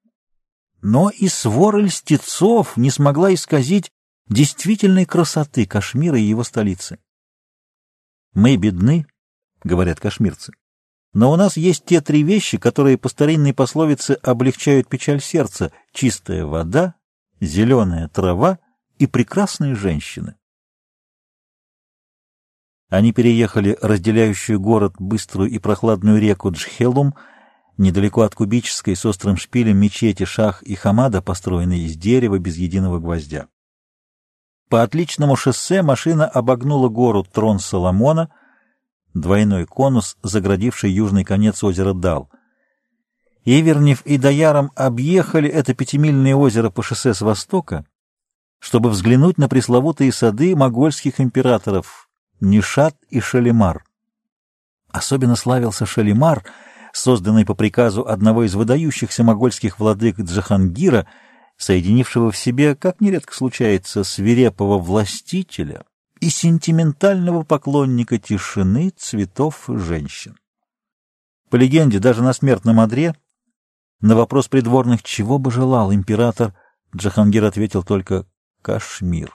Но 0.82 1.10
и 1.10 1.28
свора 1.28 1.78
льстецов 1.78 2.76
не 2.76 2.90
смогла 2.90 3.32
исказить 3.32 3.92
действительной 4.26 5.04
красоты 5.04 5.64
Кашмира 5.64 6.18
и 6.18 6.24
его 6.24 6.42
столицы. 6.42 6.98
«Мы 8.32 8.56
бедны»,— 8.56 9.06
говорят 9.62 10.00
кашмирцы,— 10.00 10.54
«но 11.12 11.30
у 11.30 11.36
нас 11.36 11.56
есть 11.56 11.84
те 11.84 12.00
три 12.00 12.24
вещи, 12.24 12.58
которые 12.58 12.98
по 12.98 13.08
старинной 13.08 13.54
пословице 13.54 14.18
облегчают 14.24 14.88
печаль 14.88 15.20
сердца— 15.20 15.70
чистая 15.92 16.44
вода, 16.44 16.96
зеленая 17.40 18.08
трава 18.08 18.58
и 18.98 19.06
прекрасные 19.06 19.76
женщины». 19.76 20.34
Они 22.94 23.12
переехали 23.12 23.76
разделяющую 23.82 24.60
город 24.60 24.94
быструю 25.00 25.50
и 25.50 25.58
прохладную 25.58 26.20
реку 26.20 26.52
Джхелум, 26.52 27.16
недалеко 27.76 28.22
от 28.22 28.36
кубической 28.36 28.94
с 28.94 29.04
острым 29.04 29.36
шпилем 29.36 29.76
мечети 29.78 30.24
Шах 30.24 30.62
и 30.62 30.76
Хамада, 30.76 31.20
построенной 31.20 31.80
из 31.80 31.96
дерева 31.96 32.38
без 32.38 32.56
единого 32.56 33.00
гвоздя. 33.00 33.48
По 34.68 34.84
отличному 34.84 35.34
шоссе 35.34 35.82
машина 35.82 36.28
обогнула 36.28 36.88
гору 36.88 37.24
Трон 37.24 37.58
Соломона, 37.58 38.30
двойной 39.12 39.66
конус, 39.66 40.16
заградивший 40.22 40.92
южный 40.92 41.24
конец 41.24 41.64
озера 41.64 41.94
Дал. 41.94 42.30
Ивернев 43.44 44.02
и 44.02 44.18
Даяром 44.18 44.70
объехали 44.76 45.50
это 45.50 45.74
пятимильное 45.74 46.36
озеро 46.36 46.70
по 46.70 46.84
шоссе 46.84 47.12
с 47.12 47.22
востока, 47.22 47.86
чтобы 48.60 48.90
взглянуть 48.90 49.36
на 49.36 49.48
пресловутые 49.48 50.12
сады 50.12 50.54
могольских 50.54 51.20
императоров 51.20 52.03
Нишат 52.40 52.96
и 53.10 53.20
Шалимар. 53.20 53.84
Особенно 54.90 55.36
славился 55.36 55.86
Шалимар, 55.86 56.44
созданный 56.92 57.44
по 57.44 57.54
приказу 57.54 58.06
одного 58.06 58.44
из 58.44 58.54
выдающихся 58.54 59.24
могольских 59.24 59.78
владык 59.78 60.20
Джахангира, 60.20 61.06
соединившего 61.56 62.30
в 62.30 62.36
себе, 62.36 62.74
как 62.74 63.00
нередко 63.00 63.34
случается, 63.34 64.04
свирепого 64.04 64.78
властителя 64.78 65.84
и 66.20 66.28
сентиментального 66.28 67.42
поклонника 67.42 68.18
тишины, 68.18 68.90
цветов 68.96 69.68
и 69.68 69.76
женщин. 69.76 70.36
По 71.50 71.56
легенде, 71.56 71.98
даже 71.98 72.22
на 72.22 72.32
смертном 72.32 72.80
одре 72.80 73.14
на 74.00 74.16
вопрос 74.16 74.48
придворных, 74.48 75.02
чего 75.02 75.38
бы 75.38 75.50
желал 75.50 75.92
император, 75.92 76.52
Джахангир 76.94 77.44
ответил 77.44 77.82
только 77.82 78.26
«Кашмир». 78.60 79.32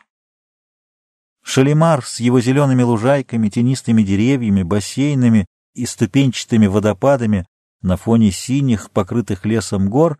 Шалимар 1.50 2.06
с 2.06 2.20
его 2.20 2.40
зелеными 2.40 2.84
лужайками, 2.84 3.50
тенистыми 3.50 4.04
деревьями, 4.04 4.62
бассейнами 4.62 5.48
и 5.74 5.88
ступенчатыми 5.88 6.68
водопадами 6.68 7.48
на 7.82 7.98
фоне 7.98 8.30
синих, 8.30 8.92
покрытых 8.92 9.46
лесом 9.46 9.90
гор, 9.90 10.20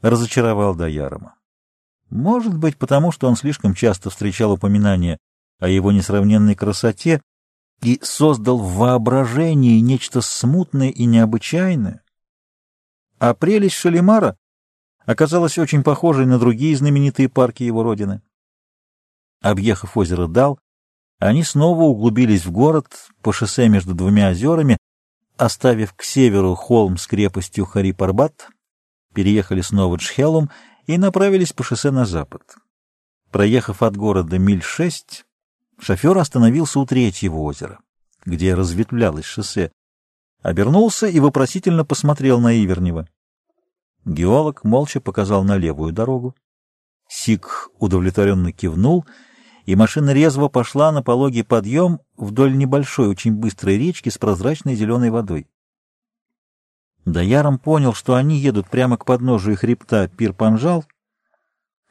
разочаровал 0.00 0.76
Даярома. 0.76 1.34
Может 2.10 2.56
быть, 2.56 2.76
потому 2.76 3.10
что 3.10 3.26
он 3.26 3.34
слишком 3.34 3.74
часто 3.74 4.10
встречал 4.10 4.52
упоминания 4.52 5.18
о 5.58 5.66
его 5.66 5.90
несравненной 5.90 6.54
красоте 6.54 7.20
и 7.82 7.98
создал 8.04 8.58
в 8.58 8.76
воображении 8.76 9.80
нечто 9.80 10.20
смутное 10.20 10.90
и 10.90 11.04
необычайное. 11.04 12.04
А 13.18 13.34
прелесть 13.34 13.74
Шалимара 13.74 14.36
оказалась 15.04 15.58
очень 15.58 15.82
похожей 15.82 16.26
на 16.26 16.38
другие 16.38 16.76
знаменитые 16.76 17.28
парки 17.28 17.64
его 17.64 17.82
родины. 17.82 18.22
Объехав 19.40 19.96
озеро 19.96 20.26
Дал, 20.26 20.58
они 21.18 21.42
снова 21.42 21.82
углубились 21.82 22.44
в 22.44 22.50
город 22.50 23.08
по 23.22 23.32
шоссе 23.32 23.68
между 23.68 23.94
двумя 23.94 24.30
озерами, 24.30 24.78
оставив 25.36 25.94
к 25.94 26.02
северу 26.02 26.54
холм 26.54 26.96
с 26.96 27.06
крепостью 27.06 27.64
Харипарбат, 27.64 28.48
переехали 29.14 29.60
снова 29.60 29.96
Джхелум 29.96 30.50
и 30.86 30.98
направились 30.98 31.52
по 31.52 31.62
шоссе 31.62 31.90
на 31.90 32.04
запад. 32.04 32.42
Проехав 33.30 33.82
от 33.82 33.96
города 33.96 34.38
миль 34.38 34.62
шесть, 34.62 35.24
шофер 35.78 36.16
остановился 36.18 36.80
у 36.80 36.86
третьего 36.86 37.38
озера, 37.38 37.78
где 38.24 38.54
разветвлялось 38.54 39.24
шоссе, 39.24 39.70
обернулся 40.42 41.06
и 41.06 41.20
вопросительно 41.20 41.84
посмотрел 41.84 42.40
на 42.40 42.54
Ивернева. 42.54 43.08
Геолог 44.04 44.64
молча 44.64 45.00
показал 45.00 45.44
на 45.44 45.56
левую 45.56 45.92
дорогу. 45.92 46.34
Сик 47.08 47.68
удовлетворенно 47.78 48.52
кивнул, 48.52 49.04
машина 49.74 50.12
резво 50.12 50.48
пошла 50.48 50.92
на 50.92 51.02
пологий 51.02 51.44
подъем 51.44 52.00
вдоль 52.16 52.56
небольшой, 52.56 53.08
очень 53.08 53.34
быстрой 53.34 53.78
речки 53.78 54.08
с 54.08 54.18
прозрачной 54.18 54.74
зеленой 54.74 55.10
водой. 55.10 55.46
Даяром 57.04 57.58
понял, 57.58 57.94
что 57.94 58.14
они 58.14 58.38
едут 58.38 58.68
прямо 58.68 58.96
к 58.96 59.04
подножию 59.04 59.56
хребта 59.56 60.08
Пир-Панжал, 60.08 60.84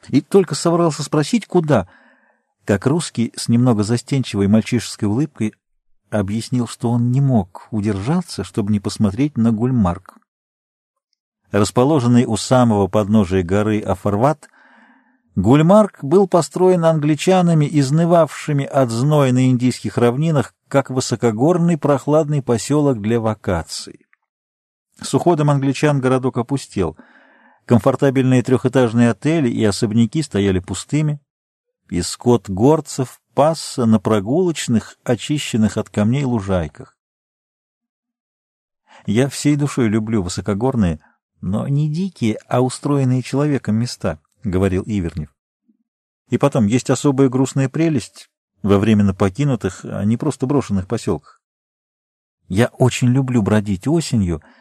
и 0.08 0.20
только 0.20 0.54
собрался 0.54 1.02
спросить, 1.02 1.46
куда, 1.46 1.88
как 2.64 2.86
русский 2.86 3.32
с 3.36 3.48
немного 3.48 3.82
застенчивой 3.82 4.46
мальчишеской 4.46 5.08
улыбкой 5.08 5.54
объяснил, 6.10 6.66
что 6.66 6.90
он 6.90 7.10
не 7.10 7.20
мог 7.20 7.68
удержаться, 7.70 8.44
чтобы 8.44 8.72
не 8.72 8.80
посмотреть 8.80 9.36
на 9.36 9.52
Гульмарк. 9.52 10.18
Расположенный 11.50 12.24
у 12.26 12.36
самого 12.36 12.88
подножия 12.88 13.42
горы 13.42 13.80
Афарват, 13.80 14.48
Гульмарк 15.38 16.02
был 16.02 16.26
построен 16.26 16.84
англичанами, 16.84 17.68
изнывавшими 17.70 18.64
от 18.64 18.90
зноя 18.90 19.32
на 19.32 19.48
индийских 19.48 19.96
равнинах, 19.96 20.52
как 20.66 20.90
высокогорный 20.90 21.78
прохладный 21.78 22.42
поселок 22.42 23.00
для 23.00 23.20
вакаций. 23.20 24.06
С 25.00 25.14
уходом 25.14 25.48
англичан 25.48 26.00
городок 26.00 26.38
опустел. 26.38 26.96
Комфортабельные 27.66 28.42
трехэтажные 28.42 29.10
отели 29.10 29.48
и 29.48 29.64
особняки 29.64 30.22
стояли 30.22 30.58
пустыми, 30.58 31.20
и 31.88 32.02
скот 32.02 32.50
горцев 32.50 33.20
пасся 33.32 33.86
на 33.86 34.00
прогулочных, 34.00 34.96
очищенных 35.04 35.76
от 35.76 35.88
камней 35.88 36.24
лужайках. 36.24 36.96
Я 39.06 39.28
всей 39.28 39.54
душой 39.54 39.86
люблю 39.86 40.20
высокогорные, 40.20 40.98
но 41.40 41.68
не 41.68 41.88
дикие, 41.88 42.40
а 42.48 42.60
устроенные 42.60 43.22
человеком 43.22 43.76
места,— 43.76 44.18
говорил 44.48 44.82
Ивернев. 44.86 45.34
И 46.30 46.38
потом, 46.38 46.66
есть 46.66 46.90
особая 46.90 47.28
грустная 47.28 47.68
прелесть 47.68 48.28
во 48.62 48.78
временно 48.78 49.14
покинутых, 49.14 49.84
а 49.84 50.04
не 50.04 50.16
просто 50.16 50.46
брошенных 50.46 50.86
поселках. 50.86 51.40
Я 52.48 52.66
очень 52.68 53.08
люблю 53.08 53.42
бродить 53.42 53.86
осенью— 53.86 54.42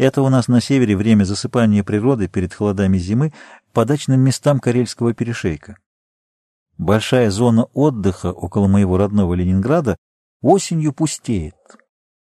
это 0.00 0.22
у 0.22 0.30
нас 0.30 0.48
на 0.48 0.62
севере 0.62 0.96
время 0.96 1.24
засыпания 1.24 1.84
природы 1.84 2.26
перед 2.26 2.54
холодами 2.54 2.96
зимы 2.96 3.34
по 3.74 3.84
дачным 3.84 4.18
местам 4.20 4.58
Карельского 4.58 5.12
перешейка. 5.12 5.76
Большая 6.78 7.30
зона 7.30 7.64
отдыха 7.74 8.32
около 8.32 8.66
моего 8.66 8.96
родного 8.96 9.34
Ленинграда 9.34 9.98
осенью 10.40 10.94
пустеет. 10.94 11.54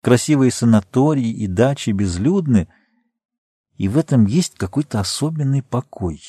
Красивые 0.03 0.51
санатории 0.51 1.29
и 1.29 1.47
дачи 1.47 1.91
безлюдны, 1.91 2.67
и 3.77 3.87
в 3.87 3.97
этом 3.97 4.25
есть 4.25 4.55
какой-то 4.55 4.99
особенный 4.99 5.63
покой. 5.63 6.19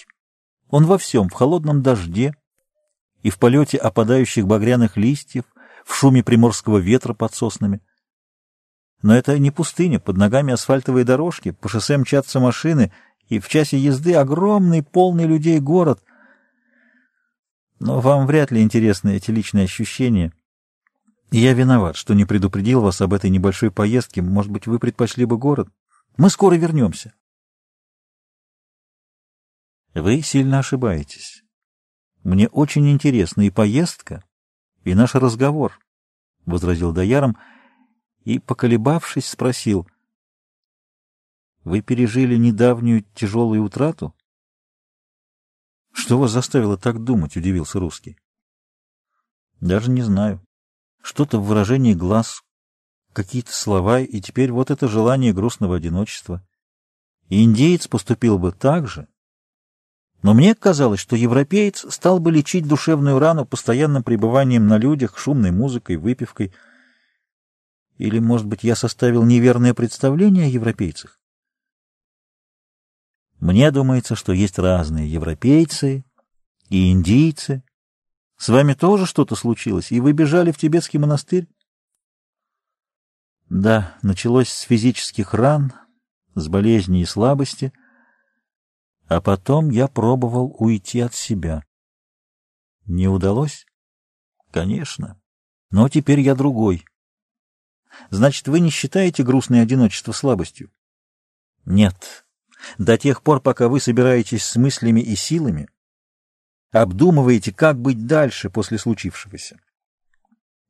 Он 0.72 0.86
во 0.86 0.96
всем, 0.96 1.28
в 1.28 1.34
холодном 1.34 1.82
дожде 1.82 2.34
и 3.22 3.28
в 3.28 3.38
полете 3.38 3.76
опадающих 3.76 4.46
багряных 4.46 4.96
листьев, 4.96 5.44
в 5.84 5.94
шуме 5.94 6.24
приморского 6.24 6.78
ветра 6.78 7.12
под 7.12 7.34
соснами. 7.34 7.82
Но 9.02 9.14
это 9.14 9.38
не 9.38 9.50
пустыня, 9.50 10.00
под 10.00 10.16
ногами 10.16 10.54
асфальтовые 10.54 11.04
дорожки, 11.04 11.50
по 11.50 11.68
шоссе 11.68 11.98
мчатся 11.98 12.40
машины, 12.40 12.90
и 13.28 13.38
в 13.38 13.48
часе 13.48 13.76
езды 13.76 14.14
огромный, 14.14 14.82
полный 14.82 15.26
людей 15.26 15.60
город. 15.60 16.02
Но 17.78 18.00
вам 18.00 18.26
вряд 18.26 18.50
ли 18.50 18.62
интересны 18.62 19.16
эти 19.16 19.30
личные 19.30 19.64
ощущения. 19.64 20.32
Я 21.30 21.52
виноват, 21.52 21.96
что 21.96 22.14
не 22.14 22.24
предупредил 22.24 22.80
вас 22.80 23.02
об 23.02 23.12
этой 23.12 23.28
небольшой 23.28 23.70
поездке. 23.70 24.22
Может 24.22 24.50
быть, 24.50 24.66
вы 24.66 24.78
предпочли 24.78 25.26
бы 25.26 25.36
город? 25.36 25.68
Мы 26.16 26.30
скоро 26.30 26.54
вернемся. 26.54 27.12
Вы 29.94 30.22
сильно 30.22 30.60
ошибаетесь. 30.60 31.44
Мне 32.24 32.48
очень 32.48 32.90
интересна 32.90 33.42
и 33.42 33.50
поездка, 33.50 34.24
и 34.84 34.94
наш 34.94 35.14
разговор,— 35.14 35.78
возразил 36.46 36.92
Даяром,— 36.92 37.36
и, 38.24 38.38
поколебавшись, 38.38 39.28
спросил, 39.28 39.88
«Вы 41.64 41.80
пережили 41.80 42.36
недавнюю 42.36 43.04
тяжелую 43.14 43.64
утрату?» 43.64 44.14
«Что 45.92 46.18
вас 46.18 46.30
заставило 46.30 46.76
так 46.76 47.02
думать?»— 47.02 47.36
удивился 47.36 47.78
русский. 47.78 48.16
«Даже 49.60 49.90
не 49.90 50.02
знаю. 50.02 50.44
Что-то 51.02 51.38
в 51.38 51.46
выражении 51.46 51.94
глаз, 51.94 52.42
какие-то 53.12 53.52
слова, 53.52 54.00
и 54.00 54.20
теперь 54.20 54.52
вот 54.52 54.70
это 54.70 54.88
желание 54.88 55.32
грустного 55.32 55.76
одиночества. 55.76 56.46
И 57.28 57.44
индеец 57.44 57.88
поступил 57.88 58.38
бы 58.38 58.52
так 58.52 58.88
же, 58.88 59.08
но 60.22 60.34
мне 60.34 60.54
казалось, 60.54 61.00
что 61.00 61.16
европеец 61.16 61.84
стал 61.92 62.20
бы 62.20 62.30
лечить 62.30 62.66
душевную 62.66 63.18
рану 63.18 63.44
постоянным 63.44 64.02
пребыванием 64.02 64.66
на 64.66 64.78
людях, 64.78 65.18
шумной 65.18 65.50
музыкой, 65.50 65.96
выпивкой— 65.96 66.52
или, 68.02 68.18
может 68.18 68.46
быть, 68.46 68.64
я 68.64 68.74
составил 68.74 69.22
неверное 69.24 69.74
представление 69.74 70.46
о 70.46 70.48
европейцах? 70.48 71.20
Мне 73.38 73.70
думается, 73.70 74.16
что 74.16 74.32
есть 74.32 74.58
разные 74.58 75.08
европейцы 75.08 76.04
и 76.68 76.90
индийцы. 76.90 77.62
С 78.36 78.48
вами 78.48 78.74
тоже 78.74 79.06
что-то 79.06 79.36
случилось, 79.36 79.92
и 79.92 80.00
вы 80.00 80.12
бежали 80.12 80.50
в 80.50 80.58
тибетский 80.58 80.98
монастырь? 80.98 81.46
Да, 83.48 83.96
началось 84.02 84.48
с 84.48 84.62
физических 84.62 85.32
ран, 85.32 85.72
с 86.34 86.48
болезней 86.48 87.02
и 87.02 87.06
слабости, 87.06 87.72
а 89.16 89.20
потом 89.20 89.68
я 89.68 89.88
пробовал 89.88 90.56
уйти 90.58 91.00
от 91.00 91.14
себя. 91.14 91.64
Не 92.86 93.08
удалось? 93.08 93.66
Конечно. 94.50 95.20
Но 95.70 95.88
теперь 95.90 96.20
я 96.20 96.34
другой. 96.34 96.86
Значит, 98.08 98.48
вы 98.48 98.60
не 98.60 98.70
считаете 98.70 99.22
грустное 99.22 99.62
одиночество 99.62 100.12
слабостью? 100.12 100.70
Нет. 101.66 102.24
До 102.78 102.96
тех 102.96 103.22
пор, 103.22 103.40
пока 103.40 103.68
вы 103.68 103.80
собираетесь 103.80 104.44
с 104.44 104.56
мыслями 104.56 105.00
и 105.00 105.14
силами, 105.14 105.68
обдумываете, 106.70 107.52
как 107.52 107.78
быть 107.78 108.06
дальше 108.06 108.48
после 108.48 108.78
случившегося. 108.78 109.60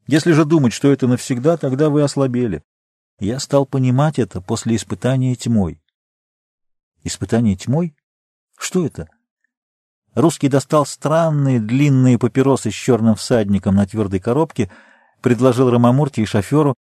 Если 0.09 0.33
же 0.33 0.45
думать, 0.45 0.73
что 0.73 0.93
это 0.93 1.07
навсегда, 1.07 1.57
тогда 1.57 1.91
вы 1.91 2.03
ослабели. 2.03 2.65
Я 3.21 3.39
стал 3.39 3.67
понимать 3.67 4.19
это 4.19 4.41
после 4.41 4.75
испытания 4.75 5.37
тьмой. 5.37 5.81
Испытание 7.05 7.55
тьмой? 7.55 7.95
Что 8.63 8.87
это? 8.87 9.09
Русский 10.15 10.49
достал 10.49 10.87
странные 10.87 11.59
длинные 11.59 12.17
папиросы 12.17 12.71
с 12.71 12.75
черным 12.75 13.17
всадником 13.17 13.75
на 13.75 13.87
твердой 13.87 14.21
коробке, 14.21 14.71
предложил 15.21 15.69
Рамамурти 15.69 16.21
и 16.21 16.27
шоферу, 16.27 16.77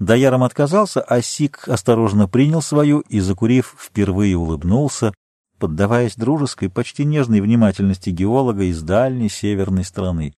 Даяром 0.00 0.42
отказался, 0.42 1.00
а 1.02 1.22
Сик 1.22 1.68
осторожно 1.68 2.26
принял 2.26 2.60
свою 2.62 3.00
и, 3.00 3.20
закурив, 3.20 3.76
впервые 3.78 4.36
улыбнулся, 4.36 5.14
поддаваясь 5.58 6.16
дружеской, 6.16 6.68
почти 6.68 7.04
нежной 7.04 7.40
внимательности 7.40 8.10
геолога 8.10 8.64
из 8.64 8.82
дальней 8.82 9.28
северной 9.28 9.84
страны. 9.84 10.34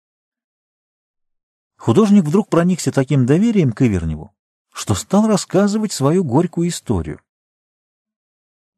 Художник 1.78 2.26
вдруг 2.26 2.50
проникся 2.50 2.92
таким 2.92 3.26
доверием 3.26 3.72
к 3.72 3.82
Иверневу, 3.82 4.34
что 4.74 4.94
стал 4.96 5.28
рассказывать 5.28 5.94
свою 5.94 6.26
горькую 6.26 6.68
историю. 6.68 7.22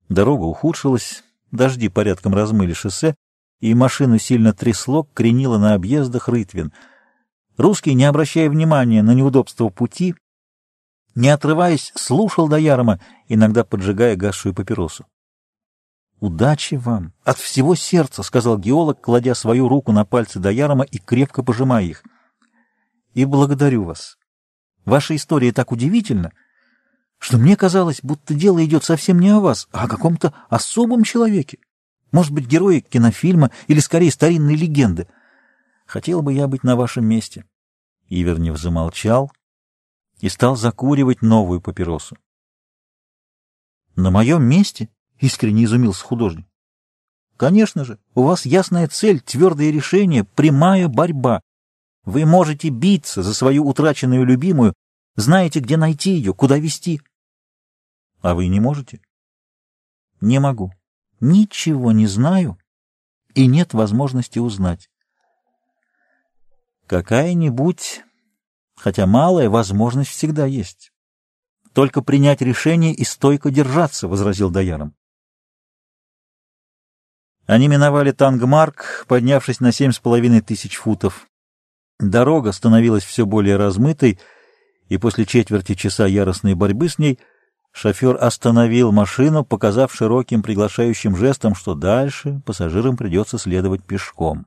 Дорога 0.09 0.43
ухудшилась, 0.43 1.23
дожди 1.53 1.87
порядком 1.87 2.33
размыли 2.33 2.73
шоссе, 2.73 3.15
и 3.61 3.73
машину 3.73 4.17
сильно 4.17 4.51
трясло, 4.53 5.07
кренило 5.13 5.57
на 5.57 5.73
объездах 5.73 6.27
Рытвин. 6.27 6.73
Русский, 7.55 7.93
не 7.93 8.03
обращая 8.05 8.49
внимания 8.49 9.03
на 9.03 9.13
неудобство 9.13 9.69
пути, 9.69 10.15
не 11.15 11.29
отрываясь, 11.29 11.93
слушал 11.95 12.47
Даярома, 12.47 12.99
иногда 13.27 13.63
поджигая 13.63 14.15
гасшую 14.15 14.53
папиросу. 14.53 15.05
«Удачи 16.19 16.75
вам! 16.75 17.13
От 17.23 17.37
всего 17.37 17.75
сердца!»— 17.75 18.23
сказал 18.23 18.57
геолог, 18.57 18.99
кладя 18.99 19.35
свою 19.35 19.67
руку 19.67 19.91
на 19.91 20.05
пальцы 20.05 20.39
Даярома 20.39 20.85
и 20.85 20.97
крепко 20.97 21.43
пожимая 21.43 21.83
их. 21.83 22.03
«И 23.13 23.25
благодарю 23.25 23.83
вас. 23.83 24.17
Ваша 24.85 25.15
история 25.15 25.51
так 25.51 25.71
удивительна, 25.71 26.31
что 27.23 27.37
мне 27.37 27.55
казалось, 27.55 28.01
будто 28.03 28.33
дело 28.33 28.63
идет 28.65 28.83
совсем 28.83 29.17
не 29.17 29.29
о 29.29 29.39
вас, 29.39 29.69
а 29.71 29.85
о 29.85 29.87
каком-то 29.87 30.33
особом 30.49 31.03
человеке. 31.03 31.57
Может 32.11 32.33
быть, 32.33 32.47
герои 32.47 32.81
кинофильма 32.81 33.49
или, 33.67 33.79
скорее, 33.79 34.11
старинной 34.11 34.55
легенды. 34.55 35.07
Хотел 35.85 36.21
бы 36.21 36.33
я 36.33 36.49
быть 36.49 36.63
на 36.63 36.75
вашем 36.75 37.05
месте». 37.05 37.45
Ивернев 38.09 38.57
замолчал,— 38.57 39.31
и 40.19 40.27
стал 40.27 40.57
закуривать 40.57 41.21
новую 41.21 41.61
папиросу. 41.61 42.17
«На 43.95 44.11
моем 44.11 44.43
месте?»— 44.43 44.89
искренне 45.19 45.63
изумился 45.63 46.03
художник. 46.03 46.45
«Конечно 47.37 47.85
же, 47.85 47.99
у 48.15 48.23
вас 48.23 48.45
ясная 48.45 48.89
цель, 48.89 49.21
твердое 49.21 49.71
решение, 49.71 50.25
прямая 50.25 50.89
борьба. 50.89 51.39
Вы 52.03 52.25
можете 52.25 52.67
биться 52.67 53.23
за 53.23 53.33
свою 53.33 53.65
утраченную 53.65 54.25
любимую, 54.25 54.73
знаете, 55.15 55.61
где 55.61 55.77
найти 55.77 56.11
ее, 56.11 56.33
куда 56.33 56.57
вести. 56.57 57.01
А 58.23 58.33
вы 58.33 58.47
не 58.47 58.59
можете?» 58.59 58.99
«Не 60.21 60.39
могу. 60.39 60.71
Ничего 61.19 61.91
не 61.91 62.07
знаю 62.07 62.57
и 63.33 63.47
нет 63.47 63.73
возможности 63.73 64.39
узнать. 64.39 64.89
Какая-нибудь, 66.87 68.03
хотя 68.75 69.05
малая, 69.05 69.49
возможность 69.49 70.11
всегда 70.11 70.45
есть. 70.45 70.91
Только 71.73 72.01
принять 72.01 72.41
решение 72.41 72.93
и 72.93 73.03
стойко 73.03 73.49
держаться,— 73.49 74.07
возразил 74.09 74.51
Даяром. 74.51 74.95
Они 77.45 77.67
миновали 77.67 78.11
Тангмарк, 78.11 79.05
поднявшись 79.07 79.59
на 79.59 79.71
семь 79.71 79.91
с 79.91 79.99
половиной 79.99 80.41
тысяч 80.41 80.75
футов. 80.75 81.27
Дорога 81.99 82.51
становилась 82.51 83.03
все 83.03 83.25
более 83.25 83.57
размытой, 83.57 84.19
и 84.87 84.97
после 84.97 85.25
четверти 85.25 85.73
часа 85.73 86.05
яростной 86.05 86.53
борьбы 86.53 86.89
с 86.89 86.99
ней 86.99 87.19
шофер 87.73 88.17
остановил 88.21 88.91
машину, 88.91 89.43
показав 89.43 89.93
широким 89.93 90.43
приглашающим 90.43 91.17
жестом, 91.17 91.55
что 91.55 91.73
дальше 91.73 92.41
пассажирам 92.45 92.95
придется 92.95 93.37
следовать 93.37 93.83
пешком. 93.83 94.45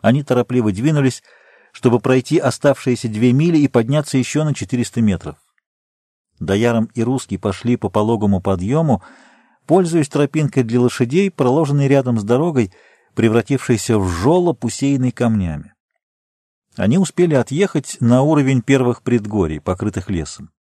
Они 0.00 0.22
торопливо 0.22 0.72
двинулись, 0.72 1.22
чтобы 1.72 2.00
пройти 2.00 2.38
оставшиеся 2.38 3.08
две 3.08 3.32
мили 3.32 3.58
и 3.58 3.68
подняться 3.68 4.16
еще 4.16 4.42
на 4.42 4.54
400 4.54 5.02
метров. 5.02 5.36
Дояром 6.40 6.88
и 6.94 7.02
русский 7.02 7.36
пошли 7.36 7.76
по 7.76 7.90
пологому 7.90 8.40
подъему, 8.40 9.02
пользуясь 9.66 10.08
тропинкой 10.08 10.62
для 10.62 10.80
лошадей, 10.80 11.30
проложенной 11.30 11.88
рядом 11.88 12.18
с 12.18 12.24
дорогой, 12.24 12.72
превратившейся 13.14 13.98
в 13.98 14.08
жолоб, 14.08 14.64
усеянный 14.64 15.10
камнями. 15.10 15.74
Они 16.76 16.96
успели 16.96 17.34
отъехать 17.34 17.98
на 18.00 18.22
уровень 18.22 18.62
первых 18.62 19.02
предгорий, 19.02 19.60
покрытых 19.60 20.08
лесом. 20.08 20.52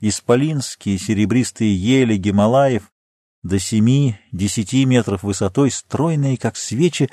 Исполинские 0.00 0.98
серебристые 0.98 1.76
ели 1.76 2.16
Гималаев 2.16 2.90
до 3.42 3.58
семи-десяти 3.58 4.84
метров 4.86 5.22
высотой, 5.22 5.70
стройные, 5.70 6.38
как 6.38 6.56
свечи, 6.56 7.10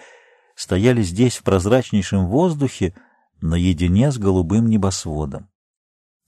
стояли 0.56 1.02
здесь 1.02 1.38
в 1.38 1.44
прозрачнейшем 1.44 2.28
воздухе 2.28 2.96
наедине 3.42 4.12
с 4.12 4.18
голубым 4.18 4.68
небосводом. 4.68 5.50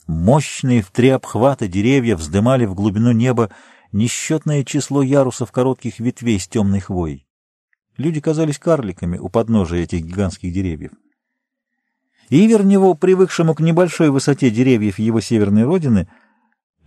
Мощные 0.05 0.81
в 0.81 0.91
три 0.91 1.09
обхвата 1.09 1.67
деревья 1.67 2.15
вздымали 2.15 2.65
в 2.65 2.75
глубину 2.75 3.11
неба 3.11 3.51
несчетное 3.91 4.63
число 4.63 5.01
ярусов 5.01 5.51
коротких 5.51 5.99
ветвей 5.99 6.39
с 6.39 6.47
темной 6.47 6.81
хвоей. 6.81 7.25
Люди 7.95 8.19
казались 8.19 8.59
карликами 8.59 9.17
у 9.17 9.29
подножия 9.29 9.83
этих 9.83 10.01
гигантских 10.01 10.53
деревьев. 10.53 10.91
Иверневу, 12.29 12.95
привыкшему 12.95 13.55
к 13.55 13.59
небольшой 13.59 14.09
высоте 14.09 14.49
деревьев 14.49 14.99
его 14.99 15.19
северной 15.19 15.63
родины, 15.63 16.07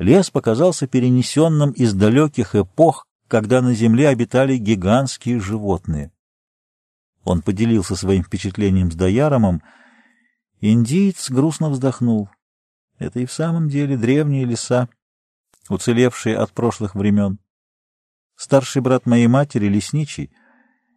лес 0.02 0.30
показался 0.30 0.86
перенесенным 0.86 1.70
из 1.70 1.94
далеких 1.94 2.54
эпох, 2.54 3.06
когда 3.28 3.62
на 3.62 3.72
земле 3.72 4.08
обитали 4.08 4.56
гигантские 4.56 5.40
животные. 5.40 6.12
Он 7.24 7.40
поделился 7.40 7.96
своим 7.96 8.24
впечатлением 8.24 8.90
с 8.90 8.94
Даяромом. 8.94 9.62
Индиец 10.60 11.30
грустно 11.30 11.70
вздохнул. 11.70 12.28
Это 12.98 13.20
и 13.20 13.26
в 13.26 13.32
самом 13.32 13.68
деле 13.68 13.96
древние 13.96 14.44
леса, 14.44 14.88
уцелевшие 15.68 16.36
от 16.36 16.52
прошлых 16.52 16.94
времен. 16.94 17.38
Старший 18.36 18.82
брат 18.82 19.06
моей 19.06 19.28
матери— 19.28 19.66
лесничий, 19.68 20.32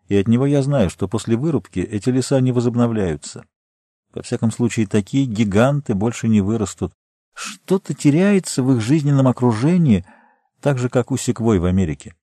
и 0.07 0.15
от 0.15 0.27
него 0.27 0.45
я 0.45 0.61
знаю, 0.61 0.89
что 0.89 1.07
после 1.07 1.35
вырубки 1.35 1.79
эти 1.79 2.09
леса 2.09 2.39
не 2.41 2.51
возобновляются. 2.51 3.45
Во 4.13 4.21
всяком 4.21 4.51
случае, 4.51 4.87
такие 4.87 5.25
гиганты 5.25 5.93
больше 5.93 6.27
не 6.27 6.41
вырастут. 6.41 6.93
Что-то 7.35 7.93
теряется 7.93 8.63
в 8.63 8.73
их 8.73 8.81
жизненном 8.81 9.27
окружении, 9.27 10.05
так 10.61 10.79
же, 10.79 10.89
как 10.89 11.11
у 11.11 11.17
секвой 11.17 11.59
в 11.59 11.65
Америке. 11.65 12.15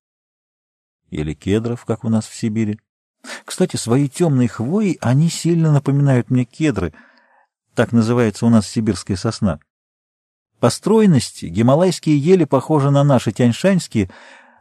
Или 1.11 1.35
кедров, 1.35 1.85
как 1.85 2.05
у 2.05 2.09
нас 2.09 2.27
в 2.27 2.35
Сибири. 2.35 2.81
Кстати, 3.45 3.77
свои 3.77 4.09
темные 4.09 4.49
хвои, 4.49 4.97
они 5.01 5.29
сильно 5.29 5.71
напоминают 5.71 6.31
мне 6.31 6.45
кедры. 6.45 6.95
Так 7.75 7.93
называется 7.93 8.47
у 8.47 8.49
нас 8.49 8.67
сибирская 8.67 9.17
сосна. 9.17 9.61
По 10.59 10.71
стройности 10.71 11.47
гималайские 11.47 12.19
ели 12.19 12.45
похожи 12.45 12.91
на 12.91 13.05
наши 13.05 13.33
тяньшаньские, 13.33 14.11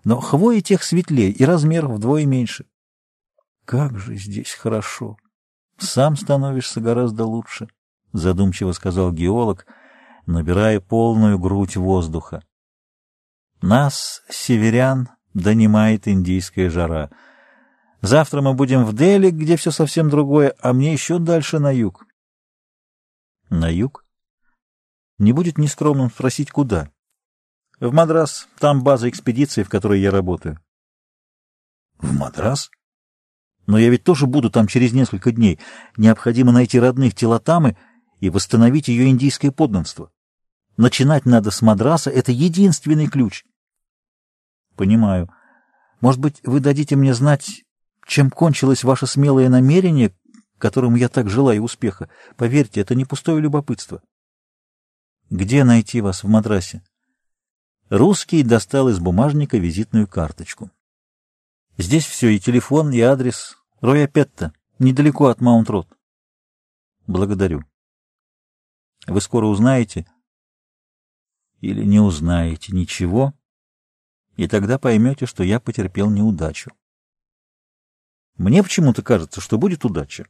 но 0.03 0.19
хвои 0.19 0.59
тех 0.59 0.83
светлее 0.83 1.31
и 1.31 1.45
размер 1.45 1.87
вдвое 1.87 2.25
меньше. 2.25 2.65
Как 3.65 3.97
же 3.97 4.15
здесь 4.15 4.51
хорошо! 4.53 5.17
Сам 5.77 6.17
становишься 6.17 6.81
гораздо 6.81 7.25
лучше,— 7.25 7.69
задумчиво 8.13 8.73
сказал 8.73 9.11
геолог, 9.11 9.65
набирая 10.25 10.79
полную 10.79 11.39
грудь 11.39 11.75
воздуха. 11.75 12.43
Нас, 13.61 14.21
северян, 14.29 15.09
донимает 15.33 16.07
индийская 16.07 16.69
жара— 16.69 17.09
Завтра 18.01 18.41
мы 18.41 18.55
будем 18.55 18.83
в 18.83 18.93
Дели, 18.93 19.29
где 19.29 19.55
все 19.57 19.69
совсем 19.69 20.09
другое, 20.09 20.55
а 20.59 20.73
мне 20.73 20.91
еще 20.91 21.19
дальше 21.19 21.59
на 21.59 21.71
юг. 21.71 22.05
На 23.49 23.69
юг? 23.69 24.05
Не 25.19 25.33
будет 25.33 25.59
нескромным 25.59 26.09
спросить, 26.09 26.49
куда? 26.49 26.89
В 27.79 27.93
Мадрас. 27.93 28.47
Там 28.57 28.83
база 28.83 29.07
экспедиции, 29.07 29.61
в 29.61 29.69
которой 29.69 30.01
я 30.01 30.09
работаю. 30.09 30.59
В 31.99 32.17
Мадрас? 32.17 32.71
Но 33.67 33.77
я 33.77 33.89
ведь 33.89 34.03
тоже 34.03 34.25
буду 34.25 34.49
там 34.49 34.65
через 34.65 34.93
несколько 34.93 35.31
дней. 35.31 35.59
Необходимо 35.95 36.51
найти 36.51 36.79
родных 36.79 37.13
Телотамы 37.13 37.77
и 38.21 38.29
восстановить 38.29 38.87
ее 38.87 39.09
индийское 39.09 39.51
подданство. 39.51 40.11
Начинать 40.77 41.25
надо 41.25 41.51
с 41.51 41.61
Мадраса, 41.61 42.09
это 42.09 42.31
единственный 42.31 43.07
ключ. 43.07 43.43
Понимаю. 44.77 45.29
Может 45.99 46.21
быть, 46.21 46.39
вы 46.43 46.61
дадите 46.61 46.95
мне 46.95 47.13
знать, 47.13 47.63
чем 48.07 48.29
кончилось 48.29 48.83
ваше 48.83 49.07
смелое 49.07 49.49
намерение, 49.49 50.15
которому 50.57 50.95
я 50.95 51.09
так 51.09 51.29
желаю 51.29 51.63
успеха. 51.63 52.09
Поверьте, 52.37 52.79
это 52.79 52.95
не 52.95 53.05
пустое 53.05 53.41
любопытство. 53.41 54.01
Где 55.29 55.63
найти 55.63 55.99
вас 55.99 56.23
в 56.23 56.27
Мадрасе? 56.27 56.83
Русский 57.89 58.43
достал 58.43 58.87
из 58.89 58.99
бумажника 58.99 59.57
визитную 59.57 60.07
карточку. 60.07 60.71
Здесь 61.77 62.05
все, 62.05 62.29
и 62.29 62.39
телефон, 62.39 62.91
и 62.91 62.99
адрес. 62.99 63.57
Роя 63.81 64.07
Петта, 64.07 64.53
недалеко 64.77 65.27
от 65.27 65.41
Маунт-Рот. 65.41 65.87
Благодарю. 67.07 67.63
Вы 69.07 69.21
скоро 69.21 69.47
узнаете 69.47 70.05
или 71.59 71.83
не 71.83 71.99
узнаете 71.99 72.73
ничего, 72.73 73.33
и 74.35 74.47
тогда 74.47 74.79
поймете, 74.79 75.25
что 75.25 75.43
я 75.43 75.59
потерпел 75.59 76.09
неудачу. 76.09 76.71
Мне 78.37 78.63
почему-то 78.63 79.03
кажется, 79.03 79.41
что 79.41 79.57
будет 79.57 79.85
удача. 79.85 80.25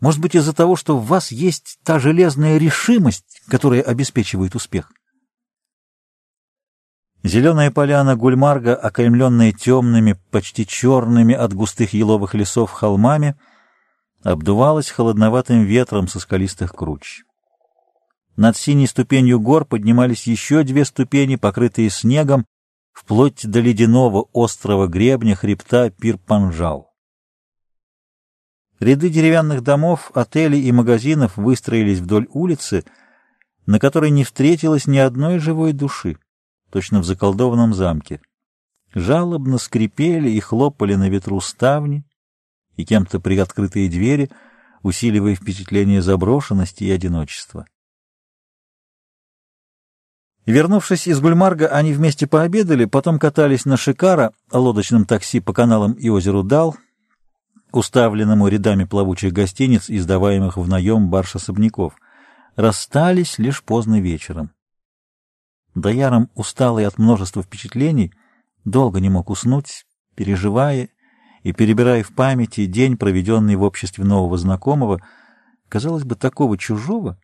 Может 0.00 0.20
быть, 0.20 0.34
из-за 0.34 0.52
того, 0.52 0.74
что 0.76 0.98
в 0.98 1.06
вас 1.06 1.30
есть 1.30 1.78
та 1.84 1.98
железная 1.98 2.58
решимость, 2.58 3.42
которая 3.46 3.82
обеспечивает 3.82 4.54
успех. 4.54 4.90
Зеленая 7.22 7.70
поляна 7.70 8.16
Гульмарга, 8.16 8.74
окаймленная 8.74 9.52
темными, 9.52 10.18
почти 10.30 10.66
черными 10.66 11.34
от 11.34 11.52
густых 11.52 11.92
еловых 11.92 12.34
лесов 12.34 12.72
холмами, 12.72 13.36
обдувалась 14.24 14.90
холодноватым 14.90 15.62
ветром 15.62 16.08
со 16.08 16.18
скалистых 16.18 16.72
круч. 16.72 17.22
Над 18.36 18.56
синей 18.56 18.86
ступенью 18.86 19.40
гор 19.40 19.64
поднимались 19.64 20.26
еще 20.26 20.62
две 20.62 20.84
ступени, 20.84 21.36
покрытые 21.36 21.90
снегом, 21.90 22.46
вплоть 22.92 23.46
до 23.46 23.60
ледяного 23.60 24.28
острого 24.32 24.86
гребня 24.86 25.34
хребта 25.34 25.90
Пир-Панжал. 25.90 26.92
Ряды 28.80 29.10
деревянных 29.10 29.62
домов, 29.62 30.10
отелей 30.14 30.62
и 30.62 30.72
магазинов 30.72 31.36
выстроились 31.36 32.00
вдоль 32.00 32.26
улицы, 32.30 32.84
на 33.66 33.78
которой 33.78 34.10
не 34.10 34.24
встретилось 34.24 34.86
ни 34.86 34.98
одной 34.98 35.38
живой 35.38 35.72
души, 35.72 36.16
точно 36.70 37.00
в 37.00 37.04
заколдованном 37.04 37.74
замке. 37.74 38.20
Жалобно 38.94 39.58
скрипели 39.58 40.30
и 40.30 40.40
хлопали 40.40 40.94
на 40.94 41.08
ветру 41.08 41.40
ставни 41.40 42.04
и 42.76 42.84
кем-то 42.84 43.20
приоткрытые 43.20 43.88
двери, 43.88 44.30
усиливая 44.82 45.36
впечатление 45.36 46.02
заброшенности 46.02 46.84
и 46.84 46.90
одиночества. 46.90 47.66
Вернувшись 50.46 51.06
из 51.06 51.20
Гульмарга, 51.20 51.68
они 51.68 51.92
вместе 51.92 52.26
пообедали, 52.26 52.84
потом 52.84 53.18
катались 53.18 53.64
на 53.64 53.76
Шикара, 53.76 54.32
лодочном 54.50 55.04
такси 55.04 55.38
по 55.38 55.52
каналам 55.52 55.92
и 55.92 56.08
озеру 56.08 56.42
Дал, 56.42 56.76
уставленному 57.70 58.48
рядами 58.48 58.84
плавучих 58.84 59.32
гостиниц, 59.32 59.88
издаваемых 59.88 60.56
в 60.56 60.68
наем 60.68 61.10
барш-особняков, 61.10 61.94
расстались 62.56 63.38
лишь 63.38 63.62
поздно 63.62 64.00
вечером. 64.00 64.50
Даяром, 65.76 66.28
усталый 66.34 66.86
от 66.86 66.98
множества 66.98 67.42
впечатлений, 67.42 68.12
долго 68.64 69.00
не 69.00 69.08
мог 69.08 69.30
уснуть, 69.30 69.86
переживая 70.16 70.88
и 71.44 71.52
перебирая 71.52 72.02
в 72.02 72.12
памяти 72.14 72.66
день, 72.66 72.96
проведенный 72.96 73.54
в 73.54 73.62
обществе 73.62 74.04
нового 74.04 74.36
знакомого, 74.36 75.00
казалось 75.68 76.04
бы, 76.04 76.16
такого 76.16 76.58
чужого 76.58 77.16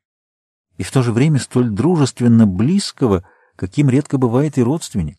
и 0.79 0.85
в 0.85 0.91
то 0.91 1.03
же 1.03 1.13
время 1.13 1.39
столь 1.39 1.71
дружественно 1.71 2.47
близкого, 2.47 3.25
каким 3.57 3.91
редко 3.91 4.17
бывает 4.17 4.57
и 4.57 4.63
родственник. 4.63 5.19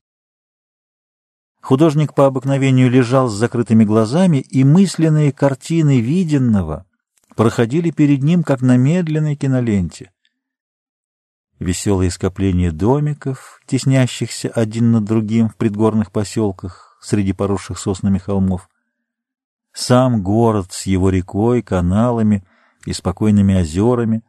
Художник 1.62 2.16
по 2.16 2.26
обыкновению 2.26 2.89
лежал 2.89 3.28
с 3.28 3.34
закрытыми 3.34 3.84
глазами, 3.84 4.38
и 4.38 4.64
мысленные 4.64 5.34
картины 5.34 5.99
виденного 5.99 6.86
проходили 7.36 7.91
перед 7.91 8.24
ним, 8.24 8.43
как 8.43 8.62
на 8.62 8.78
медленной 8.78 9.36
киноленте. 9.36 10.12
Веселые 11.60 12.10
скопления 12.10 12.72
домиков, 12.72 13.60
теснящихся 13.68 14.47
один 14.47 14.93
над 14.93 15.03
другим 15.03 15.49
в 15.49 15.57
предгорных 15.57 16.14
поселках 16.14 16.97
среди 17.01 17.34
поросших 17.34 17.78
соснами 17.78 18.18
холмов. 18.18 18.70
Сам 19.74 20.24
город 20.24 20.72
с 20.72 20.86
его 20.86 21.10
рекой, 21.10 21.62
каналами 21.62 22.45
и 22.86 22.93
спокойными 22.93 23.60
озерами, 23.60 24.24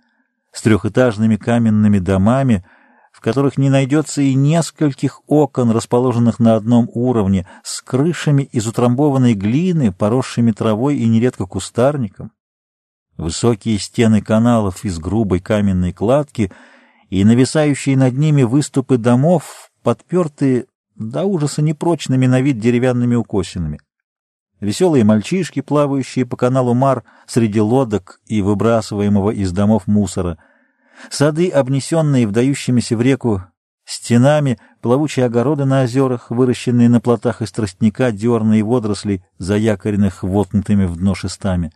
с 0.52 0.62
трехэтажными 0.62 1.36
каменными 1.36 1.98
домами— 1.98 2.64
в 3.12 3.20
которых 3.20 3.58
не 3.58 3.68
найдется 3.70 4.22
и 4.22 4.34
нескольких 4.34 5.20
окон, 5.26 5.70
расположенных 5.70 6.38
на 6.38 6.56
одном 6.56 6.88
уровне, 6.94 7.46
с 7.62 7.82
крышами 7.82 8.44
из 8.44 8.66
утрамбованной 8.66 9.34
глины, 9.34 9.92
поросшими 9.92 10.52
травой 10.52 10.96
и 10.96 11.06
нередко 11.06 11.46
кустарником. 11.46 12.32
Высокие 13.16 13.78
стены 13.78 14.22
каналов 14.22 14.84
из 14.84 14.98
грубой 14.98 15.40
каменной 15.40 15.92
кладки 15.92 16.52
и 17.10 17.24
нависающие 17.24 17.96
над 17.96 18.16
ними 18.16 18.44
выступы 18.44 18.96
домов, 18.96 19.70
подпертые 19.82 20.66
до 20.94 21.24
ужаса 21.24 21.60
непрочными 21.60 22.26
на 22.26 22.40
вид 22.40 22.58
деревянными 22.58 23.16
укосинами. 23.16 23.80
Веселые 24.60 25.04
мальчишки, 25.04 25.60
плавающие 25.60 26.26
по 26.26 26.36
каналу 26.36 26.74
Мар 26.74 27.04
среди 27.26 27.60
лодок 27.60 28.20
и 28.26 28.42
выбрасываемого 28.42 29.30
из 29.30 29.52
домов 29.52 29.86
мусора— 29.86 30.38
Сады, 31.08 31.48
обнесенные 31.48 32.26
вдающимися 32.26 32.96
в 32.96 33.00
реку 33.00 33.42
стенами, 33.84 34.58
плавучие 34.82 35.26
огороды 35.26 35.64
на 35.64 35.82
озерах, 35.82 36.30
выращенные 36.30 36.88
на 36.88 37.00
плотах 37.00 37.42
из 37.42 37.50
тростника, 37.50 38.12
дерна 38.12 38.58
и 38.58 38.62
водорослей, 38.62 39.24
заякоренных 39.38 40.22
воткнутыми 40.22 40.84
в 40.84 40.96
дно 40.96 41.14
шестами. 41.14 41.72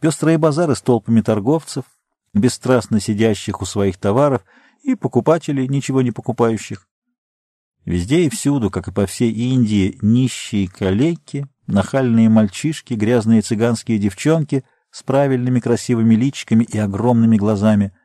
Пестрые 0.00 0.38
базары 0.38 0.74
с 0.74 0.80
толпами 0.80 1.20
торговцев, 1.20 1.84
бесстрастно 2.32 3.00
сидящих 3.00 3.60
у 3.60 3.66
своих 3.66 3.98
товаров, 3.98 4.44
и 4.82 4.94
покупателей, 4.94 5.68
ничего 5.68 6.00
не 6.00 6.10
покупающих. 6.10 6.88
Везде 7.84 8.24
и 8.24 8.28
всюду, 8.28 8.70
как 8.70 8.88
и 8.88 8.92
по 8.92 9.06
всей 9.06 9.32
Индии, 9.32 9.98
нищие 10.02 10.68
калеки, 10.68 11.46
нахальные 11.66 12.28
мальчишки, 12.28 12.94
грязные 12.94 13.42
цыганские 13.42 13.98
девчонки 13.98 14.64
с 14.90 15.02
правильными 15.02 15.60
красивыми 15.60 16.14
личиками 16.14 16.64
и 16.64 16.78
огромными 16.78 17.36
глазами— 17.36 17.92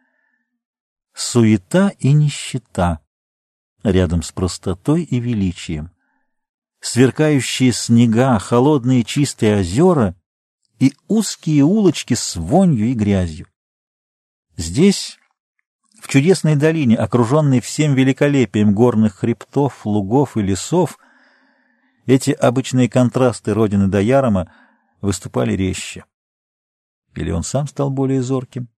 суета 1.16 1.94
и 2.00 2.12
нищета 2.12 3.00
рядом 3.84 4.22
с 4.22 4.32
простотой 4.32 5.04
и 5.04 5.20
величием, 5.20 5.92
сверкающие 6.82 7.72
снега, 7.72 8.38
холодные 8.38 9.04
чистые 9.04 9.60
озера 9.62 10.16
и 10.80 10.94
узкие 11.08 11.64
улочки 11.64 12.14
с 12.14 12.36
вонью 12.36 12.88
и 12.88 12.94
грязью. 12.94 13.48
Здесь, 14.58 15.18
в 16.06 16.08
чудесной 16.08 16.56
долине, 16.56 16.98
окруженной 16.98 17.62
всем 17.62 17.96
великолепием 17.96 18.76
горных 18.76 19.16
хребтов, 19.16 19.88
лугов 19.88 20.38
и 20.38 20.42
лесов, 20.44 21.00
эти 22.06 22.30
обычные 22.30 22.88
контрасты 22.88 23.56
родины 23.56 23.88
Даярома 23.88 24.54
выступали 25.02 25.54
резче. 25.54 26.06
Или 27.16 27.32
он 27.32 27.42
сам 27.42 27.68
стал 27.68 27.90
более 27.90 28.22
зорким? 28.22 28.70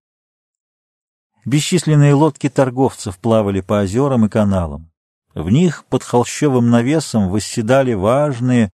Бесчисленные 1.43 2.13
лодки 2.13 2.47
торговцев 2.47 3.17
плавали 3.19 3.59
по 3.59 3.81
озерам 3.81 4.25
и 4.25 4.29
каналам. 4.29 4.89
В 5.35 5.49
них 5.49 5.83
под 5.89 6.03
холщовым 6.03 6.69
навесом 6.69 7.27
восседали 7.27 7.93
важные 7.93 8.71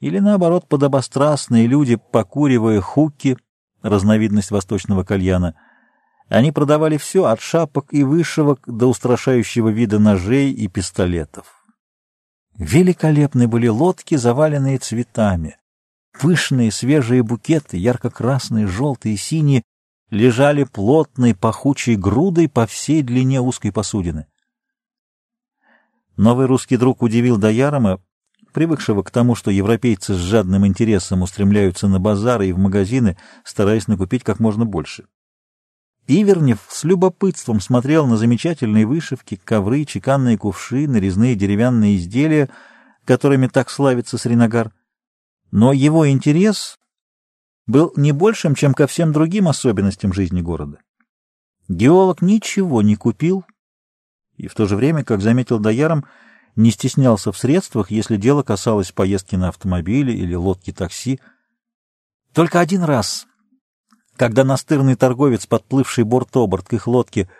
или, 0.00 0.20
наоборот, 0.20 0.66
подобострастные 0.66 1.66
люди, 1.66 1.96
покуривая 1.96 2.80
хуки, 2.80 3.36
разновидность 3.82 4.52
восточного 4.52 5.04
кальяна. 5.04 5.54
Они 6.30 6.52
продавали 6.52 6.96
все, 6.96 7.24
от 7.24 7.40
шапок 7.40 7.88
и 7.90 8.04
вышивок 8.04 8.60
до 8.64 8.86
устрашающего 8.86 9.68
вида 9.68 9.98
ножей 9.98 10.52
и 10.52 10.68
пистолетов. 10.68 11.66
Великолепны 12.56 13.48
были 13.48 13.66
лодки, 13.66 14.14
заваленные 14.14 14.78
цветами. 14.78 15.56
Пышные 16.20 16.70
свежие 16.70 17.24
букеты, 17.24 17.78
ярко-красные, 17.78 18.68
желтые, 18.68 19.16
синие, 19.16 19.64
лежали 20.10 20.62
плотной 20.62 21.34
пахучей 21.34 21.96
грудой 21.96 22.48
по 22.48 22.64
всей 22.68 23.02
длине 23.02 23.40
узкой 23.40 23.72
посудины. 23.72 24.26
Новый 26.16 26.46
русский 26.46 26.76
друг 26.76 27.02
удивил 27.02 27.38
Даярома, 27.38 28.00
привыкшего 28.52 29.02
к 29.02 29.10
тому, 29.10 29.34
что 29.34 29.50
европейцы 29.50 30.14
с 30.14 30.18
жадным 30.18 30.64
интересом 30.64 31.22
устремляются 31.22 31.88
на 31.88 31.98
базары 31.98 32.48
и 32.48 32.52
в 32.52 32.58
магазины, 32.58 33.16
стараясь 33.42 33.88
накупить 33.88 34.22
как 34.22 34.38
можно 34.38 34.64
больше. 34.64 35.06
Ивернев 36.10 36.66
с 36.68 36.82
любопытством 36.82 37.60
смотрел 37.60 38.04
на 38.08 38.16
замечательные 38.16 38.84
вышивки, 38.84 39.40
ковры, 39.44 39.84
чеканные 39.84 40.36
кувшины, 40.36 40.96
резные 40.96 41.36
деревянные 41.36 41.96
изделия, 41.98 42.50
которыми 43.04 43.46
так 43.46 43.70
славится 43.70 44.18
Сринагар. 44.18 44.72
Но 45.52 45.72
его 45.72 46.10
интерес 46.10 46.80
был 47.68 47.92
не 47.94 48.10
большим, 48.10 48.56
чем 48.56 48.74
ко 48.74 48.88
всем 48.88 49.12
другим 49.12 49.46
особенностям 49.46 50.12
жизни 50.12 50.40
города. 50.40 50.78
Геолог 51.68 52.22
ничего 52.22 52.82
не 52.82 52.96
купил 52.96 53.44
и 54.36 54.48
в 54.48 54.54
то 54.54 54.66
же 54.66 54.74
время, 54.74 55.04
как 55.04 55.20
заметил 55.20 55.60
Дояром, 55.60 56.06
не 56.56 56.72
стеснялся 56.72 57.30
в 57.30 57.38
средствах, 57.38 57.92
если 57.92 58.16
дело 58.16 58.42
касалось 58.42 58.90
поездки 58.90 59.36
на 59.36 59.50
автомобиле 59.50 60.12
или 60.12 60.34
лодки 60.34 60.72
такси. 60.72 61.20
Только 62.32 62.58
один 62.58 62.82
раз, 62.82 63.28
когда 64.20 64.44
настырный 64.44 64.96
торговец, 64.96 65.46
подплывший 65.46 66.04
борт-оборт 66.04 66.68
к 66.68 66.74
их 66.74 66.86
лодке, 66.86 67.30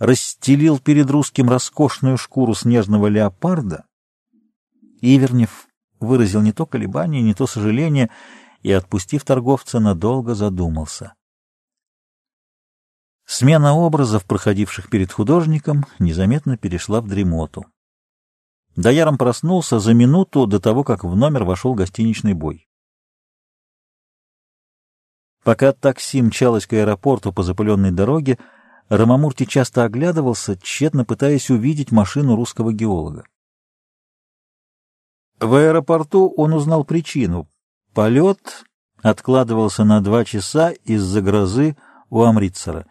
расстелил 0.00 0.80
перед 0.80 1.08
русским 1.08 1.48
роскошную 1.48 2.18
шкуру 2.18 2.52
снежного 2.52 3.06
леопарда, 3.06 3.84
Ивернев 5.00 5.68
выразил 6.00 6.42
не 6.42 6.50
то 6.50 6.66
колебание, 6.66 7.22
не 7.22 7.32
то 7.32 7.46
сожаление 7.46 8.10
и, 8.62 8.72
отпустив 8.72 9.22
торговца, 9.22 9.78
надолго 9.78 10.34
задумался. 10.34 11.14
Смена 13.24 13.74
образов, 13.74 14.24
проходивших 14.24 14.90
перед 14.90 15.12
художником, 15.12 15.86
незаметно 16.00 16.56
перешла 16.56 17.00
в 17.00 17.06
дремоту. 17.06 17.66
Дояром 18.74 19.16
проснулся 19.16 19.78
за 19.78 19.94
минуту 19.94 20.48
до 20.48 20.58
того, 20.58 20.82
как 20.82 21.04
в 21.04 21.14
номер 21.14 21.44
вошел 21.44 21.74
гостиничный 21.74 22.34
бой. 22.34 22.65
Пока 25.46 25.72
такси 25.72 26.22
мчалось 26.22 26.66
к 26.66 26.72
аэропорту 26.72 27.32
по 27.32 27.44
запыленной 27.44 27.92
дороге, 27.92 28.36
Рамамурти 28.88 29.44
часто 29.44 29.84
оглядывался, 29.84 30.58
тщетно 30.58 31.04
пытаясь 31.04 31.50
увидеть 31.50 31.92
машину 31.92 32.34
русского 32.34 32.72
геолога. 32.72 33.26
В 35.38 35.54
аэропорту 35.54 36.34
он 36.36 36.52
узнал 36.52 36.82
причину, 36.82 37.48
Полет 37.94 38.64
откладывался 39.02 39.84
на 39.84 40.00
два 40.00 40.24
часа 40.24 40.70
из-за 40.70 41.22
грозы 41.22 41.76
у 42.10 42.22
Амритсера. 42.22 42.84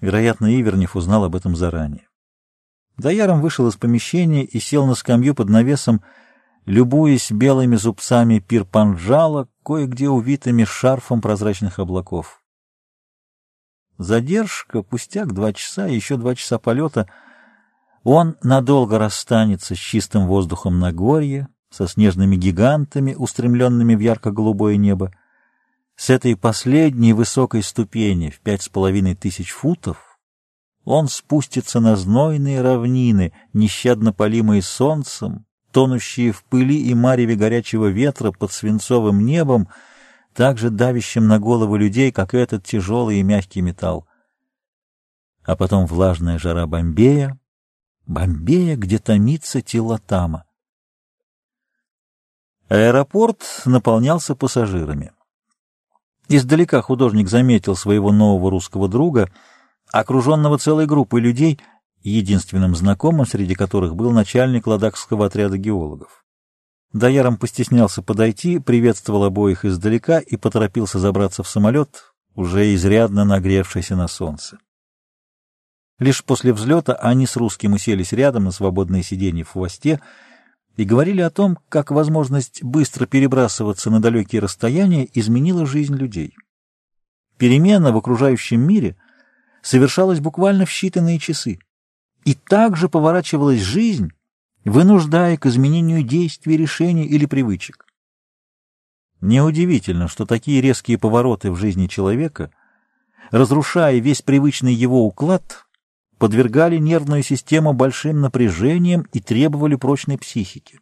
Вероятно, 0.00 0.52
Ивернев 0.52 0.96
узнал 0.96 1.22
об 1.22 1.36
этом 1.36 1.54
заранее. 1.54 2.08
Дояром 2.96 3.40
вышел 3.40 3.68
из 3.68 3.76
помещения 3.76 4.42
и 4.42 4.58
сел 4.58 4.84
на 4.84 4.96
скамью 4.96 5.32
под 5.32 5.48
навесом, 5.48 6.02
любуясь 6.68 7.30
белыми 7.30 7.76
зубцами 7.76 8.40
пирпанджала, 8.40 9.48
кое-где 9.64 10.10
увитыми 10.10 10.64
шарфом 10.64 11.22
прозрачных 11.22 11.78
облаков. 11.78 12.42
Задержка, 13.96 14.82
пустяк, 14.82 15.32
два 15.32 15.54
часа, 15.54 15.86
еще 15.86 16.18
два 16.18 16.34
часа 16.34 16.58
полета. 16.58 17.08
Он 18.04 18.36
надолго 18.42 18.98
расстанется 18.98 19.74
с 19.74 19.78
чистым 19.78 20.26
воздухом 20.26 20.78
на 20.78 20.88
Нагорья, 20.88 21.48
со 21.70 21.88
снежными 21.88 22.36
гигантами, 22.36 23.14
устремленными 23.14 23.94
в 23.94 24.00
ярко-голубое 24.00 24.76
небо. 24.76 25.10
С 25.96 26.10
этой 26.10 26.36
последней 26.36 27.14
высокой 27.14 27.62
ступени 27.62 28.28
в 28.28 28.40
пять 28.40 28.62
с 28.62 28.68
половиной 28.68 29.14
тысяч 29.14 29.52
футов 29.52 30.18
он 30.84 31.08
спустится 31.08 31.80
на 31.80 31.96
знойные 31.96 32.60
равнины, 32.60 33.32
нещадно 33.54 34.12
полимые 34.12 34.60
солнцем, 34.60 35.46
тонущие 35.78 36.32
в 36.32 36.42
пыли 36.42 36.76
и 36.76 36.92
мареве 36.92 37.36
горячего 37.36 37.86
ветра 37.86 38.32
под 38.32 38.50
свинцовым 38.50 39.24
небом, 39.24 39.68
так 40.34 40.58
же 40.58 40.70
давящим 40.70 41.28
на 41.28 41.38
головы 41.38 41.78
людей, 41.78 42.10
как 42.10 42.34
этот 42.34 42.64
тяжелый 42.64 43.20
и 43.20 43.22
мягкий 43.22 43.60
металл. 43.60 44.04
А 45.44 45.54
потом 45.54 45.86
влажная 45.86 46.36
жара 46.36 46.66
Бомбея, 46.66 47.38
Бомбея, 48.08 48.74
где 48.74 48.98
томится 48.98 49.62
Тилатама. 49.62 50.46
Аэропорт 52.68 53.44
наполнялся 53.64 54.34
пассажирами. 54.34 55.12
Издалека 56.28 56.82
художник 56.82 57.28
заметил 57.28 57.76
своего 57.76 58.10
нового 58.10 58.50
русского 58.50 58.88
друга, 58.88 59.30
окруженного 59.92 60.58
целой 60.58 60.86
группой 60.86 61.20
людей, 61.20 61.60
единственным 62.02 62.74
знакомым 62.74 63.26
среди 63.26 63.54
которых 63.54 63.96
был 63.96 64.10
начальник 64.12 64.66
ладакского 64.66 65.26
отряда 65.26 65.58
геологов. 65.58 66.24
Даяром 66.92 67.36
постеснялся 67.36 68.02
подойти, 68.02 68.58
приветствовал 68.58 69.24
обоих 69.24 69.64
издалека 69.64 70.20
и 70.20 70.36
поторопился 70.36 70.98
забраться 70.98 71.42
в 71.42 71.48
самолет, 71.48 72.14
уже 72.34 72.74
изрядно 72.74 73.24
нагревшийся 73.24 73.94
на 73.94 74.08
солнце. 74.08 74.58
Лишь 75.98 76.24
после 76.24 76.52
взлета 76.52 76.94
они 76.94 77.26
с 77.26 77.36
русским 77.36 77.72
уселись 77.74 78.12
рядом 78.12 78.44
на 78.44 78.52
свободное 78.52 79.02
сиденье 79.02 79.44
в 79.44 79.50
хвосте 79.50 80.00
и 80.76 80.84
говорили 80.84 81.20
о 81.20 81.30
том, 81.30 81.58
как 81.68 81.90
возможность 81.90 82.62
быстро 82.62 83.04
перебрасываться 83.06 83.90
на 83.90 84.00
далекие 84.00 84.40
расстояния 84.40 85.08
изменила 85.12 85.66
жизнь 85.66 85.94
людей. 85.94 86.36
Перемена 87.36 87.92
в 87.92 87.96
окружающем 87.96 88.60
мире 88.60 88.96
совершалась 89.60 90.20
буквально 90.20 90.66
в 90.66 90.70
считанные 90.70 91.18
часы. 91.18 91.58
И 92.24 92.34
также 92.34 92.88
поворачивалась 92.88 93.60
жизнь, 93.60 94.10
вынуждая 94.64 95.36
к 95.36 95.46
изменению 95.46 96.02
действий, 96.02 96.56
решений 96.56 97.06
или 97.06 97.26
привычек. 97.26 97.86
Неудивительно, 99.20 100.08
что 100.08 100.26
такие 100.26 100.60
резкие 100.60 100.98
повороты 100.98 101.50
в 101.50 101.56
жизни 101.56 101.86
человека, 101.86 102.50
разрушая 103.30 103.98
весь 103.98 104.22
привычный 104.22 104.74
его 104.74 105.04
уклад, 105.04 105.66
подвергали 106.18 106.78
нервную 106.78 107.22
систему 107.22 107.72
большим 107.72 108.20
напряжением 108.20 109.06
и 109.12 109.20
требовали 109.20 109.76
прочной 109.76 110.18
психики. 110.18 110.80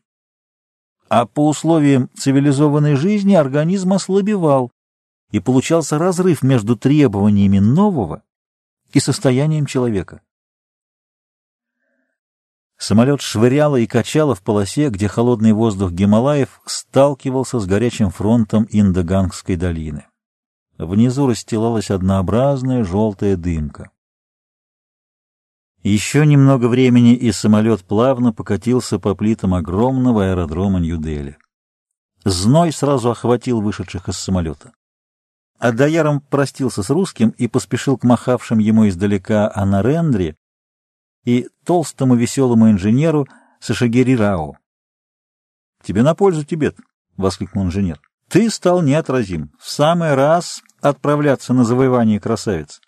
А 1.09 1.27
по 1.27 1.49
условиям 1.49 2.11
цивилизованной 2.17 2.97
жизни 2.97 3.35
организм 3.35 3.93
ослабевал, 3.93 4.71
и 5.31 5.41
получался 5.41 5.99
разрыв 5.99 6.43
между 6.43 6.77
требованиями 6.77 7.59
нового 7.59 8.23
и 8.93 9.01
состоянием 9.01 9.67
человека. 9.67 10.21
Самолет 12.79 13.23
швыряло 13.23 13.77
и 13.77 13.87
качало 13.87 14.35
в 14.35 14.43
полосе, 14.43 14.91
где 14.91 15.09
холодный 15.09 15.53
воздух 15.53 15.93
Гималаев 15.93 16.61
сталкивался 16.67 17.59
с 17.59 17.67
горячим 17.67 18.11
фронтом 18.11 18.67
Индогангской 18.71 19.57
долины. 19.57 20.07
Внизу 20.77 21.27
расстилалась 21.27 21.91
однообразная 21.91 22.85
желтая 22.85 23.37
дымка. 23.37 23.91
Еще 25.83 26.27
немного 26.27 26.67
времени, 26.67 27.15
и 27.15 27.33
самолет 27.33 27.83
плавно 27.85 28.33
покатился 28.33 28.99
по 28.99 29.15
плитам 29.15 29.55
огромного 29.55 30.31
аэродрома 30.31 30.81
Нью-Дели. 30.81 31.39
Зной 32.25 32.73
сразу 32.73 33.11
охватил 33.11 33.61
вышедших 33.61 34.09
из 34.09 34.19
самолета. 34.19 34.73
Аддаяром 35.59 36.21
простился 36.21 36.83
с 36.83 36.91
русским 36.91 37.31
и 37.31 37.49
поспешил 37.49 37.97
к 37.97 38.05
махавшим 38.05 38.59
ему 38.59 38.89
издалека 38.89 39.51
Анарендре 39.55 40.37
и 41.27 41.49
толстому 41.65 42.15
веселому 42.15 42.71
инженеру 42.71 43.27
Сашагери 43.61 44.17
Рао.— 44.17 44.57
Тебе 45.83 46.03
на 46.03 46.15
пользу, 46.15 46.45
Тибет!— 46.45 46.79
воскликнул 47.17 47.65
инженер.— 47.65 48.01
Ты 48.29 48.49
стал 48.49 48.81
неотразим. 48.81 49.51
В 49.61 49.69
самый 49.69 50.15
раз 50.15 50.63
отправляться 50.81 51.53
на 51.53 51.65
завоевание 51.65 52.21
красавиц. 52.21 52.81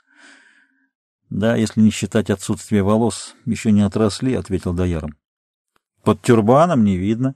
—Да, 1.31 1.57
если 1.57 1.81
не 1.81 1.91
считать 1.91 2.31
отсутствие 2.31 2.83
волос, 2.83 3.35
еще 3.45 3.73
не 3.73 3.83
отросли,— 3.83 4.35
ответил 4.35 4.73
Даяром.— 4.73 5.17
Под 6.05 6.23
тюрбаном 6.23 6.85
не 6.85 6.97
видно. 6.97 7.35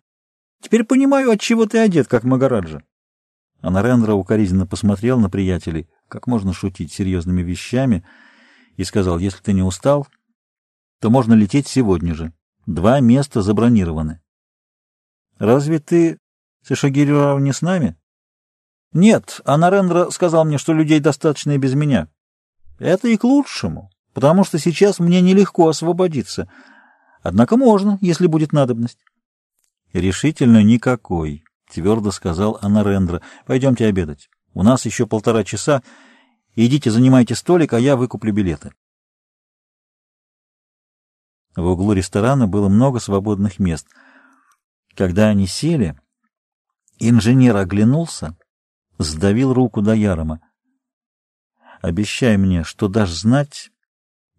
Теперь 0.62 0.84
понимаю, 0.84 1.32
от 1.32 1.40
чего 1.40 1.66
ты 1.66 1.78
одет, 1.78 2.06
как 2.06 2.22
Магараджа. 2.22 2.82
А 3.60 3.70
Нарендра 3.70 4.14
укоризненно 4.14 4.66
посмотрел 4.66 5.18
на 5.18 5.28
приятелей, 5.28 5.88
как 6.08 6.28
можно 6.28 6.52
шутить 6.52 6.92
серьезными 6.92 7.42
вещами, 7.42 8.04
и 8.76 8.84
сказал, 8.84 9.18
если 9.18 9.42
ты 9.42 9.52
не 9.52 9.62
устал, 9.62 10.06
то 11.02 11.10
можно 11.10 11.34
лететь 11.34 11.66
сегодня 11.66 12.14
же. 12.14 12.32
Два 12.64 13.00
места 13.00 13.42
забронированы. 13.42 14.20
Разве 15.36 15.80
ты, 15.80 16.18
Сашагирюрав, 16.64 17.40
не 17.40 17.52
с 17.52 17.60
нами? 17.60 17.96
Нет, 18.92 19.40
а 19.44 19.58
Нарендра 19.58 20.10
сказал 20.10 20.44
мне, 20.44 20.58
что 20.58 20.72
людей 20.72 21.00
достаточно 21.00 21.50
и 21.50 21.58
без 21.58 21.74
меня. 21.74 22.06
Это 22.78 23.08
и 23.08 23.16
к 23.16 23.24
лучшему, 23.24 23.90
потому 24.14 24.44
что 24.44 24.60
сейчас 24.60 25.00
мне 25.00 25.20
нелегко 25.20 25.68
освободиться. 25.68 26.48
Однако 27.20 27.56
можно, 27.56 27.98
если 28.00 28.28
будет 28.28 28.52
надобность. 28.52 29.00
Решительно 29.92 30.62
никакой.— 30.62 31.42
твердо 31.72 32.12
сказал 32.12 32.58
Анарендра.— 32.62 33.22
Пойдемте 33.46 33.86
обедать. 33.86 34.28
У 34.54 34.62
нас 34.62 34.84
еще 34.86 35.08
полтора 35.08 35.42
часа. 35.42 35.82
Идите, 36.54 36.92
занимайте 36.92 37.34
столик, 37.34 37.72
а 37.72 37.80
я 37.80 37.96
выкуплю 37.96 38.32
билеты. 38.32 38.70
В 41.56 41.66
углу 41.66 41.92
ресторана 41.92 42.46
было 42.46 42.68
много 42.68 42.98
свободных 42.98 43.58
мест. 43.58 43.86
Когда 44.94 45.28
они 45.28 45.46
сели, 45.46 46.00
инженер 46.98 47.56
оглянулся, 47.56 48.36
сдавил 48.98 49.52
руку 49.52 49.82
до 49.82 49.94
Ярома. 49.94 50.40
«Обещай 51.80 52.36
мне, 52.36 52.62
что 52.62 52.88
дашь 52.88 53.10
знать, 53.10 53.70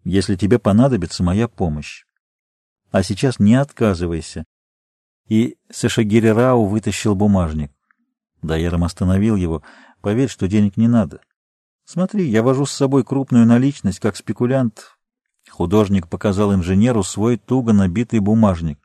если 0.02 0.36
тебе 0.36 0.58
понадобится 0.58 1.22
моя 1.22 1.46
помощь. 1.46 2.04
А 2.90 3.02
сейчас 3.02 3.38
не 3.38 3.54
отказывайся 3.54 4.44
и 5.28 5.56
Сашагири 5.70 6.28
Рау 6.28 6.66
вытащил 6.66 7.14
бумажник. 7.14 7.72
Дайером 8.42 8.84
остановил 8.84 9.36
его. 9.36 9.62
«Поверь, 10.00 10.28
что 10.28 10.48
денег 10.48 10.76
не 10.76 10.86
надо. 10.86 11.20
Смотри, 11.86 12.28
я 12.28 12.42
вожу 12.42 12.66
с 12.66 12.72
собой 12.72 13.04
крупную 13.04 13.46
наличность, 13.46 14.00
как 14.00 14.16
спекулянт». 14.16 14.93
Художник 15.54 16.08
показал 16.08 16.52
инженеру 16.52 17.04
свой 17.04 17.36
туго 17.36 17.72
набитый 17.72 18.18
бумажник. 18.18 18.80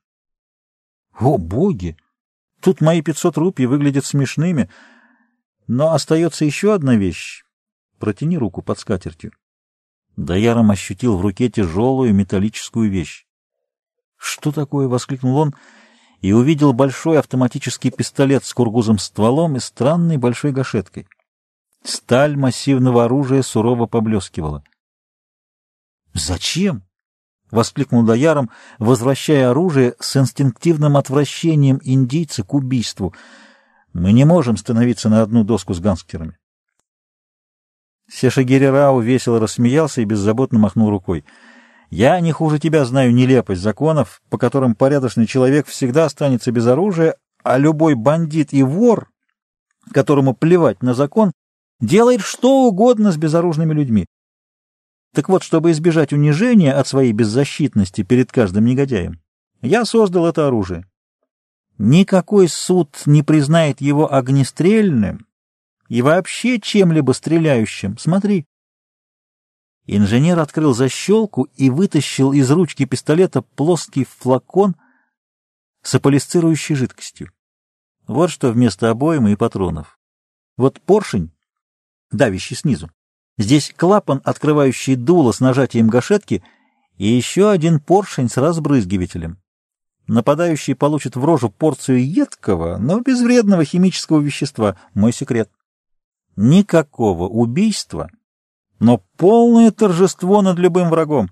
«О, 1.20 1.40
боги! 1.40 1.98
Тут 2.62 2.80
мои 2.80 3.02
пятьсот 3.02 3.38
рупий 3.38 3.66
выглядят 3.66 4.06
смешными, 4.06 4.70
но 5.66 5.94
остается 5.94 6.46
еще 6.46 6.76
одна 6.76 6.96
вещь. 6.96 7.44
Протяни 7.98 8.38
руку 8.38 8.62
под 8.62 8.78
скатертью». 8.78 9.32
Даяром 10.16 10.70
ощутил 10.70 11.18
в 11.18 11.22
руке 11.22 11.50
тяжелую 11.50 12.14
металлическую 12.14 12.92
вещь. 12.92 13.26
«Что 14.16 14.52
такое?»— 14.52 14.88
воскликнул 14.90 15.38
он— 15.38 15.56
и 16.22 16.34
увидел 16.34 16.74
большой 16.74 17.18
автоматический 17.18 17.92
пистолет 17.92 18.44
с 18.44 18.54
кургузом 18.54 19.00
стволом 19.00 19.56
и 19.56 19.60
странной 19.60 20.18
большой 20.18 20.52
гашеткой. 20.52 21.08
Сталь 21.82 22.36
массивного 22.36 23.06
оружия 23.06 23.42
сурово 23.42 23.86
поблескивала. 23.86 24.64
«Зачем?»— 26.14 26.84
воскликнул 27.52 28.04
Даяром, 28.04 28.50
возвращая 28.78 29.52
оружие 29.52 29.96
с 30.00 30.18
инстинктивным 30.18 30.98
отвращением 30.98 31.80
индийца 31.84 32.44
к 32.44 32.54
убийству. 32.54 33.14
«Мы 33.94 34.12
не 34.12 34.26
можем 34.26 34.58
становиться 34.58 35.10
на 35.10 35.22
одну 35.22 35.44
доску 35.44 35.74
с 35.74 35.80
гангстерами». 35.80 36.38
Сешагири 38.10 38.66
Рау 38.66 39.02
весело 39.02 39.40
рассмеялся 39.40 40.02
и 40.02 40.06
беззаботно 40.06 40.60
махнул 40.60 40.90
рукой— 40.90 41.26
я 41.90 42.20
не 42.20 42.32
хуже 42.32 42.60
тебя 42.60 42.86
знаю 42.86 43.14
нелепость 43.14 43.62
законов, 43.62 44.22
по 44.30 44.38
которым 44.38 44.76
порядочный 44.76 45.26
человек 45.26 45.68
всегда 45.68 46.06
останется 46.06 46.52
без 46.52 46.68
оружия, 46.68 47.16
а 47.44 47.58
любой 47.58 47.96
бандит 47.96 48.54
и 48.54 48.62
вор, 48.62 49.10
которому 49.92 50.36
плевать 50.36 50.84
на 50.84 50.94
закон, 50.94 51.32
делает 51.80 52.22
что 52.22 52.68
угодно 52.68 53.12
с 53.12 53.18
безоружными 53.18 53.74
людьми. 53.74 54.06
Так 55.14 55.30
вот, 55.30 55.44
чтобы 55.44 55.72
избежать 55.72 56.14
унижения 56.14 56.74
от 56.74 56.88
своей 56.88 57.12
беззащитности 57.12 58.04
перед 58.04 58.32
каждым 58.32 58.66
негодяем, 58.66 59.20
я 59.62 59.86
создал 59.86 60.28
это 60.28 60.48
оружие. 60.48 60.86
Никакой 61.78 62.48
суд 62.48 63.04
не 63.06 63.24
признает 63.24 63.82
его 63.82 64.14
огнестрельным 64.14 65.26
и 65.88 66.02
вообще 66.02 66.60
чем-либо 66.60 67.14
стреляющим. 67.14 67.98
Смотри. 67.98 68.46
Инженер 69.88 70.38
открыл 70.38 70.76
защелку 70.76 71.44
и 71.56 71.70
вытащил 71.70 72.32
из 72.32 72.52
ручки 72.52 72.86
пистолета 72.86 73.42
плоский 73.42 74.06
флакон 74.06 74.76
с 75.82 75.96
аполисцирующей 75.96 76.76
жидкостью. 76.76 77.32
Вот 78.06 78.30
что 78.30 78.52
вместо 78.52 78.90
обоймы 78.90 79.32
и 79.32 79.36
патронов. 79.36 79.98
Вот 80.58 80.80
поршень, 80.82 81.32
давящий 82.12 82.56
снизу. 82.56 82.92
Здесь 83.40 83.74
клапан, 83.76 84.22
открывающий 84.24 84.96
дуло 84.96 85.32
с 85.32 85.40
нажатием 85.40 85.88
гашетки, 85.88 86.44
и 86.98 87.08
еще 87.08 87.50
один 87.50 87.80
поршень 87.80 88.30
с 88.30 88.38
разбрызгивателем. 88.38 89.40
Нападающий 90.06 90.76
получит 90.76 91.16
в 91.16 91.26
рожу 91.26 91.50
порцию 91.50 92.08
едкого, 92.08 92.78
но 92.78 93.00
безвредного 93.00 93.66
химического 93.66 94.20
вещества. 94.20 94.78
Мой 94.94 95.12
секрет. 95.12 95.50
Никакого 96.36 97.28
убийства 97.28 98.12
но 98.80 99.04
полное 99.18 99.72
торжество 99.72 100.42
над 100.42 100.58
любым 100.58 100.90
врагом. 100.90 101.30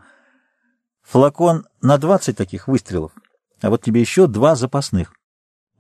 Флакон 1.04 1.66
на 1.82 1.98
двадцать 1.98 2.38
таких 2.38 2.68
выстрелов, 2.68 3.14
а 3.62 3.70
вот 3.70 3.82
тебе 3.82 4.02
еще 4.02 4.28
два 4.28 4.56
запасных. 4.56 5.14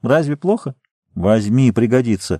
Разве 0.01 0.37
плохо? 0.37 0.75
Возьми, 1.15 1.71
пригодится. 1.71 2.39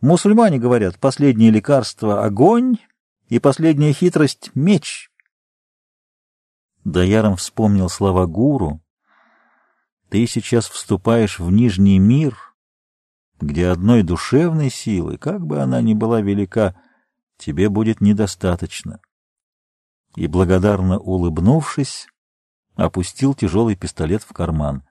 Мусульмане 0.00 0.58
говорят, 0.58 0.98
последнее 0.98 1.50
лекарство— 1.50 2.24
огонь, 2.24 2.78
и 3.30 3.38
последняя 3.38 3.92
хитрость— 3.92 4.50
меч. 4.54 5.10
Даяром 6.84 7.36
вспомнил 7.36 7.88
слова 7.88 8.26
гуру 8.26 8.82
Ты 10.08 10.26
сейчас 10.26 10.68
вступаешь 10.68 11.38
в 11.38 11.50
Нижний 11.52 12.00
мир, 12.00 12.36
где 13.40 13.68
одной 13.68 14.02
душевной 14.02 14.68
силы, 14.68 15.16
как 15.16 15.46
бы 15.46 15.60
она 15.60 15.80
ни 15.80 15.94
была 15.94 16.20
велика, 16.20 16.74
тебе 17.38 17.68
будет 17.68 18.00
недостаточно. 18.00 19.00
И, 20.16 20.26
благодарно 20.26 20.98
улыбнувшись, 20.98 22.08
опустил 22.74 23.34
тяжелый 23.34 23.76
пистолет 23.76 24.24
в 24.24 24.32
карман. 24.32 24.82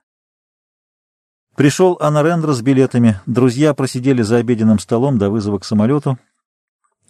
Пришел 1.54 1.98
Анарендра 2.00 2.54
с 2.54 2.62
билетами. 2.62 3.20
Друзья 3.26 3.74
просидели 3.74 4.22
за 4.22 4.36
обеденным 4.38 4.78
столом 4.78 5.18
до 5.18 5.28
вызова 5.28 5.58
к 5.58 5.66
самолету. 5.66 6.18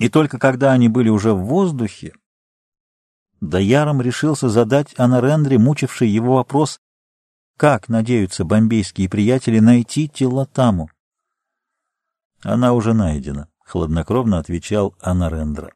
И 0.01 0.09
только 0.09 0.39
когда 0.39 0.73
они 0.73 0.89
были 0.89 1.11
уже 1.11 1.35
в 1.35 1.45
воздухе, 1.45 2.15
Даяром 3.43 4.01
решился 4.01 4.49
задать 4.49 4.99
Анарендре 4.99 5.59
мучивший 5.59 6.09
его 6.09 6.37
вопрос, 6.37 6.81
как 7.59 7.91
надеются 7.91 8.47
бомбейские 8.47 9.11
приятели 9.11 9.59
найти 9.59 10.09
Тилатаму. 10.09 10.91
Она 12.43 12.73
уже 12.73 12.95
найдена,— 12.95 13.49
хладнокровно 13.65 14.39
отвечал 14.39 14.95
Анарендра. 15.01 15.75